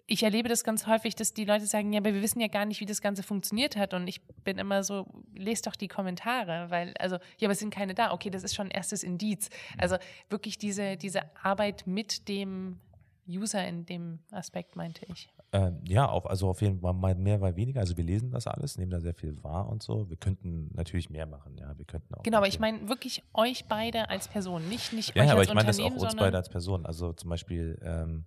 [0.07, 2.65] ich erlebe das ganz häufig, dass die Leute sagen, ja, aber wir wissen ja gar
[2.65, 3.93] nicht, wie das Ganze funktioniert hat.
[3.93, 7.73] Und ich bin immer so, lest doch die Kommentare, weil, also, ja, aber es sind
[7.73, 8.11] keine da.
[8.11, 9.49] Okay, das ist schon erstes Indiz.
[9.77, 9.97] Also
[10.29, 12.79] wirklich diese, diese Arbeit mit dem
[13.27, 15.29] User in dem Aspekt, meinte ich.
[15.55, 17.79] Ähm, ja, auf, also auf jeden Fall mal mehr, mal weniger.
[17.79, 20.09] Also wir lesen das alles, nehmen da sehr viel wahr und so.
[20.09, 21.77] Wir könnten natürlich mehr machen, ja.
[21.77, 22.23] Wir könnten auch.
[22.23, 25.47] Genau, aber ich meine wirklich euch beide als Person, nicht, nicht ja, euch aber als
[25.47, 26.85] ich meine das auch uns beide als Person.
[26.85, 28.25] Also zum Beispiel, ähm,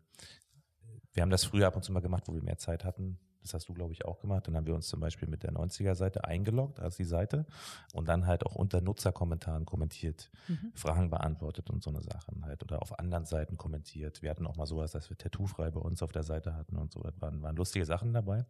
[1.13, 3.19] wir haben das früher ab und zu mal gemacht, wo wir mehr Zeit hatten.
[3.49, 4.47] Das hast du, glaube ich, auch gemacht.
[4.47, 7.47] Dann haben wir uns zum Beispiel mit der 90er-Seite eingeloggt als die Seite
[7.95, 10.71] und dann halt auch unter Nutzerkommentaren kommentiert, mhm.
[10.75, 14.21] Fragen beantwortet und so eine Sachen halt oder auf anderen Seiten kommentiert.
[14.21, 16.93] Wir hatten auch mal sowas, dass wir Tattoo-frei bei uns auf der Seite hatten und
[16.93, 17.01] so.
[17.01, 18.45] Das waren, waren lustige Sachen dabei.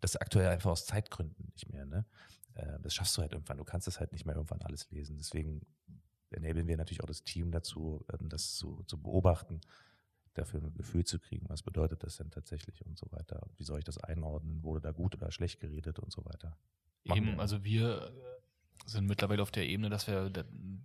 [0.00, 1.86] Das ist aktuell einfach aus Zeitgründen nicht mehr.
[1.86, 2.04] Ne?
[2.52, 3.56] Äh, das schaffst du halt irgendwann.
[3.56, 5.16] Du kannst es halt nicht mehr irgendwann alles lesen.
[5.16, 5.62] Deswegen
[6.30, 9.62] enablen wir natürlich auch das Team dazu, ähm, das zu, zu beobachten
[10.34, 13.46] dafür ein Gefühl zu kriegen, was bedeutet das denn tatsächlich und so weiter.
[13.56, 14.62] Wie soll ich das einordnen?
[14.62, 16.56] Wurde da gut oder schlecht geredet und so weiter?
[17.04, 17.40] Machen Eben, wir.
[17.40, 18.12] also wir
[18.86, 20.30] sind mittlerweile auf der Ebene, dass wir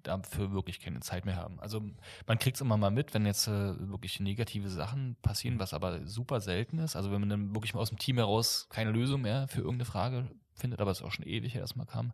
[0.03, 1.59] dafür wirklich keine Zeit mehr haben.
[1.59, 1.81] Also
[2.27, 6.05] man kriegt es immer mal mit, wenn jetzt äh, wirklich negative Sachen passieren, was aber
[6.07, 6.95] super selten ist.
[6.95, 9.85] Also wenn man dann wirklich mal aus dem Team heraus keine Lösung mehr für irgendeine
[9.85, 12.13] Frage findet, aber es auch schon ewig erstmal kam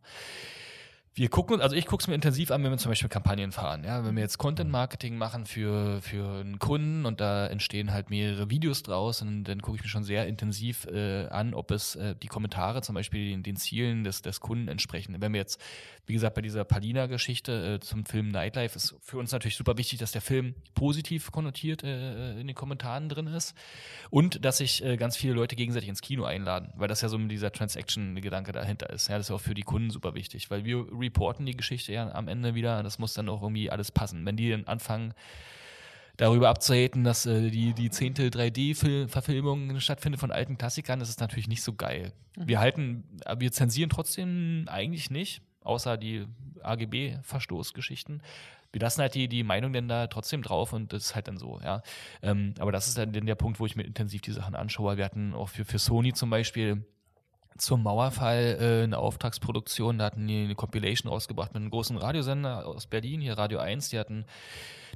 [1.18, 3.86] wir gucken, also ich gucke es mir intensiv an, wenn wir zum Beispiel Kampagnen fahren.
[3.86, 8.10] Ja, wenn wir jetzt Content Marketing machen für, für einen Kunden und da entstehen halt
[8.10, 11.96] mehrere Videos draus, und dann gucke ich mir schon sehr intensiv äh, an, ob es
[11.96, 15.16] äh, die Kommentare zum Beispiel den, den Zielen des, des Kunden entsprechen.
[15.20, 15.62] Wenn wir jetzt,
[16.06, 20.00] wie gesagt, bei dieser Palina-Geschichte äh, zum Film Nightlife ist für uns natürlich super wichtig,
[20.00, 23.56] dass der Film positiv konnotiert äh, in den Kommentaren drin ist
[24.10, 27.18] und dass sich äh, ganz viele Leute gegenseitig ins Kino einladen, weil das ja so
[27.18, 29.08] dieser Transaction-Gedanke dahinter ist.
[29.08, 32.12] Ja, das ist auch für die Kunden super wichtig, weil wir reporten die Geschichte ja
[32.14, 32.84] am Ende wieder.
[32.84, 34.26] Das muss dann auch irgendwie alles passen.
[34.26, 35.14] Wenn die dann anfangen,
[36.18, 41.48] darüber abzuhaten, dass äh, die, die zehnte 3D-Verfilmung stattfindet von alten Klassikern, das ist natürlich
[41.48, 42.14] nicht so geil.
[42.38, 42.48] Mhm.
[42.48, 43.04] Wir halten,
[43.38, 46.26] wir zensieren trotzdem eigentlich nicht, außer die
[46.62, 48.22] AGB-Verstoßgeschichten.
[48.72, 51.38] Wir lassen halt die, die Meinung denn da trotzdem drauf und das ist halt dann
[51.38, 51.82] so, ja.
[52.22, 54.98] Ähm, aber das ist dann der Punkt, wo ich mir intensiv die Sachen anschaue.
[54.98, 56.86] Wir hatten auch für, für Sony zum Beispiel
[57.58, 59.98] zum Mauerfall äh, eine Auftragsproduktion.
[59.98, 63.90] Da hatten die eine Compilation rausgebracht mit einem großen Radiosender aus Berlin, hier Radio 1.
[63.90, 64.26] Die hatten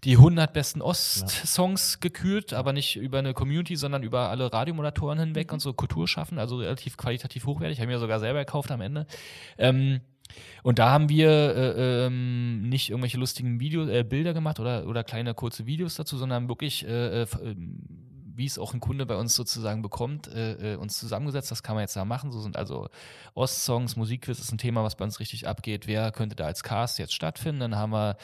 [0.03, 1.99] die 100 besten Ost-Songs ja.
[2.02, 5.56] gekürt, aber nicht über eine Community, sondern über alle Radiomoderatoren hinweg mhm.
[5.56, 7.80] und so Kultur schaffen, also relativ qualitativ hochwertig.
[7.80, 9.06] Haben wir sogar selber gekauft am Ende.
[9.57, 10.02] Ähm,
[10.64, 15.03] und da haben wir äh, ähm, nicht irgendwelche lustigen Video, äh, Bilder gemacht oder, oder
[15.03, 17.27] kleine kurze Videos dazu, sondern wirklich äh, äh
[18.40, 21.52] wie es auch ein Kunde bei uns sozusagen bekommt, äh, äh, uns zusammengesetzt.
[21.52, 22.32] Das kann man jetzt da machen.
[22.32, 22.88] So sind also
[23.36, 25.88] Ostsongs, Musikquiz ist ein Thema, was bei uns richtig abgeht.
[25.88, 27.60] Wer könnte da als Cast jetzt stattfinden?
[27.60, 28.16] Dann haben wir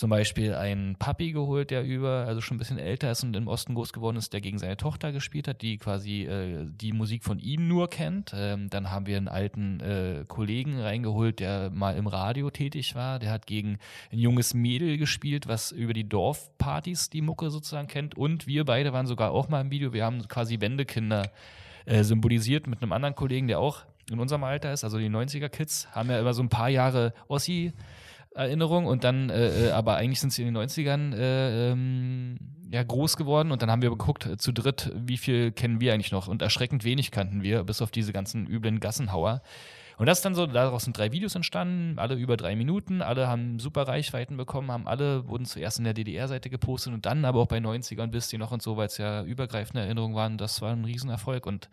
[0.00, 3.48] zum Beispiel einen Papi geholt, der über, also schon ein bisschen älter ist und im
[3.48, 7.22] Osten groß geworden ist, der gegen seine Tochter gespielt hat, die quasi äh, die Musik
[7.22, 8.32] von ihm nur kennt.
[8.34, 13.18] Ähm, dann haben wir einen alten äh, Kollegen reingeholt, der mal im Radio tätig war.
[13.18, 13.76] Der hat gegen
[14.10, 18.16] ein junges Mädel gespielt, was über die Dorfpartys die Mucke sozusagen kennt.
[18.16, 19.92] Und wir beide waren sogar auch mal im Video.
[19.92, 21.30] Wir haben quasi Wendekinder
[21.84, 25.88] äh, symbolisiert mit einem anderen Kollegen, der auch in unserem Alter ist, also die 90er-Kids,
[25.92, 27.74] haben ja immer so ein paar Jahre Ossi
[28.34, 32.38] Erinnerung und dann, äh, äh, aber eigentlich sind sie in den 90ern äh, ähm,
[32.70, 35.92] ja groß geworden und dann haben wir geguckt, äh, zu dritt, wie viel kennen wir
[35.92, 39.42] eigentlich noch und erschreckend wenig kannten wir, bis auf diese ganzen üblen Gassenhauer.
[39.98, 43.28] Und das ist dann so, daraus sind drei Videos entstanden, alle über drei Minuten, alle
[43.28, 47.40] haben super Reichweiten bekommen, haben alle, wurden zuerst in der DDR-Seite gepostet und dann aber
[47.40, 50.62] auch bei 90ern bis die noch und so, weil es ja übergreifende Erinnerungen waren, das
[50.62, 51.68] war ein Riesenerfolg und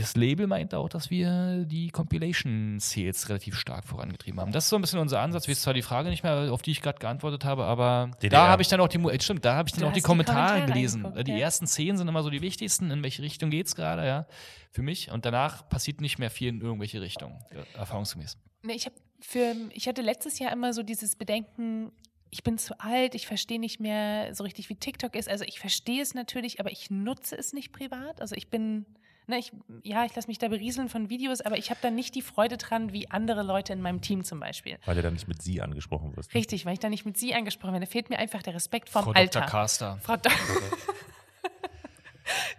[0.00, 4.52] das Label meint auch, dass wir die Compilation Sales relativ stark vorangetrieben haben.
[4.52, 5.48] Das ist so ein bisschen unser Ansatz.
[5.48, 8.30] Wir zwar die Frage nicht mehr, auf die ich gerade geantwortet habe, aber DDR.
[8.30, 10.66] da habe ich dann auch die, äh, stimmt, da habe ich dann auch die Kommentare,
[10.66, 11.24] die Kommentare gelesen.
[11.24, 11.38] Die ja.
[11.38, 12.90] ersten zehn sind immer so die wichtigsten.
[12.90, 14.26] In welche Richtung geht es gerade, ja,
[14.70, 15.10] für mich.
[15.10, 17.38] Und danach passiert nicht mehr viel in irgendwelche Richtungen,
[17.76, 18.36] erfahrungsgemäß.
[18.62, 21.92] Nee, ich habe für, ich hatte letztes Jahr immer so dieses Bedenken,
[22.30, 25.28] ich bin zu alt, ich verstehe nicht mehr so richtig, wie TikTok ist.
[25.28, 28.20] Also ich verstehe es natürlich, aber ich nutze es nicht privat.
[28.20, 28.86] Also ich bin
[29.26, 29.52] ne, ich,
[29.82, 32.56] ja, ich lasse mich da berieseln von Videos, aber ich habe da nicht die Freude
[32.56, 34.78] dran, wie andere Leute in meinem Team zum Beispiel.
[34.84, 36.32] Weil du da nicht mit sie angesprochen wirst.
[36.32, 36.38] Ne?
[36.38, 37.86] Richtig, weil ich da nicht mit sie angesprochen werde.
[37.86, 39.40] Da fehlt mir einfach der Respekt vom Frau Alter.
[39.40, 39.50] Dr.
[39.50, 39.98] Caster.
[40.02, 40.32] Frau Dr.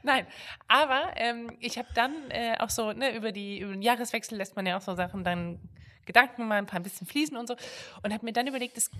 [0.03, 0.27] Nein,
[0.67, 4.55] aber ähm, ich habe dann äh, auch so, ne, über, die, über den Jahreswechsel lässt
[4.55, 5.59] man ja auch so Sachen dann
[6.05, 7.55] Gedanken mal ein paar ein bisschen fließen und so
[8.03, 8.91] und habe mir dann überlegt, dass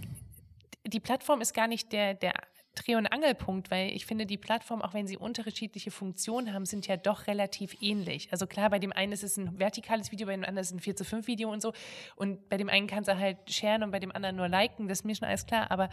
[0.83, 2.33] die Plattform ist gar nicht der, der
[2.75, 6.87] Dreh- und Angelpunkt, weil ich finde, die Plattformen, auch wenn sie unterschiedliche Funktionen haben, sind
[6.87, 8.27] ja doch relativ ähnlich.
[8.31, 10.73] Also klar, bei dem einen ist es ein vertikales Video, bei dem anderen ist es
[10.73, 11.73] ein 4 zu 5 Video und so.
[12.15, 14.99] Und bei dem einen kannst du halt sharen und bei dem anderen nur liken, das
[14.99, 15.71] ist mir schon alles klar.
[15.71, 15.89] Aber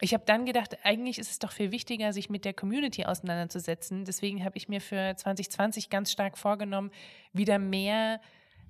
[0.00, 4.04] ich habe dann gedacht, eigentlich ist es doch viel wichtiger, sich mit der Community auseinanderzusetzen.
[4.04, 6.90] Deswegen habe ich mir für 2020 ganz stark vorgenommen,
[7.32, 8.20] wieder mehr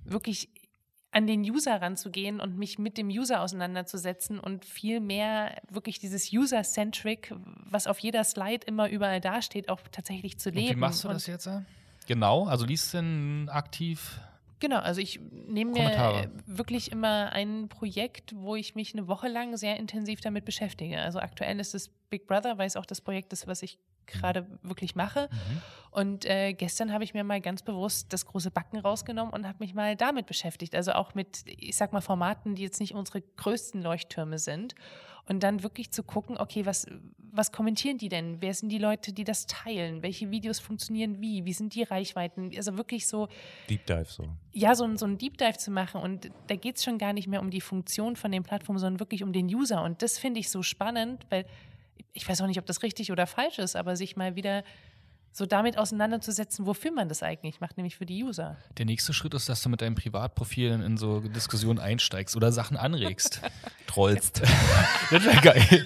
[0.03, 0.49] wirklich
[1.11, 6.31] an den User ranzugehen und mich mit dem User auseinanderzusetzen und viel mehr wirklich dieses
[6.31, 7.33] User-Centric,
[7.69, 10.67] was auf jeder Slide immer überall dasteht, auch tatsächlich zu leben.
[10.67, 11.49] Und wie machst du das jetzt?
[12.07, 14.21] Genau, also liest du denn aktiv?
[14.59, 19.57] Genau, also ich nehme mir wirklich immer ein Projekt, wo ich mich eine Woche lang
[19.57, 20.99] sehr intensiv damit beschäftige.
[20.99, 24.45] Also aktuell ist es Big Brother, weil es auch das Projekt ist, was ich gerade
[24.63, 25.29] wirklich mache.
[25.31, 25.61] Mhm.
[25.91, 29.57] Und äh, gestern habe ich mir mal ganz bewusst das große Backen rausgenommen und habe
[29.59, 30.73] mich mal damit beschäftigt.
[30.75, 34.73] Also auch mit, ich sag mal, Formaten, die jetzt nicht unsere größten Leuchttürme sind.
[35.27, 36.87] Und dann wirklich zu gucken, okay, was,
[37.17, 38.41] was kommentieren die denn?
[38.41, 40.01] Wer sind die Leute, die das teilen?
[40.01, 41.45] Welche Videos funktionieren wie?
[41.45, 42.51] Wie sind die Reichweiten?
[42.57, 43.27] Also wirklich so,
[43.69, 44.27] Deep Dive so.
[44.51, 46.01] ja, so, ein- so ein Deep Dive zu machen.
[46.01, 48.99] Und da geht es schon gar nicht mehr um die Funktion von den Plattformen, sondern
[48.99, 49.83] wirklich um den User.
[49.83, 51.45] Und das finde ich so spannend, weil
[52.13, 54.63] ich weiß auch nicht, ob das richtig oder falsch ist, aber sich mal wieder
[55.33, 58.57] so damit auseinanderzusetzen, wofür man das eigentlich macht, nämlich für die User.
[58.77, 62.75] Der nächste Schritt ist, dass du mit deinem Privatprofil in so Diskussionen einsteigst oder Sachen
[62.75, 63.41] anregst.
[63.87, 64.41] Trollst.
[65.09, 65.85] Das wäre geil.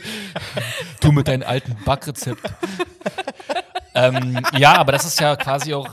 [1.02, 2.42] Du mit deinem alten Backrezept.
[3.96, 5.90] ähm, ja, aber das ist ja quasi auch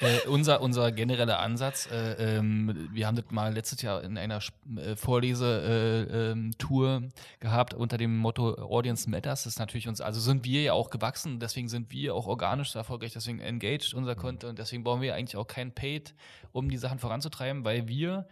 [0.00, 1.88] äh, unser, unser genereller Ansatz.
[1.90, 4.40] Äh, ähm, wir haben das mal letztes Jahr in einer
[4.76, 9.44] äh, Vorlesetour äh, ähm, gehabt unter dem Motto Audience Matters.
[9.44, 12.70] Das ist natürlich uns, also sind wir ja auch gewachsen, deswegen sind wir auch organisch
[12.70, 16.14] so erfolgreich, deswegen engaged unser Content und deswegen brauchen wir eigentlich auch kein Paid,
[16.52, 18.26] um die Sachen voranzutreiben, weil wir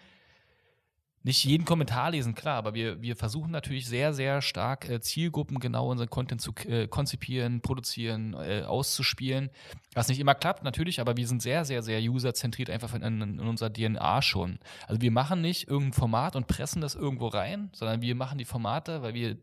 [1.28, 5.58] nicht jeden Kommentar lesen, klar, aber wir, wir versuchen natürlich sehr, sehr stark äh, Zielgruppen
[5.58, 9.50] genau unseren Content zu äh, konzipieren, produzieren, äh, auszuspielen.
[9.92, 13.40] Was nicht immer klappt, natürlich, aber wir sind sehr, sehr, sehr userzentriert einfach in, in,
[13.40, 14.58] unserer DNA schon.
[14.86, 18.46] Also wir machen nicht irgendein Format und pressen das irgendwo rein, sondern wir machen die
[18.46, 19.36] Formate, weil wir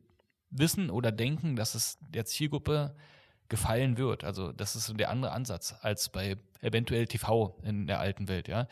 [0.50, 2.96] wissen oder denken, dass es der Zielgruppe
[3.48, 4.24] gefallen wird.
[4.24, 8.68] Also das ist der andere Ansatz als bei eventuell TV in der alten Welt, ja.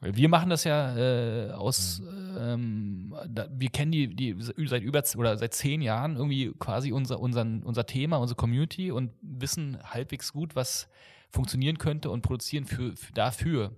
[0.00, 2.02] Wir machen das ja äh, aus,
[2.38, 7.18] ähm, da, wir kennen die, die seit über oder seit zehn Jahren irgendwie quasi unser,
[7.18, 10.88] unseren, unser Thema, unsere Community und wissen halbwegs gut, was
[11.30, 13.72] funktionieren könnte und produzieren für, für dafür.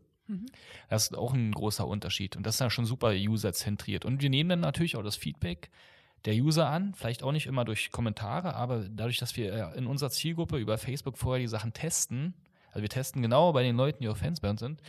[0.88, 4.04] Das ist auch ein großer Unterschied und das ist ja schon super userzentriert.
[4.04, 5.70] Und wir nehmen dann natürlich auch das Feedback
[6.24, 9.86] der User an, vielleicht auch nicht immer durch Kommentare, aber dadurch, dass wir äh, in
[9.86, 12.34] unserer Zielgruppe über Facebook vorher die Sachen testen,
[12.70, 14.82] also wir testen genau bei den Leuten, die auch Fans bei uns sind,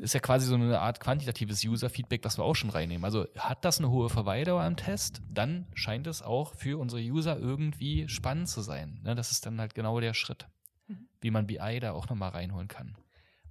[0.00, 3.04] ist ja quasi so eine Art quantitatives User-Feedback, was wir auch schon reinnehmen.
[3.04, 7.38] Also hat das eine hohe Verweildauer im Test, dann scheint es auch für unsere User
[7.38, 9.00] irgendwie spannend zu sein.
[9.04, 10.48] Ne, das ist dann halt genau der Schritt,
[11.20, 12.96] wie man BI da auch nochmal reinholen kann.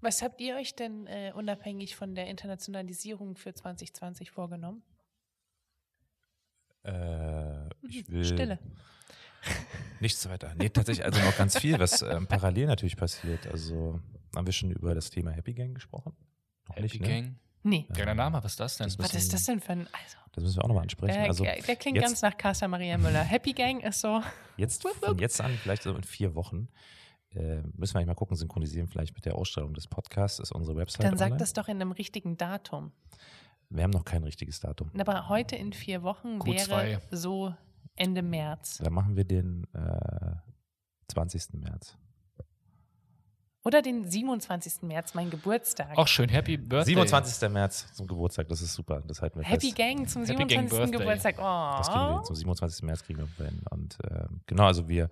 [0.02, 4.84] Was habt ihr euch denn äh, unabhängig von der Internationalisierung für 2020 vorgenommen?
[6.84, 8.60] Äh, ich will Stille.
[10.02, 10.54] nichts weiter.
[10.56, 13.48] Nee, tatsächlich also noch ganz viel, was ähm, parallel natürlich passiert.
[13.48, 14.02] Also
[14.36, 16.14] haben wir schon über das Thema Happy Gang gesprochen?
[16.68, 17.08] Noch Happy nicht, ne?
[17.08, 17.36] Gang.
[17.66, 17.86] Nee.
[17.94, 18.88] Geiler Name, was ist das denn?
[18.88, 19.88] Das Was ist das denn für ein.
[19.88, 21.14] Also, Das müssen wir auch nochmal ansprechen.
[21.14, 23.24] der, Also der klingt jetzt- ganz nach Casa Maria Müller.
[23.24, 24.22] Happy Gang ist so.
[24.58, 26.68] Jetzt, von jetzt an, vielleicht so in vier Wochen,
[27.32, 30.76] äh, müssen wir eigentlich mal gucken, synchronisieren vielleicht mit der Ausstrahlung des Podcasts, ist unsere
[30.78, 31.06] Website.
[31.06, 31.40] Dann sagt online.
[31.40, 32.92] das doch in einem richtigen Datum.
[33.70, 34.92] Wir haben noch kein richtiges Datum.
[35.00, 36.68] Aber heute in vier Wochen Q2.
[36.70, 37.56] wäre so
[37.96, 38.78] Ende März.
[38.84, 40.36] Da machen wir den äh,
[41.08, 41.54] 20.
[41.54, 41.98] März.
[43.66, 44.84] Oder den 27.
[44.84, 45.98] März, mein Geburtstag.
[45.98, 46.96] Auch schön, Happy Birthday.
[46.96, 47.50] 27.
[47.50, 49.02] März zum Geburtstag, das ist super.
[49.08, 49.78] Das halten wir Happy fest.
[49.78, 50.92] Gang zum Happy Gang 27.
[50.92, 51.00] Birthday.
[51.00, 51.38] Geburtstag.
[51.38, 52.20] Das kriegen wir.
[52.20, 52.24] Oh.
[52.24, 52.84] Zum 27.
[52.84, 53.62] März kriegen wir hin.
[53.70, 55.10] Und ähm, genau, also wir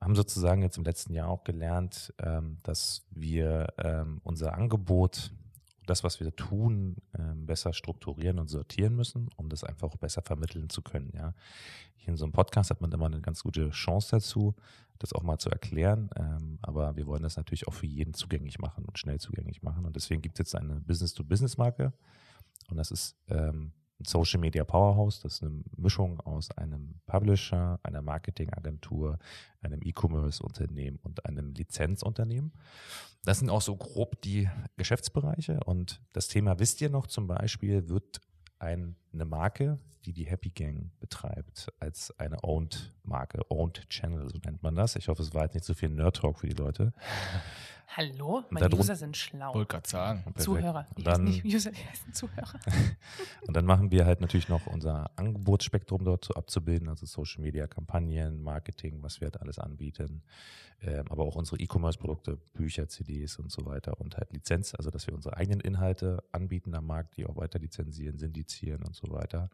[0.00, 5.30] haben sozusagen jetzt im letzten Jahr auch gelernt, ähm, dass wir ähm, unser Angebot,
[5.86, 10.22] das, was wir tun, ähm, besser strukturieren und sortieren müssen, um das einfach auch besser
[10.22, 11.12] vermitteln zu können.
[11.14, 11.34] Ja.
[11.96, 14.54] Hier in so einem Podcast hat man immer eine ganz gute Chance dazu,
[14.98, 16.10] das auch mal zu erklären.
[16.16, 19.84] Ähm, aber wir wollen das natürlich auch für jeden zugänglich machen und schnell zugänglich machen.
[19.84, 21.92] Und deswegen gibt es jetzt eine Business-to-Business-Marke.
[22.68, 25.20] Und das ist ähm, ein Social Media Powerhouse.
[25.20, 29.18] Das ist eine Mischung aus einem Publisher, einer Marketingagentur,
[29.60, 32.52] einem E-Commerce-Unternehmen und einem Lizenzunternehmen.
[33.24, 35.60] Das sind auch so grob die Geschäftsbereiche.
[35.64, 38.20] Und das Thema wisst ihr noch zum Beispiel, wird
[38.64, 44.62] ein, eine Marke, die die Happy Gang betreibt, als eine Owned-Marke, Owned Channel, so nennt
[44.62, 44.96] man das.
[44.96, 46.92] Ich hoffe, es war jetzt nicht so viel Nerd-Talk für die Leute.
[47.88, 49.54] Hallo, meine User sind schlau.
[49.54, 50.24] Wollte gerade sagen.
[50.36, 50.86] Zuhörer.
[50.90, 52.58] Heißen dann, nicht User, die heißen Zuhörer.
[53.46, 57.66] Und dann machen wir halt natürlich noch unser Angebotsspektrum dort so abzubilden, also Social Media
[57.66, 60.22] Kampagnen, Marketing, was wir halt alles anbieten,
[60.82, 65.06] ähm, aber auch unsere E-Commerce-Produkte, Bücher, CDs und so weiter und halt Lizenz, also dass
[65.06, 69.50] wir unsere eigenen Inhalte anbieten am Markt, die auch weiter lizenzieren, syndizieren und so weiter.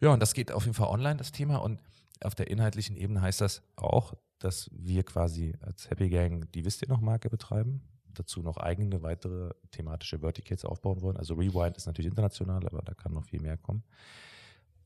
[0.00, 1.56] Ja, und das geht auf jeden Fall online, das Thema.
[1.56, 1.80] Und
[2.22, 6.82] auf der inhaltlichen Ebene heißt das auch, dass wir quasi als Happy Gang die Wisst
[6.82, 7.82] ihr noch Marke betreiben,
[8.14, 11.16] dazu noch eigene weitere thematische Verticals aufbauen wollen.
[11.16, 13.84] Also Rewind ist natürlich international, aber da kann noch viel mehr kommen.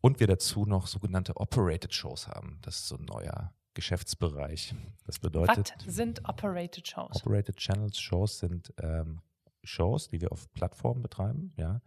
[0.00, 2.58] Und wir dazu noch sogenannte Operated Shows haben.
[2.62, 4.74] Das ist so ein neuer Geschäftsbereich.
[5.04, 7.16] Das bedeutet, Was sind Operated Shows?
[7.16, 9.20] Operated Channels Shows sind ähm,
[9.64, 11.80] Shows, die wir auf Plattformen betreiben, ja,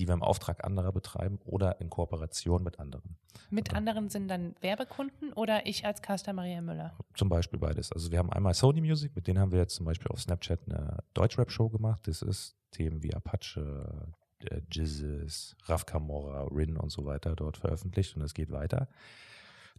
[0.00, 3.16] die wir im Auftrag anderer betreiben oder in Kooperation mit anderen.
[3.50, 6.96] Mit Also anderen sind dann Werbekunden oder ich als Caster Maria Müller?
[7.14, 7.92] Zum Beispiel beides.
[7.92, 10.60] Also wir haben einmal Sony Music, mit denen haben wir jetzt zum Beispiel auf Snapchat
[10.66, 12.08] eine Deutschrap-Show gemacht.
[12.08, 18.16] Das ist Themen wie Apache, äh, Jizzes, Raf Camora, Rin und so weiter dort veröffentlicht
[18.16, 18.88] und es geht weiter.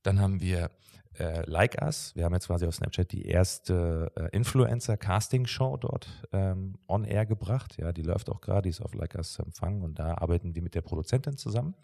[0.03, 0.71] Dann haben wir
[1.17, 2.15] äh, Like Us.
[2.15, 7.77] Wir haben jetzt quasi auf Snapchat die erste äh, Influencer-Casting-Show dort ähm, on air gebracht.
[7.77, 10.55] Ja, die läuft auch gerade, die ist auf Like Us zu empfangen und da arbeiten
[10.55, 11.75] wir mit der Produzentin zusammen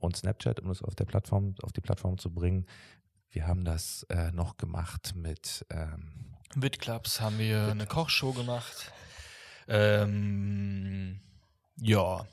[0.00, 2.66] und Snapchat, um es auf der Plattform, auf die Plattform zu bringen.
[3.30, 8.92] Wir haben das äh, noch gemacht mit ähm, Witclubs haben wir eine Kochshow gemacht.
[9.68, 11.20] Ähm,
[11.76, 12.26] ja.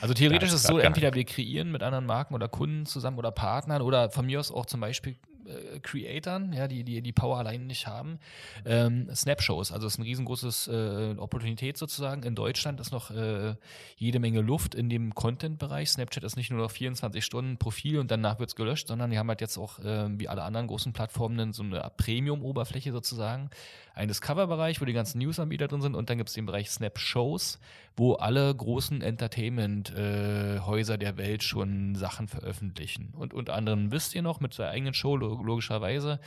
[0.00, 3.30] Also theoretisch ist es so, entweder wir kreieren mit anderen Marken oder Kunden zusammen oder
[3.30, 5.16] Partnern oder von mir aus auch zum Beispiel
[5.46, 8.18] äh, Creatoren, ja, die, die die Power allein nicht haben.
[8.64, 12.22] Ähm, Snapshows, also es ist ein riesengroßes äh, Opportunität sozusagen.
[12.22, 13.54] In Deutschland ist noch äh,
[13.96, 15.90] jede Menge Luft in dem Content-Bereich.
[15.90, 19.18] Snapchat ist nicht nur noch 24 Stunden Profil und danach wird es gelöscht, sondern die
[19.18, 23.50] haben halt jetzt auch, äh, wie alle anderen großen Plattformen, so eine Premium-Oberfläche sozusagen.
[23.94, 27.58] Ein Discover-Bereich, wo die ganzen News-Anbieter drin sind und dann gibt es den Bereich Snap-Shows,
[27.96, 33.12] wo alle großen Entertainment-Häuser der Welt schon Sachen veröffentlichen.
[33.16, 36.20] Und unter anderem wisst ihr noch mit der eigenen Show, logischerweise.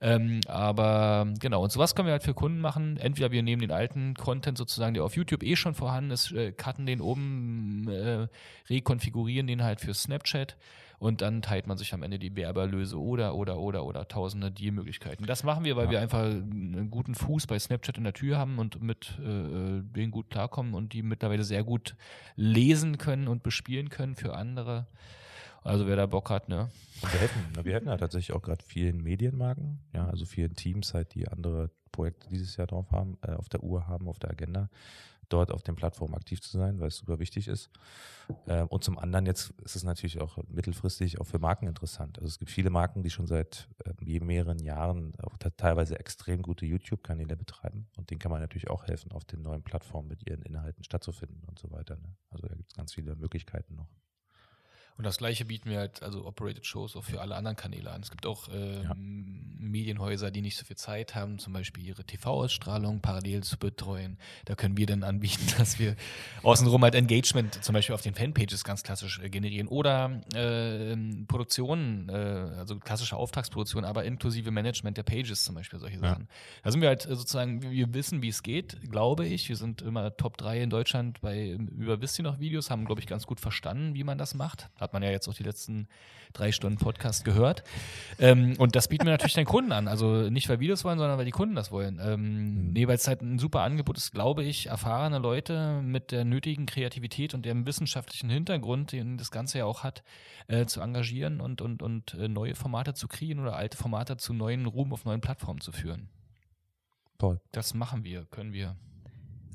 [0.00, 2.96] Ähm, aber genau, und sowas können wir halt für Kunden machen.
[2.98, 6.52] Entweder wir nehmen den alten Content sozusagen, der auf YouTube eh schon vorhanden ist, äh,
[6.52, 8.28] cutten den oben, äh,
[8.68, 10.56] rekonfigurieren den halt für Snapchat
[10.98, 15.26] und dann teilt man sich am Ende die Werbeerlöse oder, oder, oder, oder tausende Dealmöglichkeiten.
[15.26, 15.90] Das machen wir, weil Ja.
[15.92, 20.10] wir einfach einen guten Fuß bei Snapchat in der Tür haben und mit äh, denen
[20.10, 21.96] gut klarkommen und die mittlerweile sehr gut
[22.34, 24.86] lesen können und bespielen können für andere.
[25.66, 26.70] Also wer da Bock hat, ne?
[27.02, 30.94] Und wir na, wir helfen ja tatsächlich auch gerade vielen Medienmarken, ja, also vielen Teams
[30.94, 34.30] halt, die andere Projekte dieses Jahr drauf haben, äh, auf der Uhr haben, auf der
[34.30, 34.70] Agenda,
[35.28, 37.70] dort auf den Plattformen aktiv zu sein, weil es super wichtig ist.
[38.46, 42.18] Äh, und zum anderen jetzt ist es natürlich auch mittelfristig auch für Marken interessant.
[42.18, 46.42] Also es gibt viele Marken, die schon seit äh, mehreren Jahren auch te- teilweise extrem
[46.42, 50.28] gute YouTube-Kanäle betreiben und denen kann man natürlich auch helfen, auf den neuen Plattformen mit
[50.28, 51.96] ihren Inhalten stattzufinden und so weiter.
[51.96, 52.14] Ne?
[52.30, 53.88] Also da gibt es ganz viele Möglichkeiten noch.
[54.98, 58.00] Und das gleiche bieten wir halt, also Operated Shows auch für alle anderen Kanäle an.
[58.00, 58.94] Es gibt auch ähm, Ja.
[59.58, 64.16] Medienhäuser, die nicht so viel Zeit haben, zum Beispiel ihre TV-Ausstrahlung parallel zu betreuen.
[64.44, 65.96] Da können wir dann anbieten, dass wir
[66.42, 72.08] außenrum halt Engagement zum Beispiel auf den Fanpages ganz klassisch äh, generieren oder ähm, Produktionen,
[72.08, 76.10] äh, also klassische Auftragsproduktion, aber inklusive Management der Pages zum Beispiel, solche Ja.
[76.10, 76.28] Sachen.
[76.62, 79.48] Da sind wir halt äh, sozusagen, wir wissen, wie es geht, glaube ich.
[79.48, 83.00] Wir sind immer Top 3 in Deutschland bei über Wisst ihr noch Videos, haben, glaube
[83.00, 84.68] ich, ganz gut verstanden, wie man das macht.
[84.86, 85.88] Hat man ja jetzt auch die letzten
[86.32, 87.64] drei Stunden Podcast gehört.
[88.18, 89.88] Ähm, und das bieten wir natürlich den Kunden an.
[89.88, 91.98] Also nicht, weil wir das wollen, sondern weil die Kunden das wollen.
[92.00, 92.72] Ähm, Mhm.
[92.72, 96.66] Nee, weil es halt ein super Angebot ist, glaube ich, erfahrene Leute mit der nötigen
[96.66, 100.02] Kreativität und dem wissenschaftlichen Hintergrund, den das Ganze ja auch hat,
[100.48, 104.32] äh, zu engagieren und, und, und äh, neue Formate zu kreieren oder alte Formate zu
[104.32, 106.08] neuen Ruhm auf neuen Plattformen zu führen.
[107.18, 107.40] Toll.
[107.52, 108.76] Das machen wir, können wir.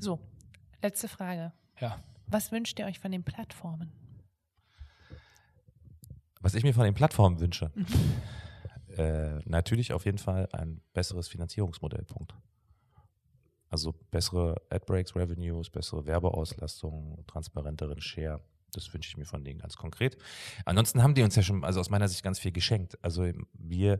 [0.00, 0.18] So,
[0.82, 1.52] letzte Frage.
[1.80, 2.02] Ja.
[2.26, 3.92] Was wünscht ihr euch von den Plattformen?
[6.42, 7.70] Was ich mir von den Plattformen wünsche,
[8.96, 12.04] äh, natürlich auf jeden Fall ein besseres Finanzierungsmodell.
[12.04, 12.34] Punkt.
[13.68, 18.40] Also bessere Ad-Breaks, Revenues, bessere Werbeauslastung, transparenteren Share.
[18.72, 20.18] Das wünsche ich mir von denen ganz konkret.
[20.66, 22.98] Ansonsten haben die uns ja schon, also aus meiner Sicht ganz viel geschenkt.
[23.02, 23.98] Also wir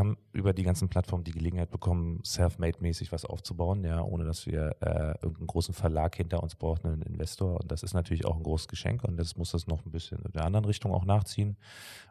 [0.00, 4.76] haben über die ganzen Plattformen die Gelegenheit bekommen, self-made-mäßig was aufzubauen, ja, ohne dass wir
[4.80, 7.60] äh, irgendeinen großen Verlag hinter uns brauchen, einen Investor.
[7.60, 10.18] Und das ist natürlich auch ein großes Geschenk und das muss das noch ein bisschen
[10.24, 11.56] in der anderen Richtung auch nachziehen.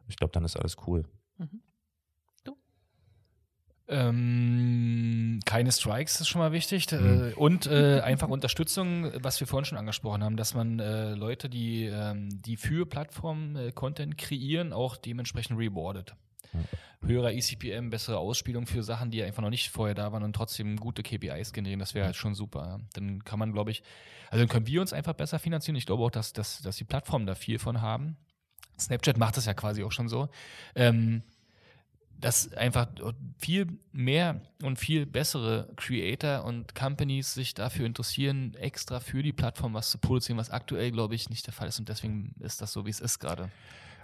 [0.08, 1.06] Ich glaube, dann ist alles cool.
[1.38, 1.62] Mhm.
[3.92, 6.90] Ähm, keine Strikes ist schon mal wichtig.
[6.92, 7.32] Mhm.
[7.32, 11.50] Äh, und äh, einfach Unterstützung, was wir vorhin schon angesprochen haben, dass man äh, Leute,
[11.50, 16.16] die, ähm, die für Plattformen äh, Content kreieren, auch dementsprechend rewardet.
[17.04, 20.78] Höherer ECPM, bessere Ausspielung für Sachen, die einfach noch nicht vorher da waren und trotzdem
[20.78, 22.80] gute KPIs generieren, das wäre halt schon super.
[22.94, 23.82] Dann kann man, glaube ich,
[24.30, 25.76] also dann können wir uns einfach besser finanzieren.
[25.76, 28.18] Ich glaube auch, dass, dass, dass die Plattformen da viel von haben.
[28.80, 30.30] Snapchat macht das ja quasi auch schon so.
[30.76, 31.24] Ähm,
[32.22, 32.88] dass einfach
[33.40, 39.74] viel mehr und viel bessere Creator und Companies sich dafür interessieren, extra für die Plattform
[39.74, 41.80] was zu produzieren, was aktuell, glaube ich, nicht der Fall ist.
[41.80, 43.50] Und deswegen ist das so, wie es ist gerade.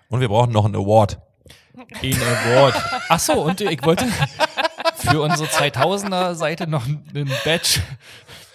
[0.09, 1.19] Und wir brauchen noch einen Award.
[1.75, 2.75] Ein Award.
[3.09, 4.05] Achso, und ich wollte
[4.95, 7.81] für unsere 2000er-Seite noch einen Badge,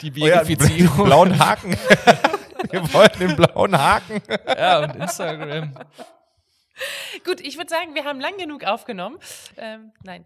[0.00, 1.00] die Verifizierung.
[1.00, 1.76] Oh blauen Haken.
[2.70, 4.20] wir wollten den blauen Haken.
[4.46, 5.74] ja, und Instagram.
[7.24, 9.18] Gut, ich würde sagen, wir haben lang genug aufgenommen.
[9.56, 10.24] Ähm, nein,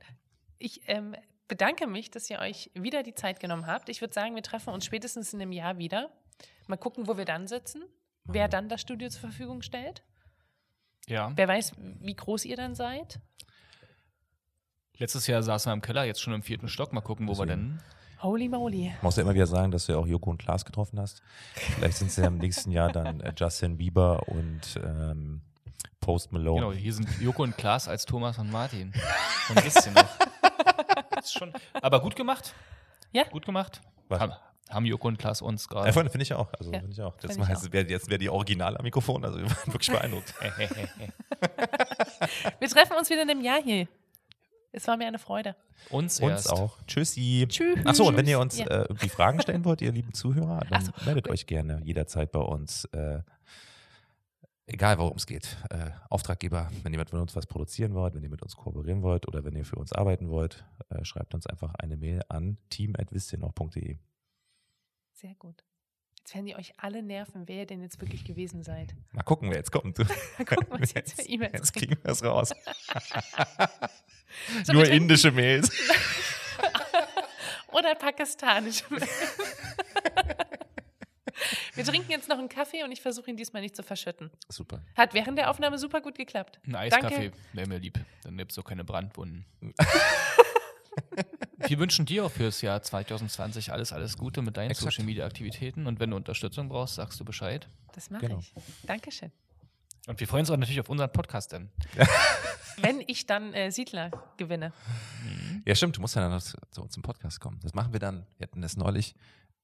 [0.59, 1.15] ich ähm,
[1.49, 3.89] bedanke mich, dass ihr euch wieder die Zeit genommen habt.
[3.89, 6.11] Ich würde sagen, wir treffen uns spätestens in einem Jahr wieder.
[6.67, 7.85] Mal gucken, wo wir dann sitzen.
[8.25, 10.03] wer dann das Studio zur Verfügung stellt.
[11.09, 11.33] Ja.
[11.35, 13.21] Wer weiß, wie groß ihr dann seid.
[14.99, 16.93] Letztes Jahr saßen wir im Keller, jetzt schon im vierten Stock.
[16.93, 17.81] Mal gucken, wo wir denn.
[18.23, 18.95] Holy moly.
[19.03, 21.23] Musst ja immer wieder sagen, dass du ja auch Joko und Klaas getroffen hast.
[21.55, 25.43] Vielleicht sind es ja im nächsten Jahr dann äh, Justin Bieber und ähm,
[26.01, 26.61] Post Malone.
[26.61, 28.93] Genau, hier sind Joko und Klaas als Thomas und Martin.
[29.49, 30.09] Und wisst ihr noch.
[31.25, 32.55] Schon, aber gut gemacht.
[33.13, 33.25] Ja.
[33.25, 33.81] Gut gemacht.
[34.09, 34.31] Was?
[34.69, 35.93] Haben, Joko und Klaas uns Ja, gerade.
[35.93, 36.53] finde find ich auch.
[36.59, 37.17] Also Ja, finde ich auch.
[37.19, 39.25] Das jetzt wäre jetzt wär die Original am Mikrofon.
[39.25, 40.35] Also wir waren wirklich beeindruckt.
[42.59, 43.87] Wir treffen uns wieder in einem Jahr hier.
[44.73, 45.55] Es war mir eine Freude.
[45.91, 46.53] uns Uns erst.
[46.53, 46.79] auch.
[46.87, 47.47] Tschüssi.
[47.49, 47.87] Tschüss.
[47.87, 48.67] Achso, und wenn ihr uns Ja.
[48.67, 50.93] äh, irgendwie Fragen stellen wollt, ihr lieben Zuhörer, dann so.
[51.05, 52.85] meldet euch gerne jederzeit bei uns.
[52.87, 53.21] Äh,
[54.67, 55.57] egal, worum es geht.
[55.71, 59.27] Äh, Auftraggeber, wenn ihr mit uns was produzieren wollt, wenn ihr mit uns kooperieren wollt
[59.29, 63.97] oder wenn ihr für uns arbeiten wollt, äh, schreibt uns einfach eine Mail an team.wisstiernoch.de.
[65.17, 65.65] Sehr gut.
[66.19, 68.95] Jetzt werden die euch alle nerven, wer ihr denn jetzt wirklich gewesen seid.
[69.13, 69.97] Mal gucken, wer jetzt kommt.
[70.39, 71.93] gucken, was jetzt für E-Mails Jetzt kriegen.
[71.93, 72.51] kriegen wir es raus.
[74.65, 75.71] So, Nur indische Mails.
[77.73, 78.83] Oder pakistanisch.
[81.75, 84.31] Wir trinken jetzt noch einen Kaffee und ich versuche ihn diesmal nicht zu verschütten.
[84.49, 84.83] Super.
[84.95, 86.61] Hat während der Aufnahme super gut geklappt.
[86.67, 86.97] Ein Danke.
[87.07, 87.99] Eiskaffee wäre mir lieb.
[88.25, 89.47] Dann gibt es auch keine Brandwunden.
[91.59, 94.93] Wir wünschen dir auch fürs Jahr 2020 alles, alles Gute mit deinen Exakt.
[94.93, 95.87] Social Media Aktivitäten.
[95.87, 97.69] Und wenn du Unterstützung brauchst, sagst du Bescheid.
[97.95, 98.39] Das mache Genau.
[98.39, 98.53] ich.
[98.87, 99.33] Dankeschön.
[100.07, 101.71] Und wir freuen uns auch natürlich auf unseren Podcast dann.
[102.79, 104.73] Wenn ich dann äh, Siedler gewinne.
[105.65, 107.59] Ja, stimmt, du musst ja dann noch zu, zu uns im Podcast kommen.
[107.63, 108.27] Das machen wir dann.
[108.39, 109.15] Wir hatten das neulich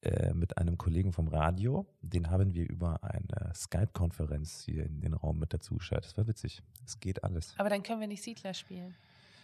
[0.00, 1.86] äh, mit einem Kollegen vom Radio.
[2.00, 6.06] Den haben wir über eine Skype-Konferenz hier in den Raum mit dazu geschaltet.
[6.10, 6.62] Das war witzig.
[6.86, 7.54] Es geht alles.
[7.58, 8.96] Aber dann können wir nicht Siedler spielen.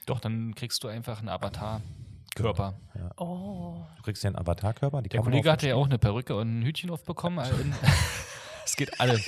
[0.09, 2.81] Doch, dann kriegst du einfach einen Avatar-Körper.
[3.19, 3.85] Oh.
[3.97, 5.03] Du kriegst ja einen Avatarkörper.
[5.03, 7.39] Der Kollege hatte ja auch eine Perücke und ein Hütchen aufbekommen.
[7.39, 7.55] also
[8.65, 9.27] Es geht alles.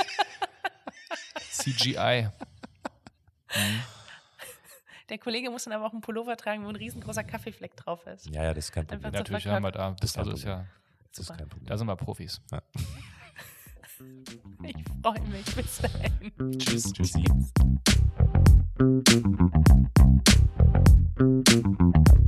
[1.50, 2.28] CGI.
[5.10, 8.26] Der Kollege muss dann aber auch einen Pullover tragen, wo ein riesengroßer Kaffeefleck drauf ist.
[8.30, 9.04] Ja, ja, das ist kein Problem.
[9.04, 9.90] Einfach Natürlich haben wir da.
[10.00, 10.64] Das ist kein Also ist ja,
[11.10, 11.66] Das ist kein Problem.
[11.66, 12.40] da sind wir Profis.
[14.64, 15.44] Ich freue mich.
[15.54, 16.58] Bis dahin.
[16.58, 16.90] Tschüss.
[16.90, 17.22] Tschüssi.
[18.80, 19.10] Thank
[21.50, 22.19] you.